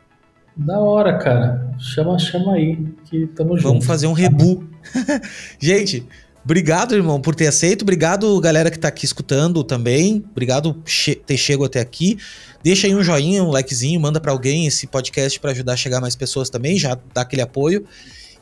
Da 0.55 0.79
hora, 0.79 1.17
cara. 1.17 1.75
Chama, 1.79 2.19
chama 2.19 2.55
aí, 2.55 2.77
que 3.07 3.27
tamo 3.29 3.57
junto. 3.57 3.69
Vamos 3.69 3.87
fazer 3.87 4.07
um 4.07 4.13
rebu. 4.13 4.69
gente, 5.59 6.07
obrigado, 6.45 6.95
irmão, 6.95 7.19
por 7.19 7.35
ter 7.35 7.47
aceito. 7.47 7.81
Obrigado, 7.81 8.39
galera 8.39 8.71
que 8.71 8.79
tá 8.79 8.89
aqui 8.89 9.07
escutando 9.07 9.65
também. 9.65 10.23
Obrigado 10.31 10.75
por 10.75 10.85
ter 11.25 11.37
chegado 11.39 11.65
até 11.65 11.81
aqui. 11.81 12.19
Deixa 12.63 12.87
aí 12.87 12.95
um 12.95 13.03
joinha, 13.03 13.43
um 13.43 13.51
likezinho, 13.51 13.99
manda 13.99 14.21
para 14.21 14.33
alguém 14.33 14.67
esse 14.67 14.87
podcast 14.87 15.41
para 15.41 15.53
ajudar 15.53 15.73
a 15.73 15.77
chegar 15.77 16.01
mais 16.03 16.15
pessoas 16.15 16.51
também, 16.51 16.77
já 16.77 16.99
dá 17.15 17.23
aquele 17.23 17.41
apoio. 17.41 17.87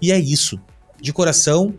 E 0.02 0.10
é 0.10 0.18
isso. 0.18 0.60
De 1.00 1.12
coração, 1.12 1.72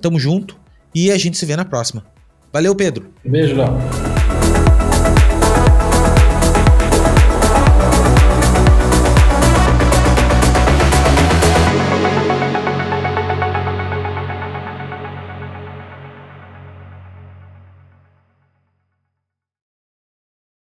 tamo 0.00 0.18
junto 0.18 0.56
e 0.94 1.10
a 1.10 1.18
gente 1.18 1.36
se 1.36 1.46
vê 1.46 1.56
na 1.56 1.64
próxima. 1.64 2.04
Valeu, 2.52 2.74
Pedro. 2.74 3.06
Beijo, 3.24 3.56
Léo. 3.56 4.07